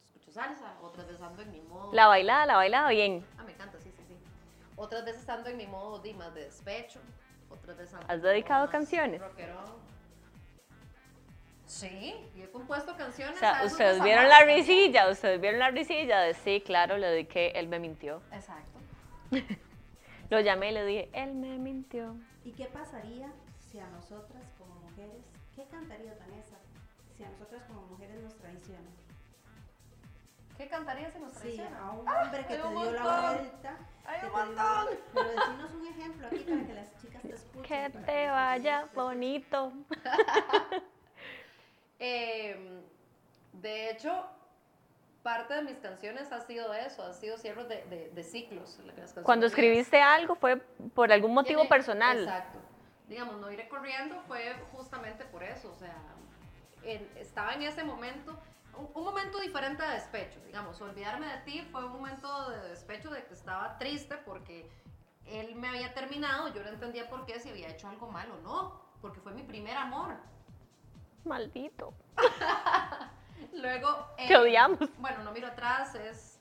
escucho 0.05 0.31
salsa. 0.31 0.75
Otras 0.83 1.07
veces 1.07 1.19
ando 1.23 1.41
en 1.41 1.51
mi 1.51 1.61
modo... 1.61 1.91
La 1.93 2.05
bailada, 2.05 2.45
la 2.45 2.55
bailada 2.57 2.89
bien. 2.89 3.25
Ah, 3.39 3.43
me 3.43 3.53
encanta, 3.53 3.79
sí, 3.79 3.91
sí, 3.97 4.03
sí. 4.07 4.15
Otras 4.75 5.03
veces 5.03 5.27
ando 5.27 5.49
en 5.49 5.57
mi 5.57 5.65
modo 5.65 5.97
di, 5.97 6.13
más 6.13 6.31
de 6.35 6.43
despecho. 6.45 6.99
Otras 7.49 7.75
veces 7.77 7.95
ando 7.95 8.05
¿Has 8.07 8.21
dedicado 8.21 8.69
canciones? 8.69 9.19
rockerón. 9.19 9.81
Sí, 11.65 12.29
y 12.35 12.41
he 12.43 12.51
compuesto 12.51 12.95
canciones. 12.95 13.37
O 13.37 13.39
sea, 13.39 13.63
ustedes 13.65 14.03
vieron 14.03 14.27
la 14.29 14.41
risilla, 14.41 15.09
ustedes 15.09 15.41
vieron 15.41 15.59
la 15.59 15.71
risilla 15.71 16.19
de 16.19 16.35
sí, 16.35 16.61
claro, 16.63 16.97
le 16.97 17.07
dediqué, 17.07 17.51
él 17.55 17.67
me 17.67 17.79
mintió. 17.79 18.21
Exacto. 18.31 18.70
Lo 20.29 20.39
llamé 20.39 20.71
y 20.71 20.73
le 20.73 20.85
dije, 20.85 21.09
él 21.13 21.33
me 21.33 21.57
mintió. 21.57 22.15
¿Y 22.43 22.51
qué 22.53 22.65
pasaría 22.65 23.31
si 23.59 23.79
a 23.79 23.87
nosotras 23.89 24.43
como 24.57 24.75
mujeres, 24.75 25.23
qué 25.55 25.65
cantaría 25.65 26.13
Vanessa 26.19 26.57
si 27.17 27.23
a 27.23 27.29
nosotras 27.29 27.63
como 27.67 27.81
mujeres 27.87 28.21
nos 28.23 28.35
traicionan? 28.37 28.93
¿Qué 30.57 30.67
cantarías 30.67 31.11
en 31.13 31.19
nos 31.19 31.31
Sí, 31.33 31.39
traiciona? 31.39 31.79
a 31.79 31.91
un 31.91 32.07
hombre 32.07 32.45
que 32.45 32.53
hay 32.53 32.61
te 32.61 32.69
dio 32.69 32.91
la 32.91 33.31
vuelta. 33.33 33.77
Hay 34.05 34.19
que 34.19 34.25
un 34.27 34.31
dio 34.33 34.45
montón. 34.45 34.87
Pero 35.13 35.29
decinos 35.29 35.71
un 35.73 35.87
ejemplo 35.87 36.27
aquí 36.27 36.37
para 36.39 36.65
que 36.67 36.73
las 36.73 37.01
chicas 37.01 37.21
te 37.23 37.33
escuchen. 37.33 37.63
Que 37.63 37.89
te 38.05 38.27
vaya 38.29 38.87
bonito. 38.93 39.73
Eh, 42.03 42.81
de 43.53 43.91
hecho, 43.91 44.25
parte 45.23 45.53
de 45.53 45.61
mis 45.63 45.77
canciones 45.77 46.31
ha 46.31 46.41
sido 46.41 46.73
eso, 46.73 47.03
ha 47.03 47.13
sido 47.13 47.37
cierres 47.37 47.67
de, 47.69 47.83
de- 47.85 48.09
de 48.09 48.23
ciclos. 48.23 48.79
Cuando 49.23 49.45
escribiste 49.45 50.01
algo 50.01 50.35
fue 50.35 50.57
por 50.93 51.11
algún 51.11 51.33
motivo 51.33 51.61
Tiene- 51.61 51.69
personal. 51.69 52.19
Exacto. 52.19 52.59
Digamos, 53.07 53.37
no 53.37 53.51
iré 53.51 53.67
corriendo 53.67 54.21
fue 54.27 54.55
justamente 54.71 55.25
por 55.25 55.43
eso, 55.43 55.69
o 55.71 55.75
sea, 55.75 55.95
en- 56.83 57.09
estaba 57.17 57.53
en 57.53 57.63
ese 57.63 57.83
momento 57.83 58.39
un, 58.77 58.89
un 58.93 59.03
momento 59.03 59.37
diferente 59.39 59.83
de 59.83 59.89
despecho, 59.95 60.39
digamos. 60.45 60.79
Olvidarme 60.81 61.27
de 61.27 61.37
ti 61.39 61.61
fue 61.71 61.85
un 61.85 61.91
momento 61.91 62.49
de 62.49 62.69
despecho 62.69 63.09
de 63.09 63.23
que 63.25 63.33
estaba 63.33 63.77
triste 63.77 64.15
porque 64.25 64.69
él 65.25 65.55
me 65.55 65.67
había 65.67 65.93
terminado, 65.93 66.47
yo 66.53 66.63
no 66.63 66.69
entendía 66.69 67.09
por 67.09 67.25
qué, 67.25 67.39
si 67.39 67.49
había 67.49 67.67
hecho 67.67 67.87
algo 67.89 68.09
malo 68.09 68.35
o 68.35 68.41
no, 68.41 68.81
porque 69.01 69.19
fue 69.19 69.33
mi 69.33 69.43
primer 69.43 69.77
amor. 69.77 70.15
Maldito. 71.25 71.93
Luego... 73.53 74.07
Te 74.27 74.35
odiamos. 74.37 74.79
Bueno, 74.97 75.23
No 75.23 75.31
Miro 75.31 75.47
Atrás 75.47 75.95
es 75.95 76.39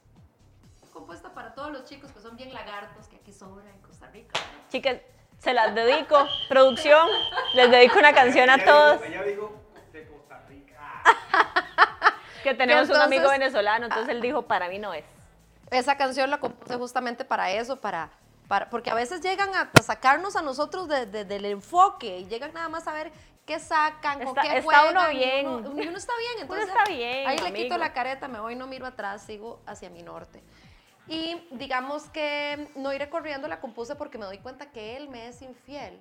compuesta 0.92 1.32
para 1.32 1.54
todos 1.54 1.70
los 1.72 1.84
chicos 1.84 2.10
que 2.12 2.20
son 2.20 2.36
bien 2.36 2.52
lagartos, 2.52 3.06
que 3.08 3.16
aquí 3.16 3.32
sobra 3.32 3.68
en 3.70 3.78
Costa 3.80 4.06
Rica. 4.08 4.38
Chicas, 4.70 4.98
se 5.38 5.54
las 5.54 5.74
dedico. 5.74 6.26
Producción, 6.48 7.08
les 7.54 7.70
dedico 7.70 7.98
una 7.98 8.12
canción 8.12 8.50
a 8.50 8.56
Ella 8.56 8.64
todos. 8.64 9.00
dijo- 9.00 9.04
Ella 9.12 9.22
dijo 9.22 9.52
de 9.92 10.06
Costa 10.08 10.44
Rica. 10.48 11.02
Que 12.42 12.54
tenemos 12.54 12.88
un 12.88 12.96
amigo 12.96 13.24
Entonces- 13.24 13.38
venezolano, 13.38 13.84
entonces 13.86 14.08
él 14.08 14.20
dijo, 14.22 14.42
para 14.42 14.68
mí 14.68 14.78
no 14.78 14.92
es. 14.94 15.04
Esa 15.70 15.96
canción 15.96 16.28
la 16.30 16.38
compuse 16.38 16.76
justamente 16.76 17.24
para 17.24 17.50
eso, 17.52 17.76
para, 17.76 18.10
para 18.48 18.68
porque 18.70 18.90
a 18.90 18.94
veces 18.94 19.20
llegan 19.20 19.54
a, 19.54 19.70
a 19.78 19.82
sacarnos 19.82 20.34
a 20.36 20.42
nosotros 20.42 20.88
de- 20.88 21.06
de- 21.06 21.24
del 21.24 21.44
enfoque 21.44 22.18
y 22.18 22.26
llegan 22.26 22.52
nada 22.52 22.68
más 22.68 22.88
a 22.88 22.92
ver 22.92 23.12
qué 23.50 23.58
sacan, 23.58 24.18
con 24.20 24.28
Está- 24.28 24.42
qué 24.42 24.58
está 24.58 24.62
juegan. 24.62 24.96
uno 24.96 25.08
bien. 25.08 25.48
Uno, 25.48 25.70
uno 25.70 25.96
está 25.96 26.12
bien, 26.18 26.32
Uno 26.34 26.42
entonces 26.42 26.68
está 26.68 26.84
bien, 26.84 27.26
ahí 27.28 27.36
le 27.38 27.48
amigo. 27.48 27.64
quito 27.64 27.78
la 27.78 27.92
careta, 27.92 28.28
me 28.28 28.38
voy, 28.38 28.54
no 28.54 28.68
miro 28.68 28.86
atrás, 28.86 29.22
sigo 29.22 29.60
hacia 29.66 29.90
mi 29.90 30.02
norte. 30.02 30.40
Y 31.08 31.48
digamos 31.50 32.04
que 32.10 32.70
no 32.76 32.92
iré 32.92 33.10
corriendo 33.10 33.48
la 33.48 33.58
compuse 33.60 33.96
porque 33.96 34.18
me 34.18 34.24
doy 34.26 34.38
cuenta 34.38 34.70
que 34.70 34.96
él 34.96 35.08
me 35.08 35.26
es 35.26 35.42
infiel. 35.42 35.98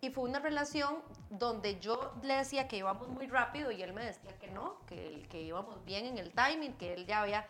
Y 0.00 0.10
fue 0.10 0.24
una 0.24 0.40
relación 0.40 0.96
donde 1.30 1.78
yo 1.78 2.12
le 2.22 2.34
decía 2.34 2.66
que 2.66 2.76
íbamos 2.76 3.08
muy 3.08 3.28
rápido 3.28 3.70
y 3.70 3.82
él 3.82 3.92
me 3.92 4.04
decía 4.04 4.36
que 4.40 4.48
no, 4.48 4.78
que, 4.86 5.26
que 5.30 5.40
íbamos 5.42 5.82
bien 5.84 6.06
en 6.06 6.18
el 6.18 6.32
timing, 6.32 6.72
que 6.74 6.92
él 6.94 7.06
ya 7.06 7.22
había... 7.22 7.46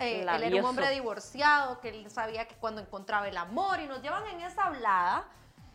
eh, 0.00 0.22
él 0.22 0.42
era 0.42 0.56
un 0.56 0.64
hombre 0.64 0.88
divorciado, 0.90 1.80
que 1.80 1.90
él 1.90 2.10
sabía 2.10 2.48
que 2.48 2.54
cuando 2.56 2.80
encontraba 2.80 3.28
el 3.28 3.36
amor 3.36 3.78
y 3.80 3.86
nos 3.86 4.00
llevan 4.02 4.26
en 4.28 4.40
esa 4.40 4.64
hablada. 4.64 5.28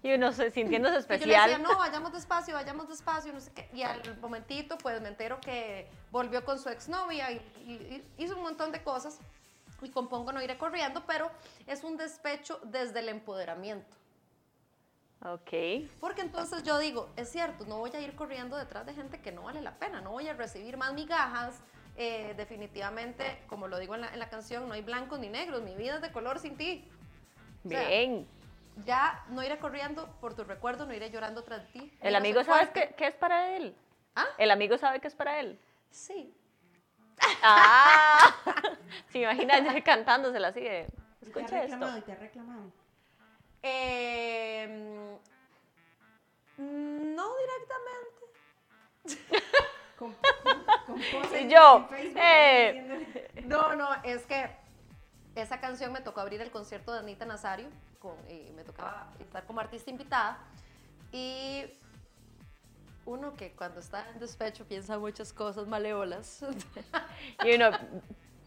Y 0.03 0.13
uno 0.13 0.31
se, 0.33 0.51
sintiéndose 0.51 0.95
Y 0.95 1.01
yo 1.01 1.07
le 1.07 1.15
especial. 1.15 1.49
decía, 1.49 1.65
no, 1.65 1.77
vayamos 1.77 2.11
despacio, 2.11 2.53
vayamos 2.53 2.89
despacio, 2.89 3.31
no 3.33 3.39
sé 3.39 3.51
qué. 3.53 3.69
Y 3.73 3.83
al 3.83 4.17
momentito, 4.19 4.77
pues 4.77 5.01
me 5.01 5.07
entero 5.07 5.39
que 5.39 5.87
volvió 6.11 6.43
con 6.43 6.59
su 6.59 6.67
exnovia 6.69 7.31
y, 7.31 7.35
y- 7.65 8.05
y 8.17 8.23
hizo 8.23 8.35
un 8.35 8.43
montón 8.43 8.71
de 8.73 8.83
cosas. 8.83 9.17
Y 9.81 9.89
compongo 9.89 10.31
No 10.31 10.41
iré 10.41 10.57
corriendo, 10.57 11.03
pero 11.05 11.29
es 11.67 11.83
un 11.83 11.97
despecho 11.97 12.59
desde 12.63 12.99
el 12.99 13.09
empoderamiento. 13.09 13.95
Ok. 15.25 15.51
Porque 16.01 16.21
entonces 16.21 16.63
yo 16.63 16.77
digo, 16.79 17.09
es 17.15 17.29
cierto, 17.31 17.65
no 17.65 17.79
voy 17.79 17.91
a 17.93 17.99
ir 18.01 18.13
corriendo 18.15 18.57
detrás 18.57 18.85
de 18.85 18.93
gente 18.93 19.21
que 19.21 19.31
no 19.31 19.43
vale 19.43 19.61
la 19.61 19.77
pena, 19.79 20.01
no 20.01 20.11
voy 20.11 20.27
a 20.27 20.33
recibir 20.33 20.75
más 20.77 20.93
migajas. 20.93 21.61
eh, 21.95 22.33
definitivamente, 22.35 23.43
como 23.47 23.67
lo 23.67 23.77
digo 23.77 23.93
en 23.95 24.01
la, 24.01 24.07
en 24.07 24.17
la 24.19 24.27
canción, 24.29 24.67
no 24.67 24.73
hay 24.73 24.81
blancos 24.81 25.19
ni 25.19 25.29
negros, 25.29 25.61
mi 25.61 25.75
vida 25.75 25.95
es 25.97 26.01
de 26.01 26.11
color 26.11 26.39
sin 26.39 26.57
ti. 26.57 26.89
O 27.65 27.69
sea, 27.69 27.87
Bien. 27.87 28.27
Ya 28.77 29.23
no 29.29 29.43
iré 29.43 29.59
corriendo 29.59 30.07
por 30.19 30.33
tu 30.33 30.43
recuerdo, 30.43 30.85
no 30.85 30.93
iré 30.93 31.09
llorando 31.11 31.43
tras 31.43 31.67
ti. 31.71 31.95
¿El 32.01 32.15
amigo 32.15 32.43
sabe 32.43 32.71
qué, 32.73 32.93
qué 32.97 33.07
es 33.07 33.15
para 33.15 33.55
él? 33.55 33.75
¿Ah? 34.15 34.25
¿El 34.37 34.51
amigo 34.51 34.77
sabe 34.77 34.99
qué 34.99 35.07
es 35.07 35.15
para 35.15 35.39
él? 35.39 35.59
Sí. 35.91 36.35
¡Ah! 37.43 38.35
Se 39.09 39.19
imagina 39.19 39.83
cantándosela 39.83 40.49
así 40.49 40.61
de, 40.61 40.87
¿Y 41.21 41.25
te 41.31 41.39
ha 41.39 41.43
escucha 41.43 41.61
reclamado? 41.61 41.97
esto. 41.97 41.99
¿Y 41.99 42.01
te 42.01 42.11
ha 42.11 42.15
reclamado? 42.15 42.71
Eh, 43.61 45.17
mm, 46.57 47.15
no 47.15 47.29
directamente. 47.37 48.23
Con, 49.97 50.15
con 50.87 50.99
Y 51.39 51.47
yo, 51.47 51.85
Facebook, 51.87 52.19
eh. 52.21 53.43
No, 53.45 53.75
no, 53.75 53.89
es 54.03 54.23
que 54.25 54.49
esa 55.35 55.59
canción 55.59 55.93
me 55.93 56.01
tocó 56.01 56.19
abrir 56.19 56.41
el 56.41 56.49
concierto 56.51 56.91
de 56.91 56.99
Anita 56.99 57.25
Nazario 57.25 57.69
con- 58.03 58.29
y 58.29 58.51
me 58.51 58.63
tocaba 58.63 59.07
estar 59.19 59.45
como 59.45 59.61
artista 59.61 59.89
invitada. 59.89 60.37
Y 61.11 61.63
uno 63.05 63.33
que 63.35 63.51
cuando 63.53 63.79
está 63.79 64.07
en 64.09 64.19
despecho 64.19 64.65
piensa 64.65 64.99
muchas 64.99 65.31
cosas 65.33 65.67
malévolas. 65.67 66.45
Y 67.45 67.55
uno, 67.55 67.69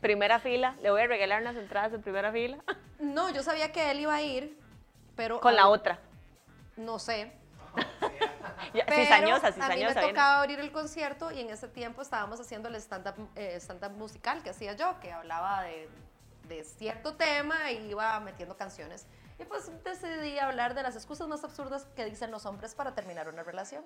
primera 0.00 0.38
fila, 0.38 0.76
le 0.82 0.90
voy 0.90 1.00
a 1.02 1.07
regalar 1.07 1.40
unas 1.42 1.57
entradas 1.57 1.92
en 1.94 2.02
primera 2.02 2.30
fila. 2.30 2.59
No, 2.98 3.28
yo 3.28 3.42
sabía 3.42 3.72
que 3.72 3.90
él 3.90 4.00
iba 4.00 4.14
a 4.14 4.22
ir, 4.22 4.59
pero... 5.16 5.38
Con 5.40 5.54
la 5.54 5.62
a- 5.62 5.68
otra. 5.68 5.98
No 6.78 6.98
sé, 6.98 7.30
Pero 8.72 8.96
cizañosa, 8.96 9.48
a 9.48 9.50
mí 9.50 9.57
me 9.59 9.64
cizañosa. 9.74 10.00
tocaba 10.00 10.40
abrir 10.40 10.61
el 10.61 10.72
concierto 10.72 11.30
y 11.30 11.40
en 11.40 11.50
ese 11.50 11.68
tiempo 11.68 12.00
estábamos 12.02 12.40
haciendo 12.40 12.68
el 12.68 12.74
stand-up 12.76 13.14
eh, 13.36 13.57
stand-up 13.61 13.92
musical 13.92 14.42
que 14.42 14.48
hacía 14.50 14.72
yo, 14.74 14.98
que 15.00 15.12
hablaba 15.12 15.62
de, 15.62 15.88
de 16.48 16.64
cierto 16.64 17.14
tema 17.16 17.70
e 17.70 17.74
iba 17.86 18.18
metiendo 18.20 18.57
canciones. 18.57 19.07
Y 19.39 19.45
pues 19.45 19.70
decidí 19.84 20.39
hablar 20.39 20.74
de 20.74 20.82
las 20.82 20.97
excusas 20.97 21.28
más 21.28 21.45
absurdas 21.45 21.87
que 21.95 22.05
dicen 22.05 22.30
los 22.30 22.47
hombres 22.47 22.74
para 22.74 22.95
terminar 22.95 23.28
una 23.28 23.43
relación. 23.43 23.84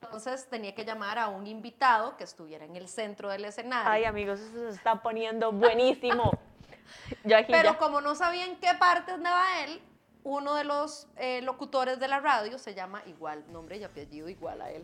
Entonces 0.00 0.48
tenía 0.48 0.74
que 0.74 0.84
llamar 0.84 1.18
a 1.18 1.28
un 1.28 1.46
invitado 1.46 2.16
que 2.16 2.24
estuviera 2.24 2.64
en 2.64 2.76
el 2.76 2.88
centro 2.88 3.28
del 3.30 3.44
escenario. 3.44 3.90
Ay, 3.90 4.04
amigos, 4.04 4.40
eso 4.40 4.70
se 4.70 4.76
está 4.76 5.02
poniendo 5.02 5.52
buenísimo. 5.52 6.32
Yo 7.24 7.36
aquí 7.36 7.52
Pero 7.52 7.72
ya. 7.72 7.78
como 7.78 8.00
no 8.00 8.14
sabía 8.14 8.46
en 8.46 8.58
qué 8.58 8.74
parte 8.78 9.12
andaba 9.12 9.62
él, 9.64 9.80
uno 10.24 10.54
de 10.54 10.64
los 10.64 11.08
eh, 11.16 11.42
locutores 11.42 11.98
de 11.98 12.08
la 12.08 12.20
radio 12.20 12.58
se 12.58 12.74
llama 12.74 13.02
igual, 13.06 13.44
nombre 13.52 13.76
y 13.78 13.84
apellido 13.84 14.28
igual 14.28 14.60
a 14.62 14.70
él. 14.70 14.82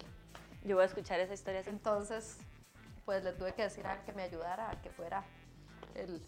Yo 0.64 0.76
voy 0.76 0.82
a 0.82 0.86
escuchar 0.86 1.20
esa 1.20 1.34
historia 1.34 1.60
así. 1.60 1.70
Entonces, 1.70 2.38
pues 3.04 3.22
le 3.22 3.32
tuve 3.32 3.52
que 3.54 3.62
decir 3.62 3.86
a 3.86 3.94
él 3.94 4.00
que 4.04 4.12
me 4.12 4.22
ayudara, 4.22 4.70
a 4.70 4.80
que 4.80 4.90
fuera 4.90 5.24
el, 5.94 6.22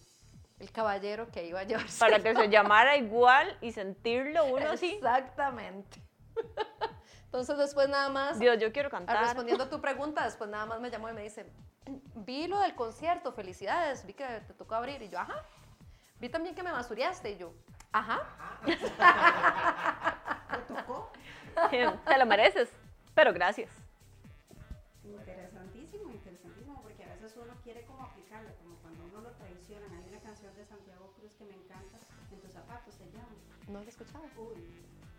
el 0.58 0.72
caballero 0.72 1.30
que 1.30 1.46
iba 1.46 1.60
a 1.60 1.64
llevarse. 1.64 1.98
Para 1.98 2.20
que 2.20 2.34
se 2.34 2.48
llamara 2.48 2.96
igual 2.96 3.56
y 3.60 3.72
sentirlo 3.72 4.44
uno 4.46 4.70
así. 4.70 4.94
Exactamente. 4.94 6.02
Entonces 7.24 7.58
después 7.58 7.88
nada 7.88 8.08
más, 8.08 8.38
Dios, 8.38 8.58
yo 8.58 8.72
quiero 8.72 8.88
ah, 8.88 8.92
cantar. 8.92 9.22
respondiendo 9.22 9.64
a 9.64 9.70
tu 9.70 9.80
pregunta, 9.80 10.24
después 10.24 10.48
nada 10.48 10.64
más 10.64 10.80
me 10.80 10.90
llamó 10.90 11.10
y 11.10 11.12
me 11.12 11.22
dice, 11.22 11.46
vi 12.14 12.46
lo 12.46 12.58
del 12.60 12.74
concierto, 12.74 13.32
felicidades, 13.32 14.06
vi 14.06 14.14
que 14.14 14.24
te 14.24 14.54
tocó 14.54 14.74
abrir. 14.74 15.02
Y 15.02 15.08
yo, 15.08 15.18
ajá. 15.18 15.44
Vi 16.18 16.28
también 16.30 16.54
que 16.54 16.62
me 16.62 16.72
masuriaste. 16.72 17.32
Y 17.32 17.36
yo, 17.36 17.52
ajá. 17.92 18.22
¿Te 18.64 18.76
tocó? 20.74 21.10
Te 21.70 22.18
lo 22.18 22.26
mereces, 22.26 22.70
pero 23.14 23.32
gracias. 23.32 23.70
No 33.68 33.80
lo 33.80 33.84
he 33.84 33.88
escuchado. 33.88 34.24
Uy, 34.36 34.64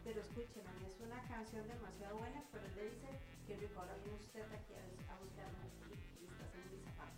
pero 0.03 0.21
escúchela, 0.21 0.69
es 0.87 0.99
una 1.01 1.21
canción 1.27 1.67
demasiado 1.67 2.17
buena, 2.17 2.41
pero 2.51 2.63
él 2.65 2.75
le 2.75 2.83
dice 2.85 3.07
que 3.45 3.55
rico, 3.57 3.79
ahora 3.79 3.93
viene 4.03 4.17
usted 4.19 4.41
aquí 4.43 4.73
a, 4.73 5.13
a 5.13 5.17
buscarme 5.19 5.67
y, 5.89 6.23
y 6.23 6.27
estás 6.27 6.53
en 6.55 6.71
mis 6.71 6.83
zapatos. 6.83 7.13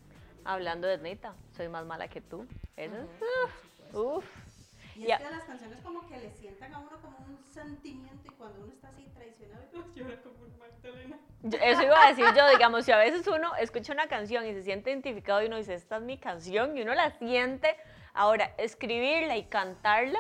Hablando 0.46 0.88
de 0.88 0.98
neta, 0.98 1.34
soy 1.56 1.68
más 1.70 1.86
mala 1.86 2.08
que 2.08 2.22
tú. 2.22 2.46
Eso 2.76 2.96
es- 2.96 3.02
supuesto. 3.10 4.16
Uf. 4.18 4.26
Y 4.96 5.04
Ya. 5.06 5.16
es 5.18 5.24
que 5.24 5.30
las 5.32 5.44
canciones 5.46 5.80
como 5.82 6.08
que 6.08 6.18
le 6.18 6.32
sientan 6.32 6.74
a 6.74 6.80
uno 6.80 7.00
como 7.02 7.18
un 7.20 7.40
sentimiento 7.54 8.28
y 8.28 8.32
cuando 8.36 8.64
uno 8.64 8.74
está 8.74 8.90
así 8.90 9.06
traicionado, 9.14 9.64
llora 9.96 10.22
como 10.24 10.40
un 10.44 10.58
Magdalena. 10.58 11.20
Yo- 11.44 11.60
Eso 11.62 11.84
iba 11.84 12.04
a 12.06 12.10
decir 12.10 12.26
yo, 12.36 12.50
digamos, 12.50 12.86
si 12.86 12.92
a 12.92 12.98
veces 12.98 13.26
uno 13.28 13.56
escucha 13.56 13.94
una 13.94 14.08
canción 14.08 14.46
y 14.46 14.54
se 14.54 14.64
siente 14.64 14.90
identificado 14.90 15.42
y 15.44 15.46
uno 15.46 15.58
dice, 15.58 15.76
esta 15.76 15.98
es 15.98 16.02
mi 16.04 16.18
canción, 16.18 16.76
y 16.78 16.82
uno 16.82 16.94
la 16.96 17.12
siente, 17.12 17.78
ahora, 18.14 18.54
escribirla 18.58 19.38
y 19.38 19.46
cantarla, 19.46 20.20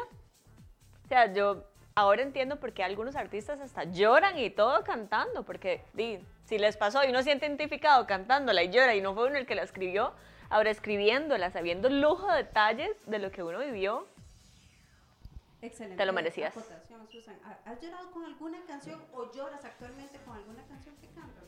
o 1.10 1.12
sea, 1.12 1.34
yo 1.34 1.64
ahora 1.96 2.22
entiendo 2.22 2.60
por 2.60 2.72
qué 2.72 2.84
algunos 2.84 3.16
artistas 3.16 3.60
hasta 3.62 3.84
lloran 3.86 4.38
y 4.38 4.52
todo 4.52 4.84
cantando, 4.84 5.42
porque 5.44 5.82
di, 5.94 6.20
si 6.46 6.60
les 6.60 6.78
pasó 6.78 7.04
y 7.04 7.10
uno 7.10 7.18
se 7.18 7.24
siente 7.24 7.48
identificado 7.48 8.06
cantándola 8.06 8.62
y 8.62 8.70
llora 8.70 8.94
y 8.94 9.02
no 9.02 9.16
fue 9.16 9.26
uno 9.26 9.38
el 9.38 9.48
que 9.48 9.56
la 9.56 9.64
escribió, 9.64 10.14
ahora 10.52 10.70
escribiéndola, 10.70 11.50
sabiendo 11.50 11.88
el 11.88 12.00
lujo 12.00 12.28
de 12.32 12.44
detalles 12.44 12.92
de 13.08 13.18
lo 13.18 13.32
que 13.32 13.42
uno 13.42 13.58
vivió, 13.60 14.06
Excelente. 15.64 15.98
Te 15.98 16.06
lo 16.06 16.14
merecías. 16.14 16.54
Susan. 16.54 17.38
¿Ha- 17.44 17.70
¿Has 17.72 17.82
llorado 17.82 18.12
con 18.12 18.24
alguna 18.24 18.60
canción 18.66 19.04
o 19.12 19.30
lloras 19.34 19.66
actualmente 19.66 20.18
con 20.20 20.38
alguna 20.38 20.64
canción 20.68 20.96
que 20.98 21.08
cantas? 21.08 21.44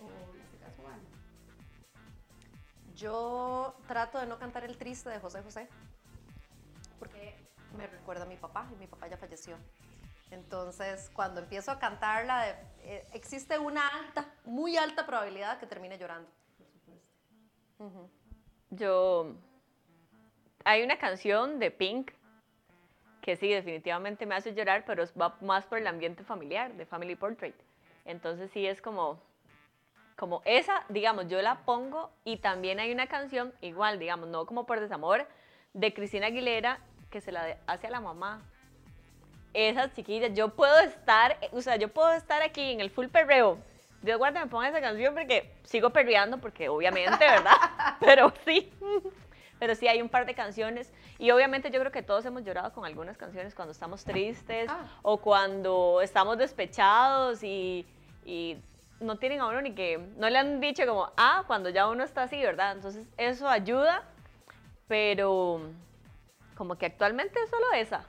O, 0.00 0.04
o 0.04 0.34
en 0.34 0.40
este 0.42 0.58
caso, 0.58 0.82
Vane? 0.82 1.00
Yo 2.94 3.74
trato 3.88 4.18
de 4.18 4.26
no 4.26 4.38
cantar 4.38 4.64
el 4.64 4.76
triste 4.76 5.08
de 5.08 5.18
José 5.18 5.40
José, 5.42 5.68
me 7.74 7.86
recuerda 7.86 8.24
a 8.24 8.26
mi 8.26 8.36
papá 8.36 8.68
y 8.72 8.76
mi 8.76 8.86
papá 8.86 9.08
ya 9.08 9.16
falleció. 9.16 9.56
Entonces, 10.30 11.10
cuando 11.14 11.40
empiezo 11.40 11.70
a 11.70 11.78
cantarla, 11.78 12.50
eh, 12.82 13.06
existe 13.12 13.58
una 13.58 13.86
alta, 13.86 14.26
muy 14.44 14.76
alta 14.76 15.06
probabilidad 15.06 15.58
que 15.58 15.66
termine 15.66 15.98
llorando. 15.98 16.28
Supuesto. 16.56 16.92
Ujú. 17.78 18.10
Yo. 18.70 19.34
Hay 20.64 20.82
una 20.82 20.98
canción 20.98 21.58
de 21.58 21.70
Pink 21.70 22.12
que 23.20 23.36
sí, 23.36 23.48
definitivamente 23.48 24.26
me 24.26 24.34
hace 24.34 24.54
llorar, 24.54 24.84
pero 24.86 25.04
va 25.20 25.36
más 25.40 25.64
por 25.64 25.78
el 25.78 25.86
ambiente 25.86 26.24
familiar, 26.24 26.74
de 26.74 26.84
Family 26.84 27.16
Portrait. 27.16 27.54
Entonces 28.04 28.50
sí 28.50 28.66
es 28.66 28.80
como. 28.80 29.20
Como 30.16 30.42
esa, 30.44 30.84
digamos, 30.90 31.26
yo 31.26 31.42
la 31.42 31.64
pongo 31.64 32.12
y 32.24 32.36
también 32.36 32.78
hay 32.78 32.92
una 32.92 33.08
canción, 33.08 33.52
igual, 33.60 33.98
digamos, 33.98 34.28
no 34.28 34.46
como 34.46 34.64
por 34.64 34.78
desamor, 34.78 35.26
de 35.72 35.92
Cristina 35.92 36.28
Aguilera 36.28 36.78
que 37.14 37.20
se 37.20 37.30
la 37.30 37.56
hace 37.68 37.86
a 37.86 37.90
la 37.90 38.00
mamá. 38.00 38.42
Esas 39.52 39.94
chiquillas, 39.94 40.34
yo 40.34 40.48
puedo 40.48 40.80
estar, 40.80 41.38
o 41.52 41.60
sea, 41.60 41.76
yo 41.76 41.86
puedo 41.86 42.12
estar 42.12 42.42
aquí 42.42 42.72
en 42.72 42.80
el 42.80 42.90
full 42.90 43.06
perreo. 43.06 43.56
Dios 44.02 44.18
guarda, 44.18 44.40
me 44.44 44.50
ponga 44.50 44.68
esa 44.68 44.80
canción 44.80 45.14
porque 45.14 45.54
sigo 45.62 45.90
perreando, 45.90 46.38
porque 46.38 46.68
obviamente, 46.68 47.24
¿verdad? 47.24 47.52
Pero 48.00 48.32
sí. 48.44 48.72
Pero 49.60 49.76
sí, 49.76 49.86
hay 49.86 50.02
un 50.02 50.08
par 50.08 50.26
de 50.26 50.34
canciones. 50.34 50.92
Y 51.20 51.30
obviamente 51.30 51.70
yo 51.70 51.78
creo 51.78 51.92
que 51.92 52.02
todos 52.02 52.24
hemos 52.24 52.42
llorado 52.44 52.72
con 52.72 52.84
algunas 52.84 53.16
canciones 53.16 53.54
cuando 53.54 53.70
estamos 53.70 54.02
tristes 54.04 54.68
Ah. 54.68 54.84
o 55.02 55.18
cuando 55.18 56.00
estamos 56.02 56.36
despechados 56.36 57.44
y, 57.44 57.86
y 58.24 58.56
no 58.98 59.18
tienen 59.18 59.40
a 59.40 59.46
uno 59.46 59.62
ni 59.62 59.72
que, 59.72 59.98
no 60.16 60.28
le 60.28 60.36
han 60.36 60.60
dicho 60.60 60.84
como, 60.84 61.12
ah, 61.16 61.44
cuando 61.46 61.70
ya 61.70 61.86
uno 61.86 62.02
está 62.02 62.24
así, 62.24 62.42
¿verdad? 62.42 62.72
Entonces 62.72 63.06
eso 63.16 63.48
ayuda, 63.48 64.02
pero 64.88 65.60
como 66.56 66.76
que 66.76 66.86
actualmente 66.86 67.38
es 67.42 67.50
solo 67.50 67.66
esa. 67.74 68.06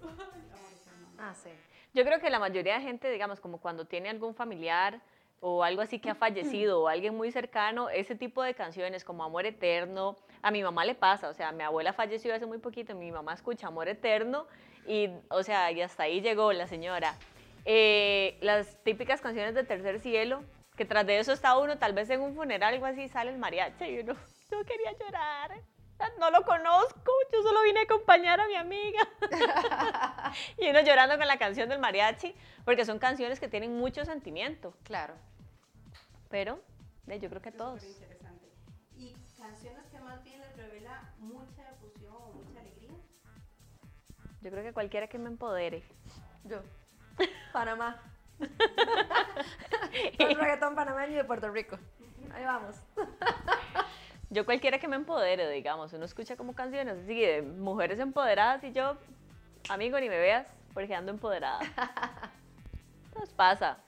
Ah, 1.16 1.32
sí. 1.32 1.48
Yo 1.94 2.04
creo 2.04 2.20
que 2.20 2.28
la 2.28 2.38
mayoría 2.38 2.74
de 2.74 2.82
gente, 2.82 3.08
digamos, 3.08 3.40
como 3.40 3.58
cuando 3.58 3.86
tiene 3.86 4.10
algún 4.10 4.34
familiar 4.34 5.00
o 5.40 5.62
algo 5.62 5.80
así 5.80 5.98
que 5.98 6.10
ha 6.10 6.14
fallecido 6.14 6.82
o 6.82 6.88
alguien 6.88 7.14
muy 7.14 7.30
cercano, 7.30 7.88
ese 7.88 8.14
tipo 8.14 8.42
de 8.42 8.54
canciones 8.54 9.04
como 9.04 9.24
Amor 9.24 9.46
Eterno, 9.46 10.16
a 10.42 10.50
mi 10.50 10.62
mamá 10.62 10.84
le 10.84 10.94
pasa, 10.94 11.28
o 11.28 11.34
sea, 11.34 11.52
mi 11.52 11.62
abuela 11.62 11.92
falleció 11.92 12.34
hace 12.34 12.46
muy 12.46 12.58
poquito, 12.58 12.94
mi 12.94 13.12
mamá 13.12 13.32
escucha 13.32 13.68
Amor 13.68 13.88
Eterno 13.88 14.46
y, 14.86 15.08
o 15.30 15.42
sea, 15.42 15.70
y 15.70 15.80
hasta 15.82 16.02
ahí 16.02 16.20
llegó 16.20 16.52
la 16.52 16.66
señora. 16.66 17.14
Eh, 17.64 18.36
las 18.40 18.82
típicas 18.84 19.20
canciones 19.20 19.54
de 19.54 19.64
Tercer 19.64 20.00
Cielo, 20.00 20.42
que 20.76 20.84
tras 20.84 21.06
de 21.06 21.18
eso 21.18 21.32
está 21.32 21.56
uno 21.58 21.78
tal 21.78 21.92
vez 21.92 22.10
en 22.10 22.20
un 22.20 22.34
funeral, 22.34 22.74
algo 22.74 22.86
así, 22.86 23.08
sale 23.08 23.30
el 23.30 23.38
mariachi 23.38 23.84
y 23.84 24.00
uno, 24.00 24.14
yo 24.50 24.64
quería 24.64 24.92
llorar. 24.98 25.62
No 26.18 26.30
lo 26.30 26.44
conozco, 26.44 27.12
yo 27.32 27.42
solo 27.42 27.62
vine 27.62 27.80
a 27.80 27.82
acompañar 27.84 28.40
a 28.40 28.46
mi 28.46 28.56
amiga. 28.56 29.00
y 30.58 30.68
uno 30.68 30.80
llorando 30.80 31.16
con 31.16 31.26
la 31.26 31.38
canción 31.38 31.68
del 31.68 31.78
mariachi, 31.78 32.34
porque 32.64 32.84
son 32.84 32.98
canciones 32.98 33.40
que 33.40 33.48
tienen 33.48 33.78
mucho 33.78 34.04
sentimiento. 34.04 34.74
Claro. 34.82 35.14
Pero 36.28 36.60
eh, 37.06 37.18
yo 37.20 37.30
creo 37.30 37.40
que 37.40 37.52
todos. 37.52 37.82
Interesante. 37.84 38.44
¿Y 38.96 39.14
canciones 39.38 39.86
que 39.86 39.98
más 40.00 40.22
bien 40.24 40.40
les 40.40 40.56
revela 40.56 41.14
mucha 41.18 41.70
efusión 41.70 42.14
o 42.16 42.32
mucha 42.32 42.60
alegría? 42.60 42.90
Yo 44.42 44.50
creo 44.50 44.62
que 44.62 44.72
cualquiera 44.72 45.06
que 45.06 45.18
me 45.18 45.28
empodere. 45.28 45.84
Yo. 46.44 46.60
Panamá. 47.52 48.13
Un 50.20 50.36
reggaetón 50.36 50.74
panameño 50.74 51.16
de 51.16 51.24
Puerto 51.24 51.50
Rico. 51.50 51.78
Ahí 52.34 52.44
vamos. 52.44 52.76
Yo 54.30 54.44
cualquiera 54.44 54.78
que 54.78 54.88
me 54.88 54.96
empodere, 54.96 55.48
digamos. 55.50 55.92
Uno 55.92 56.04
escucha 56.04 56.36
como 56.36 56.54
canciones 56.54 56.98
así 57.04 57.20
de 57.20 57.42
mujeres 57.42 58.00
empoderadas 58.00 58.64
y 58.64 58.72
yo, 58.72 58.96
amigo, 59.68 60.00
ni 60.00 60.08
me 60.08 60.18
veas, 60.18 60.46
porque 60.72 60.94
ando 60.94 61.12
empoderada. 61.12 61.60
Nos 63.18 63.30
pasa. 63.30 63.78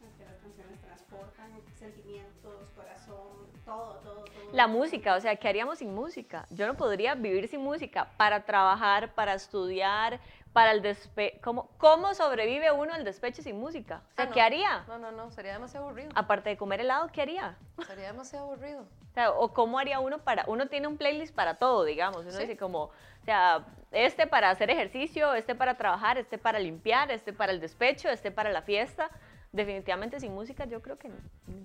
Las 0.00 0.38
canciones 0.38 0.80
transportan 0.80 1.50
sentimientos, 1.78 2.70
corazón, 2.74 3.46
todo, 3.64 4.00
todo, 4.02 4.24
todo. 4.24 4.52
La 4.52 4.66
música, 4.66 5.14
o 5.14 5.20
sea, 5.20 5.36
¿qué 5.36 5.48
haríamos 5.48 5.78
sin 5.80 5.94
música? 5.94 6.46
Yo 6.48 6.66
no 6.66 6.74
podría 6.74 7.14
vivir 7.14 7.46
sin 7.48 7.60
música 7.60 8.08
para 8.16 8.44
trabajar, 8.46 9.12
para 9.12 9.34
estudiar, 9.34 10.18
para 10.52 10.72
el 10.72 10.82
despecho. 10.82 11.38
¿Cómo, 11.42 11.68
¿Cómo 11.78 12.14
sobrevive 12.14 12.70
uno 12.72 12.92
al 12.94 13.04
despecho 13.04 13.42
sin 13.42 13.58
música? 13.60 14.02
O 14.12 14.14
sea, 14.14 14.24
Ah, 14.24 14.26
no. 14.28 14.32
¿qué 14.34 14.40
haría? 14.40 14.84
No, 14.88 14.98
no, 14.98 15.12
no. 15.12 15.30
Sería 15.30 15.52
demasiado 15.52 15.86
aburrido. 15.86 16.10
Aparte 16.14 16.50
de 16.50 16.56
comer 16.56 16.80
helado, 16.80 17.08
¿qué 17.12 17.22
haría? 17.22 17.56
Sería 17.86 18.08
demasiado 18.12 18.46
aburrido. 18.46 18.80
O, 18.82 19.14
sea, 19.14 19.30
o 19.32 19.52
cómo 19.52 19.78
haría 19.78 20.00
uno 20.00 20.18
para, 20.18 20.44
uno 20.46 20.66
tiene 20.68 20.86
un 20.88 20.96
playlist 20.96 21.34
para 21.34 21.54
todo, 21.58 21.84
digamos, 21.84 22.22
uno 22.22 22.30
Sí. 22.32 22.38
dice 22.40 22.56
como, 22.56 22.84
o 22.84 22.92
sea, 23.24 23.64
este 23.90 24.26
para 24.26 24.50
hacer 24.50 24.70
ejercicio, 24.70 25.34
este 25.34 25.54
para 25.54 25.74
trabajar, 25.76 26.18
este 26.18 26.38
para 26.38 26.58
limpiar, 26.58 27.10
este 27.10 27.32
para 27.32 27.52
el 27.52 27.60
despecho, 27.60 28.08
este 28.08 28.30
para 28.30 28.50
la 28.50 28.62
fiesta. 28.62 29.10
Definitivamente 29.52 30.20
sin 30.20 30.34
música 30.34 30.66
yo 30.66 30.82
creo 30.82 30.98
que, 30.98 31.10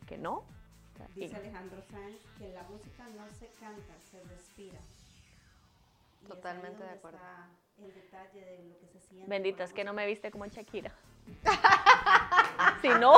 que 0.08 0.18
no. 0.18 0.36
O 0.36 0.46
sea, 0.98 1.08
Dice 1.16 1.36
Alejandro 1.36 1.82
Sáenz 1.92 2.22
que 2.38 2.50
la 2.54 2.64
música 2.64 3.04
no 3.18 3.28
se 3.38 3.48
canta, 3.60 3.94
se 4.10 4.22
respira. 4.24 4.80
Totalmente 6.28 6.84
de 6.84 6.90
acuerdo. 6.92 7.18
está 7.18 7.48
El 7.80 7.94
detalle 7.94 8.40
de 8.46 8.64
lo 8.70 8.78
que 8.80 8.88
se 8.88 9.00
siente. 9.00 9.30
Bendita, 9.30 9.64
es 9.64 9.74
que 9.74 9.84
no 9.84 9.94
me 9.94 10.06
viste 10.06 10.32
como 10.32 10.46
Shakira. 10.46 10.92
si 12.82 12.90
no, 12.90 13.14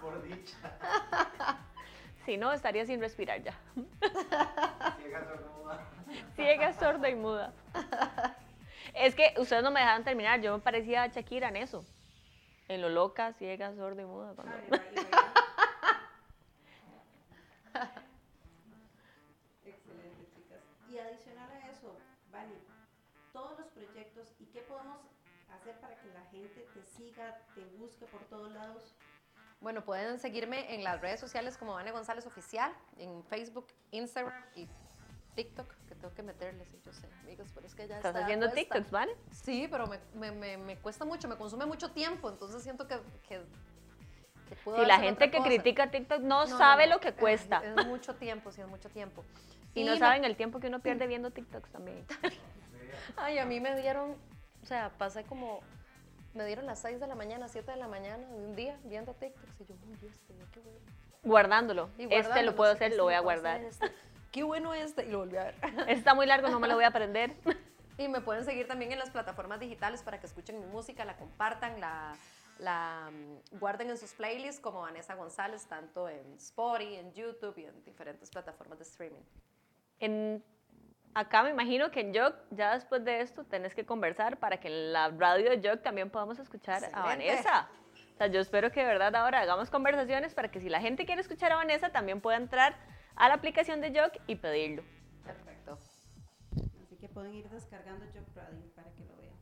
Por 0.00 0.22
dicha. 0.22 0.56
si 2.26 2.36
no, 2.36 2.52
estaría 2.52 2.84
sin 2.86 3.00
respirar 3.00 3.42
ya. 3.42 3.54
Ciega 4.96 5.24
sordomuda. 5.24 5.88
Ciega, 6.36 6.72
sorda 6.74 7.08
y 7.08 7.14
muda. 7.14 7.52
Es 8.94 9.14
que 9.14 9.34
ustedes 9.38 9.62
no 9.62 9.70
me 9.70 9.80
dejaban 9.80 10.04
terminar, 10.04 10.40
yo 10.40 10.56
me 10.56 10.62
parecía 10.62 11.02
a 11.04 11.06
Shakira 11.08 11.48
en 11.48 11.56
eso. 11.56 11.84
En 12.68 12.80
lo 12.82 12.88
loca, 12.88 13.32
ciega, 13.34 13.74
sorda 13.74 14.02
y 14.02 14.04
muda. 14.04 14.34
cuando- 14.34 14.54
y 14.76 14.82
gente 26.32 26.66
te 26.74 26.82
siga, 26.96 27.38
te 27.54 27.64
busque 27.78 28.06
por 28.06 28.22
todos 28.24 28.50
lados. 28.52 28.94
Bueno, 29.60 29.84
pueden 29.84 30.18
seguirme 30.18 30.74
en 30.74 30.82
las 30.82 31.00
redes 31.00 31.20
sociales 31.20 31.56
como 31.56 31.74
Vane 31.74 31.92
González 31.92 32.26
Oficial, 32.26 32.72
en 32.98 33.22
Facebook, 33.24 33.66
Instagram 33.92 34.34
y 34.56 34.66
TikTok, 35.36 35.68
que 35.88 35.94
tengo 35.94 36.12
que 36.14 36.22
meterles, 36.22 36.68
yo 36.84 36.92
sé, 36.92 37.06
amigos, 37.22 37.48
pero 37.54 37.66
es 37.66 37.74
que 37.74 37.86
ya 37.86 37.96
Estás 37.96 38.10
está 38.10 38.24
haciendo 38.24 38.46
puesta. 38.50 38.60
TikToks, 38.74 38.90
¿vale? 38.90 39.16
Sí, 39.30 39.68
pero 39.70 39.86
me, 39.86 40.00
me, 40.14 40.32
me, 40.32 40.56
me 40.56 40.76
cuesta 40.78 41.04
mucho, 41.04 41.28
me 41.28 41.36
consume 41.36 41.64
mucho 41.66 41.90
tiempo, 41.92 42.28
entonces 42.28 42.62
siento 42.62 42.88
que, 42.88 42.96
que, 43.28 43.40
que 44.48 44.56
puedo 44.64 44.80
Si 44.80 44.86
la 44.86 44.98
gente 44.98 45.30
que 45.30 45.38
cosa. 45.38 45.48
critica 45.48 45.90
TikTok 45.90 46.20
no, 46.22 46.44
No, 46.44 46.50
no, 46.50 46.58
sabe 46.58 46.86
no, 46.88 46.94
lo 46.94 47.00
que 47.00 47.08
es- 47.10 47.14
cuesta. 47.14 47.62
Es, 47.64 47.86
mucho 47.86 48.14
tiempo, 48.16 48.50
sí, 48.50 48.60
es 48.62 48.66
mucho 48.68 48.88
tiempo. 48.90 49.24
y 49.74 49.84
no 49.84 49.92
me- 49.92 49.98
saben 49.98 50.24
el 50.24 50.34
tiempo 50.36 50.58
que 50.58 50.66
uno 50.66 50.80
pierde 50.80 51.06
viendo 51.06 51.30
TikToks 51.30 51.70
también. 51.70 52.04
Ay, 53.16 53.38
a 53.38 53.44
mí 53.46 53.60
me 53.60 53.80
dieron, 53.80 54.16
o 54.62 54.66
sea, 54.66 54.90
pasé 54.98 55.22
como, 55.24 55.60
me 56.34 56.46
dieron 56.46 56.66
las 56.66 56.80
6 56.80 57.00
de 57.00 57.06
la 57.06 57.14
mañana, 57.14 57.48
7 57.48 57.70
de 57.70 57.76
la 57.76 57.88
mañana 57.88 58.26
de 58.26 58.34
un 58.34 58.54
día 58.56 58.78
viendo 58.84 59.14
TikToks 59.14 59.60
y 59.60 59.66
yo, 59.66 59.74
uy, 59.88 60.08
este, 60.08 60.34
qué 60.52 60.60
bueno. 60.60 60.80
Guardándolo. 61.22 61.88
Y 61.98 62.12
Este 62.12 62.42
lo 62.42 62.56
puedo 62.56 62.72
hacer, 62.72 62.88
este 62.88 62.96
lo 62.96 63.04
voy 63.04 63.14
a 63.14 63.20
guardar. 63.20 63.60
este. 63.62 63.92
Qué 64.32 64.42
bueno 64.42 64.72
este, 64.72 65.04
y 65.04 65.10
lo 65.10 65.18
volví 65.18 65.36
a 65.36 65.44
ver. 65.44 65.54
Está 65.88 66.14
muy 66.14 66.26
largo, 66.26 66.48
no 66.48 66.58
me 66.58 66.68
lo 66.68 66.74
voy 66.74 66.84
a 66.84 66.88
aprender. 66.88 67.34
Y 67.98 68.08
me 68.08 68.22
pueden 68.22 68.44
seguir 68.44 68.66
también 68.66 68.90
en 68.90 68.98
las 68.98 69.10
plataformas 69.10 69.60
digitales 69.60 70.02
para 70.02 70.18
que 70.18 70.26
escuchen 70.26 70.58
mi 70.58 70.66
música, 70.66 71.04
la 71.04 71.16
compartan, 71.18 71.78
la, 71.78 72.16
la 72.58 73.10
mm, 73.12 73.58
guarden 73.58 73.90
en 73.90 73.98
sus 73.98 74.12
playlists 74.14 74.60
como 74.60 74.80
Vanessa 74.80 75.14
González, 75.14 75.66
tanto 75.66 76.08
en 76.08 76.34
Spotify, 76.36 76.96
en 76.96 77.12
YouTube 77.12 77.56
y 77.58 77.66
en 77.66 77.84
diferentes 77.84 78.30
plataformas 78.30 78.78
de 78.78 78.84
streaming. 78.84 79.20
En, 80.00 80.42
acá 81.14 81.42
me 81.42 81.50
imagino 81.50 81.90
que 81.90 82.00
en 82.00 82.14
Jog, 82.14 82.34
ya 82.50 82.74
después 82.74 83.04
de 83.04 83.20
esto, 83.20 83.44
tenés 83.44 83.74
que 83.74 83.84
conversar 83.84 84.38
para 84.38 84.58
que 84.58 84.68
en 84.68 84.92
la 84.92 85.08
radio 85.10 85.50
de 85.50 85.68
Jog 85.68 85.82
también 85.82 86.10
podamos 86.10 86.38
escuchar 86.38 86.82
a. 86.92 87.02
Vanessa. 87.02 87.68
O 88.14 88.16
sea, 88.16 88.26
yo 88.26 88.40
espero 88.40 88.70
que 88.70 88.80
de 88.80 88.86
verdad 88.86 89.14
ahora 89.16 89.40
hagamos 89.40 89.70
conversaciones 89.70 90.34
para 90.34 90.50
que 90.50 90.60
si 90.60 90.68
la 90.68 90.80
gente 90.80 91.06
quiere 91.06 91.20
escuchar 91.20 91.52
a 91.52 91.56
Vanessa, 91.56 91.90
también 91.90 92.20
pueda 92.20 92.36
entrar 92.36 92.76
a 93.16 93.28
la 93.28 93.34
aplicación 93.34 93.80
de 93.80 93.98
Jog 93.98 94.12
y 94.26 94.36
pedirlo. 94.36 94.82
Perfecto. 95.24 95.78
Así 96.82 96.96
que 96.96 97.08
pueden 97.08 97.34
ir 97.34 97.48
descargando 97.48 98.04
Job 98.06 98.26
Radio 98.34 98.60
para 98.74 98.90
que 98.92 99.04
lo 99.04 99.16
vean. 99.16 99.36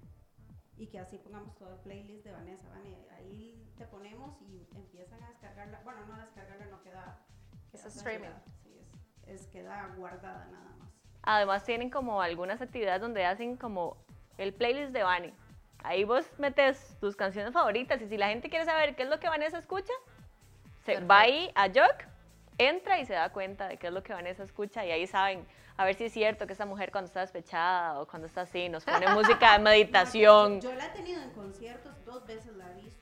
Y 0.77 0.87
que 0.87 0.99
así 0.99 1.19
pongamos 1.19 1.55
todo 1.57 1.75
el 1.75 1.81
playlist 1.81 2.25
de 2.25 2.33
Vanessa. 2.33 2.69
Vane, 2.69 2.97
ahí 3.17 3.71
te 3.77 3.87
ponemos 3.87 4.41
y 4.43 4.69
empiezan 4.75 5.23
a 5.23 5.29
descargarla. 5.29 5.81
Bueno, 5.85 6.07
no 6.07 6.15
a 6.15 6.25
descargarla, 6.25 6.67
no 6.67 6.83
queda. 6.83 7.19
Es 7.73 7.81
queda 7.83 7.89
streaming. 7.89 8.29
censurada. 8.29 8.45
Sí, 8.63 8.79
es, 9.27 9.41
es 9.43 9.47
queda 9.49 9.95
guardada 9.97 10.47
nada 10.47 10.77
más. 10.79 10.90
Además 11.23 11.65
tienen 11.65 11.91
como 11.91 12.23
algunas 12.23 12.61
actividades 12.61 13.01
donde 13.01 13.25
hacen 13.25 13.57
como 13.57 13.97
el 14.39 14.53
playlist 14.55 14.93
de 14.93 15.03
Vani. 15.03 15.33
Ahí 15.83 16.05
vos 16.05 16.27
metes 16.39 16.97
tus 17.01 17.17
canciones 17.17 17.53
favoritas 17.53 18.01
y 18.03 18.09
si 18.09 18.17
la 18.17 18.29
gente 18.29 18.51
quiere 18.51 18.65
saber 18.65 18.95
qué 18.97 19.05
es 19.05 19.09
lo 19.09 19.19
que 19.19 19.29
Vanessa 19.29 19.59
escucha, 19.59 19.93
se 20.85 20.93
Perfecto. 20.93 21.09
va 21.09 21.21
ahí 21.21 21.51
a 21.55 21.69
Jog, 21.69 21.97
entra 22.59 22.99
y 23.01 23.07
se 23.07 23.15
da 23.15 23.31
cuenta 23.31 23.69
de 23.69 23.79
qué 23.79 23.87
es 23.87 23.93
lo 23.93 24.03
que 24.03 24.13
Vanessa 24.13 24.43
escucha 24.43 24.85
y 24.85 24.91
ahí 24.91 25.07
saben 25.07 25.47
a 25.81 25.85
ver 25.85 25.95
si 25.95 26.05
es 26.05 26.13
cierto 26.13 26.47
que 26.47 26.53
esa 26.53 26.67
mujer 26.67 26.93
cuando 26.93 27.07
está 27.07 27.21
despechada 27.21 28.01
o 28.01 28.07
cuando 28.07 28.27
está 28.27 28.43
así 28.43 28.69
nos 28.69 28.85
pone 28.85 29.09
música 29.15 29.53
de 29.53 29.61
meditación. 29.61 30.61
Yo, 30.61 30.75
la 30.75 30.87
he 30.87 30.91
tenido 30.91 31.23
en 31.23 31.31
conciertos, 31.31 32.05
dos 32.05 32.27
veces 32.27 32.55
la 32.57 32.71
he 32.71 32.83
visto. 32.83 33.00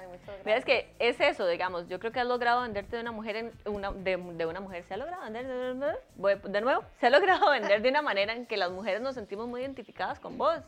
Ay, 0.00 0.06
muchas 0.06 0.26
gracias. 0.26 0.46
Mira, 0.46 0.58
es 0.58 0.64
que 0.64 0.94
es 0.98 1.20
eso, 1.20 1.46
digamos, 1.46 1.88
yo 1.88 1.98
creo 1.98 2.12
que 2.12 2.20
has 2.20 2.26
logrado 2.26 2.62
venderte 2.62 2.96
de 2.96 3.02
una 3.02 3.12
mujer, 3.12 3.36
en 3.36 3.52
una, 3.64 3.92
de, 3.92 4.16
de 4.16 4.46
una 4.46 4.60
mujer, 4.60 4.84
se 4.84 4.94
ha 4.94 4.96
logrado 4.96 5.22
vender, 5.22 5.46
de, 5.46 5.96
voy 6.16 6.34
de 6.42 6.60
nuevo, 6.60 6.84
se 7.00 7.06
ha 7.06 7.10
logrado 7.10 7.50
vender 7.50 7.82
de 7.82 7.88
una 7.88 8.02
manera 8.02 8.32
en 8.32 8.46
que 8.46 8.56
las 8.56 8.70
mujeres 8.70 9.00
nos 9.00 9.14
sentimos 9.14 9.48
muy 9.48 9.60
identificadas 9.60 10.20
con 10.20 10.38
vos. 10.38 10.60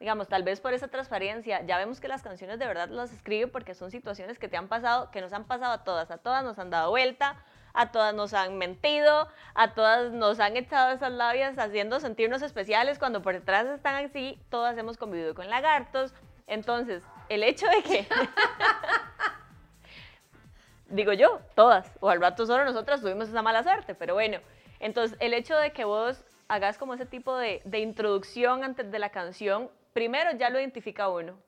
digamos, 0.00 0.28
tal 0.28 0.42
vez 0.42 0.60
por 0.60 0.72
esa 0.72 0.88
transparencia, 0.88 1.62
ya 1.62 1.76
vemos 1.78 2.00
que 2.00 2.08
las 2.08 2.22
canciones 2.22 2.58
de 2.58 2.66
verdad 2.66 2.88
las 2.88 3.12
escribe 3.12 3.46
porque 3.46 3.74
son 3.74 3.90
situaciones 3.90 4.38
que 4.38 4.48
te 4.48 4.56
han 4.56 4.68
pasado, 4.68 5.10
que 5.10 5.20
nos 5.20 5.32
han 5.32 5.44
pasado 5.44 5.72
a 5.72 5.84
todas, 5.84 6.10
a 6.10 6.18
todas 6.18 6.42
nos 6.42 6.58
han 6.58 6.70
dado 6.70 6.90
vuelta, 6.90 7.36
a 7.74 7.90
todas 7.90 8.14
nos 8.14 8.34
han 8.34 8.58
mentido, 8.58 9.28
a 9.54 9.74
todas 9.74 10.12
nos 10.12 10.40
han 10.40 10.56
echado 10.56 10.92
esas 10.92 11.12
labias 11.12 11.58
haciendo 11.58 12.00
sentirnos 12.00 12.42
especiales 12.42 12.98
cuando 12.98 13.22
por 13.22 13.34
detrás 13.34 13.66
están 13.66 14.04
así, 14.04 14.40
todas 14.50 14.76
hemos 14.78 14.96
convivido 14.96 15.34
con 15.34 15.48
lagartos. 15.48 16.14
Entonces, 16.46 17.02
el 17.28 17.42
hecho 17.42 17.66
de 17.66 17.82
que, 17.82 18.06
digo 20.88 21.12
yo, 21.12 21.40
todas, 21.54 21.90
o 22.00 22.08
al 22.08 22.20
rato 22.20 22.46
solo 22.46 22.64
nosotras 22.64 23.00
tuvimos 23.00 23.28
esa 23.28 23.42
mala 23.42 23.62
suerte, 23.62 23.94
pero 23.94 24.14
bueno, 24.14 24.38
entonces 24.80 25.16
el 25.20 25.34
hecho 25.34 25.56
de 25.56 25.72
que 25.72 25.84
vos 25.84 26.24
hagas 26.48 26.78
como 26.78 26.94
ese 26.94 27.06
tipo 27.06 27.36
de, 27.36 27.62
de 27.64 27.78
introducción 27.78 28.64
antes 28.64 28.90
de 28.90 28.98
la 28.98 29.10
canción, 29.10 29.70
primero 29.92 30.32
ya 30.32 30.50
lo 30.50 30.58
identifica 30.58 31.08
uno. 31.08 31.38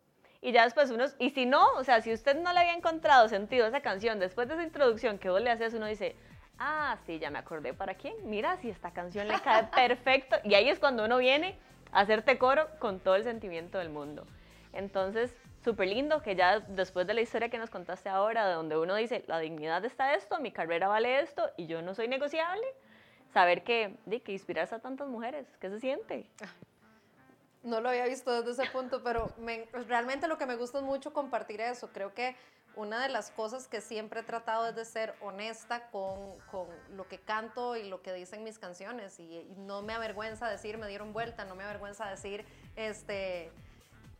Y 0.40 0.52
ya 0.52 0.64
después 0.64 0.90
uno, 0.90 1.06
y 1.18 1.30
si 1.30 1.46
no, 1.46 1.66
o 1.76 1.84
sea, 1.84 2.02
si 2.02 2.12
usted 2.12 2.38
no 2.38 2.52
le 2.52 2.60
había 2.60 2.74
encontrado 2.74 3.28
sentido 3.28 3.64
a 3.64 3.68
esa 3.68 3.80
canción, 3.80 4.18
después 4.18 4.46
de 4.46 4.54
esa 4.54 4.62
introducción 4.62 5.18
que 5.18 5.30
vos 5.30 5.40
le 5.40 5.50
haces, 5.50 5.72
uno 5.72 5.86
dice, 5.86 6.16
ah, 6.58 6.98
sí, 7.06 7.18
ya 7.18 7.30
me 7.30 7.38
acordé 7.38 7.72
para 7.72 7.94
quién. 7.94 8.14
Mira, 8.24 8.58
si 8.58 8.68
esta 8.68 8.92
canción 8.92 9.26
le 9.26 9.40
cae 9.40 9.64
perfecto. 9.74 10.36
Y 10.44 10.54
ahí 10.54 10.68
es 10.68 10.78
cuando 10.78 11.04
uno 11.04 11.16
viene 11.16 11.58
a 11.92 12.00
hacerte 12.00 12.38
coro 12.38 12.68
con 12.78 13.00
todo 13.00 13.16
el 13.16 13.24
sentimiento 13.24 13.78
del 13.78 13.88
mundo. 13.88 14.26
Entonces, 14.74 15.34
súper 15.64 15.88
lindo 15.88 16.20
que 16.22 16.36
ya 16.36 16.60
después 16.60 17.06
de 17.06 17.14
la 17.14 17.22
historia 17.22 17.48
que 17.48 17.58
nos 17.58 17.70
contaste 17.70 18.08
ahora, 18.08 18.46
de 18.46 18.54
donde 18.54 18.76
uno 18.76 18.94
dice, 18.94 19.24
la 19.26 19.38
dignidad 19.38 19.84
está 19.84 20.14
esto, 20.14 20.38
mi 20.38 20.52
carrera 20.52 20.88
vale 20.88 21.20
esto 21.20 21.50
y 21.56 21.66
yo 21.66 21.80
no 21.82 21.94
soy 21.94 22.06
negociable, 22.06 22.66
saber 23.32 23.64
que, 23.64 23.96
de, 24.04 24.20
que 24.20 24.32
inspiras 24.32 24.72
a 24.72 24.80
tantas 24.80 25.08
mujeres, 25.08 25.46
¿qué 25.60 25.70
se 25.70 25.80
siente? 25.80 26.28
No 27.62 27.80
lo 27.80 27.88
había 27.88 28.04
visto 28.04 28.30
desde 28.42 28.62
ese 28.62 28.70
punto, 28.70 29.02
pero 29.02 29.32
me- 29.38 29.66
realmente 29.88 30.28
lo 30.28 30.36
que 30.36 30.44
me 30.44 30.54
gusta 30.56 30.78
es 30.78 30.84
mucho 30.84 31.14
compartir 31.14 31.62
eso. 31.62 31.88
Creo 31.94 32.12
que 32.12 32.36
una 32.76 33.02
de 33.02 33.08
las 33.08 33.30
cosas 33.30 33.68
que 33.68 33.80
siempre 33.80 34.20
he 34.20 34.22
tratado 34.22 34.68
es 34.68 34.76
de 34.76 34.84
ser 34.84 35.14
honesta 35.22 35.88
con, 35.90 36.38
con 36.50 36.66
lo 36.94 37.08
que 37.08 37.18
canto 37.18 37.76
y 37.76 37.88
lo 37.88 38.02
que 38.02 38.12
dicen 38.12 38.44
mis 38.44 38.58
canciones. 38.58 39.18
Y, 39.18 39.22
y 39.38 39.54
no 39.56 39.80
me 39.80 39.94
avergüenza 39.94 40.46
decir 40.50 40.76
me 40.76 40.88
dieron 40.88 41.14
vuelta, 41.14 41.46
no 41.46 41.54
me 41.54 41.64
avergüenza 41.64 42.06
decir 42.10 42.44
este, 42.76 43.50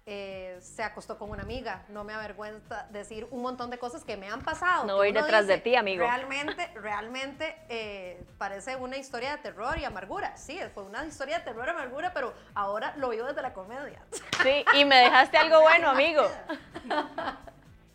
eh, 0.06 0.58
se 0.60 0.82
acostó 0.82 1.18
con 1.18 1.30
una 1.30 1.42
amiga, 1.42 1.84
no 1.88 2.04
me 2.04 2.12
avergüenza 2.12 2.86
decir 2.90 3.26
un 3.30 3.40
montón 3.40 3.70
de 3.70 3.78
cosas 3.78 4.04
que 4.04 4.18
me 4.18 4.28
han 4.28 4.42
pasado. 4.42 4.84
No 4.84 4.96
voy 4.96 5.12
detrás 5.12 5.46
de 5.46 5.56
ti, 5.56 5.76
amigo. 5.76 6.04
Realmente, 6.04 6.66
realmente 6.74 7.56
eh, 7.70 8.22
parece 8.36 8.76
una 8.76 8.98
historia 8.98 9.36
de 9.36 9.38
terror 9.38 9.78
y 9.78 9.84
amargura. 9.84 10.36
Sí, 10.36 10.58
fue 10.74 10.82
una 10.82 11.06
historia 11.06 11.38
de 11.38 11.44
terror 11.44 11.66
y 11.68 11.70
amargura, 11.70 12.12
pero 12.12 12.34
ahora 12.54 12.94
lo 12.98 13.08
vivo 13.08 13.26
desde 13.26 13.40
la 13.40 13.54
comedia. 13.54 14.02
Sí, 14.42 14.64
y 14.74 14.84
me 14.84 14.96
dejaste 14.96 15.38
algo 15.38 15.60
bueno, 15.62 15.88
amigo. 15.88 16.22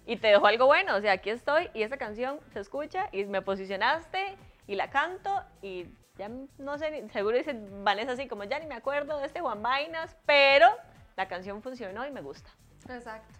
Y 0.08 0.18
te 0.18 0.30
dejó 0.30 0.48
algo 0.48 0.66
bueno, 0.66 0.96
o 0.96 1.02
sea, 1.02 1.12
aquí 1.12 1.30
estoy 1.30 1.70
y 1.76 1.84
esa 1.84 1.98
canción 1.98 2.40
se 2.54 2.60
escucha 2.60 3.08
y 3.12 3.26
me 3.26 3.44
posicionaste 3.44 4.36
y 4.66 4.74
la 4.74 4.90
canto 4.90 5.44
y 5.62 5.86
ya 6.18 6.30
no 6.58 6.78
sé, 6.80 7.08
seguro 7.14 7.38
dice 7.38 7.56
Vanessa 7.84 8.14
así 8.14 8.28
como 8.28 8.44
ya 8.46 8.60
ni 8.60 8.66
me 8.66 8.74
acuerdo 8.74 9.20
de 9.20 9.28
este 9.28 9.40
Juan 9.42 9.62
Vainas, 9.62 10.18
pero 10.26 10.68
la 11.20 11.28
canción 11.28 11.62
funcionó 11.62 12.08
y 12.08 12.12
me 12.12 12.22
gusta. 12.22 12.50
Exacto. 12.88 13.34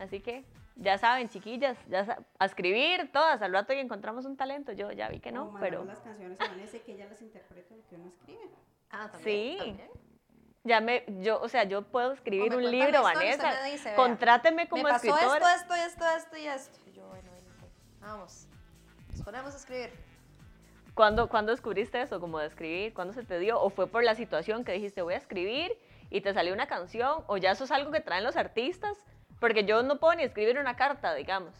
Así 0.00 0.20
que 0.20 0.42
ya 0.76 0.96
saben, 0.96 1.28
chiquillas, 1.28 1.76
ya 1.86 2.06
sa- 2.06 2.18
a 2.38 2.46
escribir 2.46 3.12
todas, 3.12 3.42
al 3.42 3.52
rato 3.52 3.74
y 3.74 3.78
encontramos 3.78 4.24
un 4.24 4.38
talento, 4.38 4.72
yo 4.72 4.90
ya 4.90 5.10
vi 5.10 5.20
que 5.20 5.28
O 5.28 5.32
no, 5.32 5.44
mandamos 5.50 5.60
pero 5.60 5.84
las 5.84 6.00
canciones 6.00 6.40
a 6.40 6.48
Vanessa 6.48 6.78
y 6.78 6.80
que 6.80 6.92
ella 6.92 7.06
las 7.10 7.20
interprete 7.20 7.76
lo 7.76 7.86
que 7.86 7.96
uno 7.96 8.06
escribe. 8.08 8.48
Ah, 8.90 9.10
también. 9.12 9.58
Sí. 9.58 9.58
también. 9.58 9.90
ya 10.64 10.80
me, 10.80 11.04
yo, 11.20 11.42
o 11.42 11.48
sea, 11.50 11.64
yo 11.64 11.82
puedo 11.82 12.12
escribir 12.12 12.54
O 12.54 12.56
un 12.56 12.70
libro, 12.70 13.00
y 13.00 13.02
Vanessa, 13.02 13.62
dice, 13.64 13.92
contráteme 13.94 14.66
como 14.66 14.84
me 14.84 14.88
pasó 14.88 15.08
escritora. 15.08 15.54
esto, 15.56 15.74
esto, 15.74 15.74
esto, 15.74 16.16
esto 16.16 16.36
y 16.38 16.46
esto. 16.46 16.78
Y 16.86 16.92
yo, 16.92 17.06
bueno, 17.08 17.30
bueno, 17.30 17.48
ok, 17.60 18.00
vamos. 18.00 18.46
Nos 19.10 19.20
ponemos 19.22 19.52
a 19.52 19.58
escribir. 19.58 19.90
¿Cuándo, 20.94 21.28
¿Cuándo 21.28 21.52
descubriste 21.52 22.00
eso, 22.00 22.18
como 22.18 22.38
de 22.38 22.46
escribir? 22.46 22.94
¿Cuándo 22.94 23.12
se 23.12 23.24
te 23.24 23.38
dio? 23.38 23.60
¿O 23.60 23.68
fue 23.68 23.86
por 23.88 24.02
la 24.02 24.14
situación 24.14 24.64
que 24.64 24.72
dijiste, 24.72 25.02
voy 25.02 25.12
a 25.14 25.18
escribir 25.18 25.70
y 26.14 26.20
te 26.20 26.32
salió 26.32 26.54
una 26.54 26.68
canción? 26.68 27.24
¿O 27.26 27.38
ya 27.38 27.50
eso 27.50 27.64
es 27.64 27.72
algo 27.72 27.90
que 27.90 27.98
traen 27.98 28.22
los 28.22 28.36
artistas? 28.36 28.96
Porque 29.40 29.64
yo 29.64 29.82
no 29.82 29.98
puedo 29.98 30.14
ni 30.14 30.22
escribir 30.22 30.60
una 30.60 30.76
carta, 30.76 31.12
digamos. 31.12 31.52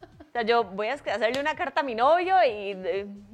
O 0.00 0.30
sea, 0.32 0.40
yo 0.40 0.64
voy 0.64 0.88
a 0.88 0.94
hacerle 0.94 1.38
una 1.38 1.54
carta 1.54 1.82
a 1.82 1.84
mi 1.84 1.94
novio 1.94 2.34
y 2.44 2.74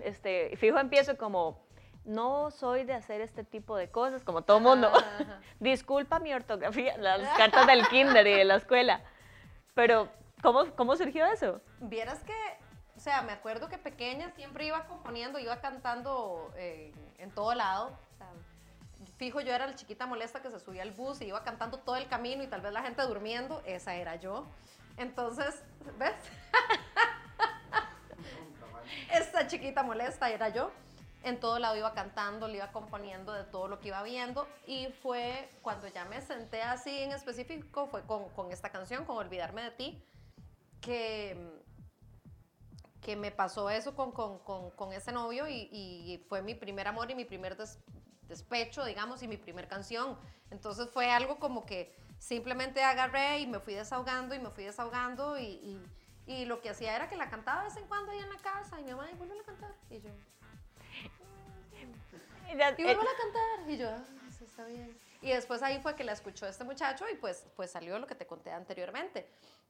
este, 0.01 0.57
fijo 0.57 0.81
empiezo 0.81 1.17
como, 1.17 1.65
no 2.05 2.51
soy 2.51 2.83
de 2.83 2.95
hacer 2.95 3.21
este 3.21 3.45
tipo 3.45 3.77
de 3.77 3.93
cosas, 3.93 4.25
como 4.25 4.43
todo 4.43 4.59
mundo. 4.59 4.89
Ajá. 4.89 5.39
Disculpa 5.61 6.19
mi 6.19 6.35
ortografía, 6.35 6.97
las 6.99 7.29
cartas 7.39 7.69
del 7.69 7.87
kinder 7.87 8.27
y 8.27 8.33
de 8.33 8.45
la 8.45 8.57
escuela. 8.57 9.03
Pero, 9.75 10.09
¿cómo, 10.43 10.65
cómo 10.75 10.97
surgió 10.97 11.27
eso? 11.27 11.61
Vieras 11.79 12.25
que, 12.25 12.35
o 12.97 13.01
sea, 13.01 13.23
me 13.23 13.31
acuerdo 13.31 13.69
que 13.69 13.79
pequeña 13.79 14.31
siempre 14.31 14.67
iba 14.67 14.85
componiendo, 14.89 15.39
iba 15.39 15.61
cantando 15.61 16.53
eh, 16.57 16.93
en 17.19 17.31
todo 17.31 17.55
lado. 17.55 17.97
O 18.15 18.17
sea, 18.19 18.33
fijo, 19.25 19.41
yo 19.41 19.55
era 19.55 19.67
la 19.67 19.75
chiquita 19.75 20.05
molesta 20.07 20.43
que 20.43 20.51
se 20.51 20.61
subía 20.61 20.83
al 20.83 20.91
bus 20.91 21.23
y 21.23 21.27
iba 21.27 21.43
cantando 21.45 21.79
todo 21.79 21.97
el 21.97 22.09
camino 22.09 22.43
y 22.43 22.47
tal 22.47 22.61
vez 22.61 22.73
la 22.75 22.83
gente 22.83 23.01
durmiendo. 23.03 23.63
Esa 23.65 23.95
era 23.95 24.17
yo. 24.17 24.47
Entonces, 24.99 25.63
¿ves? 25.99 26.13
Esta 29.11 29.47
chiquita 29.47 29.83
molesta 29.83 30.29
era 30.31 30.51
yo. 30.51 30.71
En 31.23 31.41
todo 31.41 31.59
lado 31.59 31.75
iba 31.75 31.95
cantando, 31.95 32.49
le 32.49 32.59
iba 32.59 32.71
componiendo 32.71 33.33
de 33.33 33.45
todo 33.45 33.67
lo 33.67 33.81
que 33.81 33.89
iba 33.89 34.03
viendo. 34.03 34.47
Y 34.67 34.89
fue 35.03 35.49
cuando 35.63 35.89
ya 35.89 36.05
me 36.05 36.21
senté 36.21 36.61
así 36.61 37.03
en 37.03 37.13
específico, 37.13 37.87
fue 37.87 38.03
con, 38.03 38.29
con 38.31 38.53
esta 38.53 38.69
canción, 38.71 39.07
con 39.07 39.17
Olvidarme 39.17 39.63
de 39.63 39.71
ti, 39.71 40.05
que, 40.83 41.63
que 43.01 43.17
me 43.17 43.31
pasó 43.31 43.71
eso 43.71 43.97
con, 43.97 44.13
con, 44.13 44.39
con, 44.41 44.71
con 44.73 44.93
ese 44.93 45.13
novio 45.13 45.49
y, 45.49 45.71
y 45.73 46.19
fue 46.29 46.43
mi 46.43 46.55
primer 46.55 46.89
amor 46.89 47.11
y 47.11 47.15
mi 47.15 47.25
primer 47.25 47.57
des- 47.57 47.79
despecho, 48.29 48.85
digamos, 48.85 49.23
y 49.23 49.29
mi 49.29 49.37
primer 49.37 49.69
canción. 49.69 50.19
Entonces 50.51 50.89
fue 50.91 51.11
algo 51.11 51.39
como 51.39 51.65
que 51.67 51.95
simplemente 52.19 52.83
agarré 52.83 53.41
y 53.41 53.47
me 53.47 53.61
fui 53.61 53.75
desahogando 53.75 54.35
y 54.35 54.39
me 54.39 54.51
fui 54.51 54.65
desahogando 54.65 55.39
y, 55.39 55.45
y, 55.45 55.83
y 56.27 56.45
lo 56.47 56.61
que 56.61 56.71
hacía 56.71 56.97
era 56.97 57.09
que 57.09 57.17
la 57.17 57.29
cantaba 57.29 57.63
de 57.63 57.69
vez 57.69 57.77
en 57.77 57.87
cuando 57.87 58.13
ahí 58.13 58.19
en 58.19 58.31
la 58.31 58.39
casa 58.39 58.81
y 58.81 58.85
mi 58.85 58.91
mamá, 58.93 59.09
vuelve 59.19 59.39
a 59.39 59.45
cantar. 59.45 59.75
Y 59.91 60.01
yo, 60.01 60.11
Y 62.53 62.57
y 62.57 62.61
eh, 62.61 62.95
vuelvo 62.95 63.03
a 63.03 63.17
cantar. 63.17 63.71
Y 63.71 63.77
yo, 63.79 63.89
ah, 63.91 64.05
eso 64.29 64.45
está 64.45 64.65
bien. 64.67 64.97
Y 65.23 65.31
después 65.31 65.63
ahí 65.63 65.81
fue 65.81 65.95
que 65.95 66.05
la 66.05 66.13
escuchó 66.13 66.47
este 66.47 66.65
muchacho 66.65 67.07
y 67.11 67.17
pues, 67.17 67.47
pues 67.57 67.71
salió 67.71 67.99
lo 67.99 68.07
que 68.07 68.15
te 68.15 68.27
conté 68.27 68.53
anteriormente. 68.53 69.27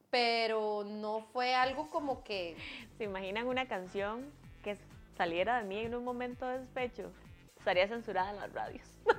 Pero 0.09 0.83
no 0.85 1.21
fue 1.21 1.55
algo 1.55 1.89
como 1.89 2.23
que 2.23 2.55
¿Se 2.97 3.05
imaginan 3.05 3.47
una 3.47 3.67
canción 3.67 4.31
que 4.63 4.77
saliera 5.17 5.57
de 5.59 5.63
mí 5.63 5.79
en 5.79 5.95
un 5.95 6.03
momento 6.03 6.45
de 6.45 6.59
despecho? 6.59 7.11
Estaría 7.65 7.87
censurada 7.87 8.29
en 8.29 8.39
las 8.39 8.53
radios. 8.53 8.87
o 9.07 9.11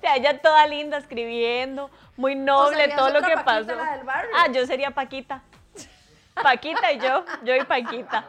sea, 0.00 0.16
ella 0.16 0.40
toda 0.40 0.66
linda 0.66 0.96
escribiendo, 0.96 1.90
muy 2.16 2.34
noble, 2.34 2.88
todo 2.96 3.10
lo 3.10 3.20
que 3.20 3.34
Paquita, 3.34 3.44
pasó. 3.44 3.74
la 3.74 3.96
del 3.96 4.06
barrio. 4.06 4.30
Ah, 4.34 4.46
yo 4.50 4.66
sería 4.66 4.90
Paquita. 4.90 5.42
Paquita 6.42 6.90
y 6.90 7.00
yo, 7.00 7.22
yo 7.44 7.54
y 7.54 7.64
Paquita. 7.64 8.24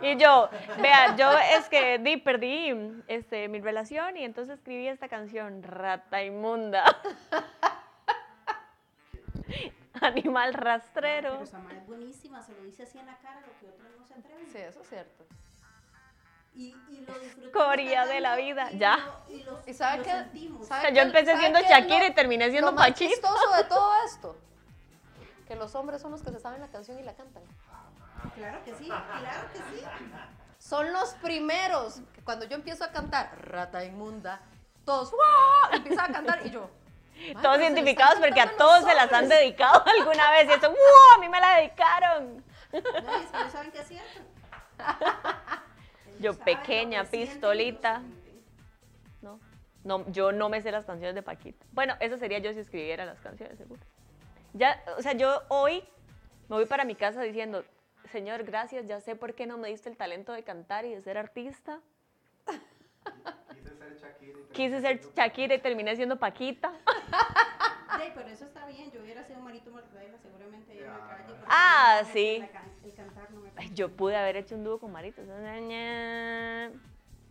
Y 0.00 0.16
yo, 0.16 0.48
vea, 0.80 1.14
yo 1.14 1.30
es 1.58 1.68
que 1.68 1.98
di, 1.98 2.16
perdí 2.16 2.74
este, 3.06 3.48
mi 3.48 3.60
relación 3.60 4.16
y 4.16 4.24
entonces 4.24 4.56
escribí 4.56 4.88
esta 4.88 5.08
canción, 5.08 5.62
Rata 5.62 6.24
Inmunda. 6.24 6.84
Animal 10.00 10.54
rastrero. 10.54 11.32
Pero 11.32 11.44
Samara 11.44 11.76
es 11.76 11.86
buenísima, 11.86 12.42
se 12.42 12.54
lo 12.54 12.62
dice 12.62 12.84
así 12.84 12.98
en 12.98 13.04
la 13.04 13.18
cara, 13.18 13.42
lo 13.42 13.52
que 13.60 13.66
otros 13.74 13.90
no 13.98 14.06
se 14.06 14.14
atreven. 14.14 14.46
Sí, 14.50 14.56
eso 14.56 14.80
es 14.80 14.88
cierto. 14.88 15.26
Y, 16.58 16.74
y 16.90 17.04
lo 17.06 17.18
disfrutamos 17.20 17.52
Coria 17.52 18.04
de 18.06 18.20
la 18.20 18.34
vida, 18.36 18.68
y 18.72 18.78
ya. 18.78 18.96
lo- 18.96 19.34
y 19.34 19.42
lo- 19.44 19.62
¿Y 19.66 19.72
sabe 19.74 20.02
qué? 20.02 20.10
sentimos. 20.10 20.62
O 20.62 20.64
¿Sabe 20.64 20.80
sea, 20.82 20.90
qué- 20.90 20.96
yo 20.96 21.02
empecé 21.02 21.36
siendo 21.38 21.60
qué 21.60 21.68
Shakira 21.68 21.98
lo- 22.00 22.06
y 22.06 22.12
terminé 22.14 22.50
siendo 22.50 22.70
Lo 22.72 22.76
más 22.76 22.92
chistoso 22.94 23.56
de 23.56 23.64
todo 23.68 23.92
esto, 24.04 24.36
que 25.46 25.54
los 25.54 25.74
hombres 25.76 26.02
son 26.02 26.10
los 26.10 26.22
que 26.22 26.32
se 26.32 26.40
saben 26.40 26.60
la 26.60 26.66
canción 26.68 26.98
y 26.98 27.02
la 27.04 27.14
cantan. 27.14 27.42
Claro 28.34 28.62
que 28.64 28.74
sí, 28.74 28.86
claro 28.86 29.48
que 29.52 29.58
sí. 29.58 29.84
Son 30.58 30.92
los 30.92 31.10
primeros 31.14 32.00
que 32.12 32.22
cuando 32.24 32.44
yo 32.44 32.56
empiezo 32.56 32.82
a 32.84 32.90
cantar 32.90 33.30
Rata 33.48 33.84
Inmunda, 33.84 34.40
todos 34.84 35.12
¡wow! 35.12 35.20
empiezan 35.72 36.10
a 36.10 36.12
cantar 36.12 36.44
y 36.44 36.50
yo. 36.50 36.68
"Ay, 37.14 37.28
pero 37.28 37.40
Todos 37.42 37.60
identificados 37.60 38.18
porque 38.18 38.40
a 38.40 38.56
todos 38.56 38.80
los 38.80 38.88
se 38.90 38.94
las 38.96 39.12
han 39.12 39.22
hombres". 39.24 39.40
dedicado 39.40 39.84
alguna 39.86 40.30
vez 40.32 40.48
y 40.48 40.52
eso, 40.52 40.68
¡wow! 40.68 40.76
A 41.14 41.18
mí 41.20 41.28
me 41.28 41.40
la 41.40 41.56
dedicaron. 41.58 42.44
No, 42.72 42.78
y 43.20 43.22
es 43.22 43.30
que 43.30 43.38
no 43.44 43.50
saben 43.50 43.70
que 43.70 43.78
es 43.80 43.86
cierto. 43.88 44.20
Yo 46.20 46.32
lo 46.32 46.38
pequeña, 46.38 47.04
pistolita. 47.04 48.02
no, 49.84 50.10
yo 50.10 50.32
no 50.32 50.48
me 50.48 50.60
sé 50.60 50.72
las 50.72 50.84
canciones 50.84 51.14
de 51.14 51.22
Paquita. 51.22 51.64
Bueno, 51.72 51.94
eso 52.00 52.18
sería 52.18 52.38
yo 52.38 52.52
si 52.52 52.58
escribiera 52.58 53.04
las 53.04 53.20
canciones, 53.20 53.56
seguro. 53.56 53.80
Ya, 54.52 54.82
o 54.96 55.02
sea, 55.02 55.12
yo 55.12 55.42
hoy 55.48 55.82
me 56.48 56.56
voy 56.56 56.66
para 56.66 56.84
mi 56.84 56.94
casa 56.94 57.22
diciendo, 57.22 57.64
Señor, 58.10 58.44
gracias, 58.44 58.86
ya 58.86 59.00
sé 59.00 59.16
por 59.16 59.34
qué 59.34 59.46
no 59.46 59.58
me 59.58 59.68
diste 59.68 59.88
el 59.88 59.96
talento 59.96 60.32
de 60.32 60.42
cantar 60.42 60.84
y 60.84 60.94
de 60.94 61.00
ser 61.02 61.18
artista. 61.18 61.80
Quise 64.18 64.32
ser 64.32 64.38
Shakira. 64.38 64.38
y 64.38 64.42
te- 64.46 64.52
Quise 64.52 64.80
ser 64.80 65.00
Shakira 65.14 65.54
y 65.54 65.58
terminé 65.58 65.96
siendo 65.96 66.16
Paquita. 66.18 66.72
Sí, 67.98 68.04
pero 68.14 68.28
eso 68.28 68.44
está 68.44 68.64
bien. 68.66 68.92
Yo 68.92 69.00
hubiera 69.00 69.24
sido 69.24 69.40
Marito 69.40 69.70
Mortadela 69.70 70.18
seguramente 70.18 70.70
ahí 70.72 70.78
en 70.78 70.86
la 70.86 70.98
calle. 71.08 71.34
Ah, 71.48 72.02
sí. 72.12 72.38
la 72.38 72.48
can- 72.48 72.70
El 72.84 72.94
cantar 72.94 73.30
no 73.32 73.40
me 73.40 73.50
Ay, 73.56 73.70
Yo 73.74 73.88
pude 73.88 74.14
haber 74.14 74.36
hecho 74.36 74.54
un 74.54 74.62
dúo 74.62 74.78
con 74.78 74.92
Marito. 74.92 75.22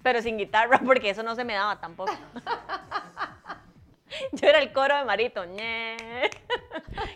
Pero 0.04 0.22
sin 0.22 0.38
guitarra, 0.38 0.82
porque 0.84 1.12
eso 1.12 1.24
no 1.24 1.36
se 1.36 1.46
me 1.46 1.54
daba 1.54 1.80
tampoco. 1.80 2.12
Yo 4.34 4.48
era 4.50 4.60
el 4.60 4.74
coro 4.74 4.98
de 4.98 5.06
Marito. 5.06 5.44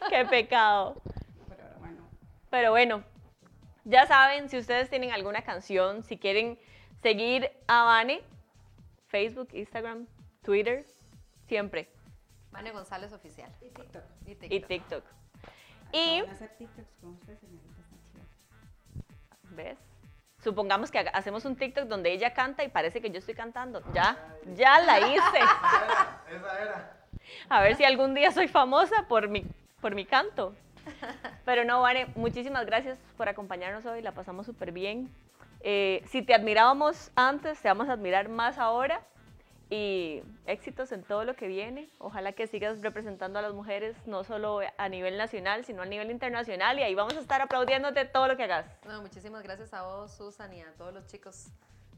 Qué 0.09 0.25
pecado. 0.29 1.01
Pero 1.49 1.63
ahora, 1.63 1.75
bueno. 1.79 2.01
Pero 2.49 2.71
bueno, 2.71 3.03
ya 3.85 4.05
saben, 4.05 4.49
si 4.49 4.57
ustedes 4.57 4.89
tienen 4.89 5.11
alguna 5.11 5.41
canción, 5.41 6.03
si 6.03 6.17
quieren 6.17 6.59
seguir 7.01 7.51
a 7.67 7.83
Vane, 7.85 8.21
Facebook, 9.11 9.49
Instagram, 9.53 10.07
Twitter, 10.41 10.85
siempre. 11.47 11.89
Vane 12.51 12.71
González 12.71 13.11
Oficial. 13.11 13.51
Y 13.61 13.69
TikTok. 13.69 14.03
Y 14.25 14.35
TikTok. 14.35 14.51
Y 14.51 14.59
TikTok. 14.61 15.03
Y, 15.91 16.21
Van 16.21 16.29
a 16.29 16.33
hacer 16.33 16.49
TikToks 16.57 16.95
con 17.01 17.09
usted, 17.11 17.37
señorita 17.37 17.83
Sanchia. 17.89 18.23
¿ves? 19.51 19.77
Supongamos 20.41 20.89
que 20.89 20.99
hacemos 20.99 21.45
un 21.45 21.55
TikTok 21.55 21.85
donde 21.85 22.11
ella 22.11 22.33
canta 22.33 22.63
y 22.63 22.69
parece 22.69 23.01
que 23.01 23.11
yo 23.11 23.19
estoy 23.19 23.35
cantando. 23.35 23.83
Ya, 23.93 24.17
ya 24.55 24.79
la 24.79 24.99
hice. 24.99 25.19
Esa 25.19 25.85
era, 25.85 26.23
esa 26.31 26.61
era. 26.61 26.97
A 27.49 27.61
ver 27.61 27.75
si 27.75 27.83
algún 27.83 28.13
día 28.15 28.31
soy 28.31 28.47
famosa 28.47 29.07
por 29.07 29.27
mi, 29.27 29.45
por 29.81 29.93
mi 29.93 30.05
canto. 30.05 30.55
Pero 31.45 31.65
no, 31.65 31.81
Vane, 31.81 32.07
muchísimas 32.15 32.65
gracias 32.65 32.97
por 33.17 33.29
acompañarnos 33.29 33.85
hoy, 33.85 34.01
la 34.01 34.13
pasamos 34.13 34.45
súper 34.45 34.71
bien. 34.71 35.13
Eh, 35.63 36.03
si 36.07 36.21
te 36.21 36.33
admirábamos 36.33 37.11
antes, 37.15 37.61
te 37.61 37.67
vamos 37.67 37.89
a 37.89 37.93
admirar 37.93 38.29
más 38.29 38.57
ahora. 38.57 39.01
Y 39.73 40.21
éxitos 40.47 40.91
en 40.91 41.01
todo 41.01 41.23
lo 41.23 41.37
que 41.37 41.47
viene. 41.47 41.89
Ojalá 41.97 42.33
que 42.33 42.45
sigas 42.45 42.81
representando 42.81 43.39
a 43.39 43.41
las 43.41 43.53
mujeres, 43.53 43.95
no 44.05 44.25
solo 44.25 44.59
a 44.77 44.89
nivel 44.89 45.17
nacional, 45.17 45.63
sino 45.63 45.81
a 45.81 45.85
nivel 45.85 46.11
internacional. 46.11 46.77
Y 46.77 46.83
ahí 46.83 46.93
vamos 46.93 47.15
a 47.15 47.21
estar 47.21 47.41
aplaudiéndote 47.41 48.03
todo 48.03 48.27
lo 48.27 48.35
que 48.35 48.43
hagas. 48.43 48.65
No, 48.85 49.01
muchísimas 49.01 49.43
gracias 49.43 49.73
a 49.73 49.83
vos, 49.83 50.11
Susan, 50.11 50.53
y 50.53 50.61
a 50.61 50.73
todos 50.73 50.93
los 50.93 51.07
chicos 51.07 51.47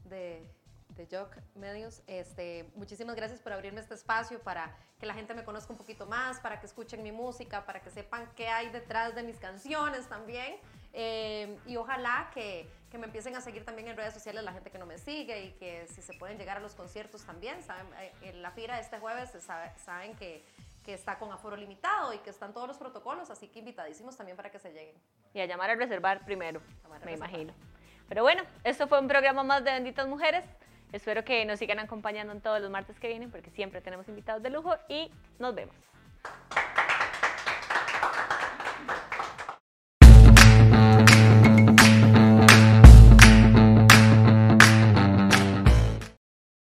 de, 0.04 0.48
de 0.90 1.08
Jock 1.10 1.36
Medios. 1.56 2.02
Este, 2.06 2.70
muchísimas 2.76 3.16
gracias 3.16 3.40
por 3.40 3.52
abrirme 3.52 3.80
este 3.80 3.94
espacio 3.94 4.38
para 4.38 4.76
que 5.00 5.06
la 5.06 5.14
gente 5.14 5.34
me 5.34 5.42
conozca 5.42 5.72
un 5.72 5.78
poquito 5.78 6.06
más, 6.06 6.38
para 6.38 6.60
que 6.60 6.66
escuchen 6.66 7.02
mi 7.02 7.10
música, 7.10 7.66
para 7.66 7.80
que 7.80 7.90
sepan 7.90 8.30
qué 8.36 8.46
hay 8.46 8.68
detrás 8.70 9.16
de 9.16 9.24
mis 9.24 9.38
canciones 9.38 10.08
también. 10.08 10.54
Eh, 10.96 11.58
y 11.66 11.76
ojalá 11.76 12.30
que, 12.32 12.68
que 12.90 12.98
me 12.98 13.06
empiecen 13.06 13.34
a 13.34 13.40
seguir 13.40 13.64
también 13.64 13.88
en 13.88 13.96
redes 13.96 14.14
sociales 14.14 14.44
la 14.44 14.52
gente 14.52 14.70
que 14.70 14.78
no 14.78 14.86
me 14.86 14.96
sigue 14.98 15.42
y 15.46 15.50
que 15.52 15.86
si 15.88 16.00
se 16.02 16.12
pueden 16.14 16.38
llegar 16.38 16.56
a 16.58 16.60
los 16.60 16.74
conciertos 16.74 17.24
también. 17.24 17.62
Saben, 17.62 17.86
Eh, 17.98 18.12
en 18.22 18.42
la 18.42 18.52
fira 18.52 18.76
de 18.76 18.82
este 18.82 18.98
jueves 19.00 19.30
sabe- 19.40 19.72
saben 19.84 20.14
que, 20.14 20.44
que 20.84 20.94
está 20.94 21.18
con 21.18 21.32
aforo 21.32 21.56
limitado 21.56 22.12
y 22.12 22.18
que 22.18 22.30
están 22.30 22.52
todos 22.52 22.68
los 22.68 22.78
protocolos, 22.78 23.28
así 23.30 23.48
que 23.48 23.58
invitadísimos 23.58 24.16
también 24.16 24.36
para 24.36 24.50
que 24.50 24.58
se 24.60 24.72
lleguen. 24.72 24.94
Y 25.32 25.40
a 25.40 25.46
llamar 25.46 25.70
a 25.70 25.74
reservar 25.74 26.24
primero, 26.24 26.60
a 26.84 26.88
me 26.88 26.98
reservar. 26.98 27.18
imagino. 27.30 27.52
Pero 28.08 28.22
bueno, 28.22 28.42
esto 28.62 28.86
fue 28.86 29.00
un 29.00 29.08
programa 29.08 29.42
más 29.42 29.64
de 29.64 29.72
Benditas 29.72 30.06
Mujeres. 30.06 30.44
Espero 30.92 31.24
que 31.24 31.44
nos 31.44 31.58
sigan 31.58 31.80
acompañando 31.80 32.32
en 32.32 32.40
todos 32.40 32.60
los 32.60 32.70
martes 32.70 33.00
que 33.00 33.08
vienen 33.08 33.30
porque 33.32 33.50
siempre 33.50 33.80
tenemos 33.80 34.06
invitados 34.08 34.42
de 34.44 34.50
lujo 34.50 34.76
y 34.88 35.10
nos 35.40 35.52
vemos. 35.54 35.74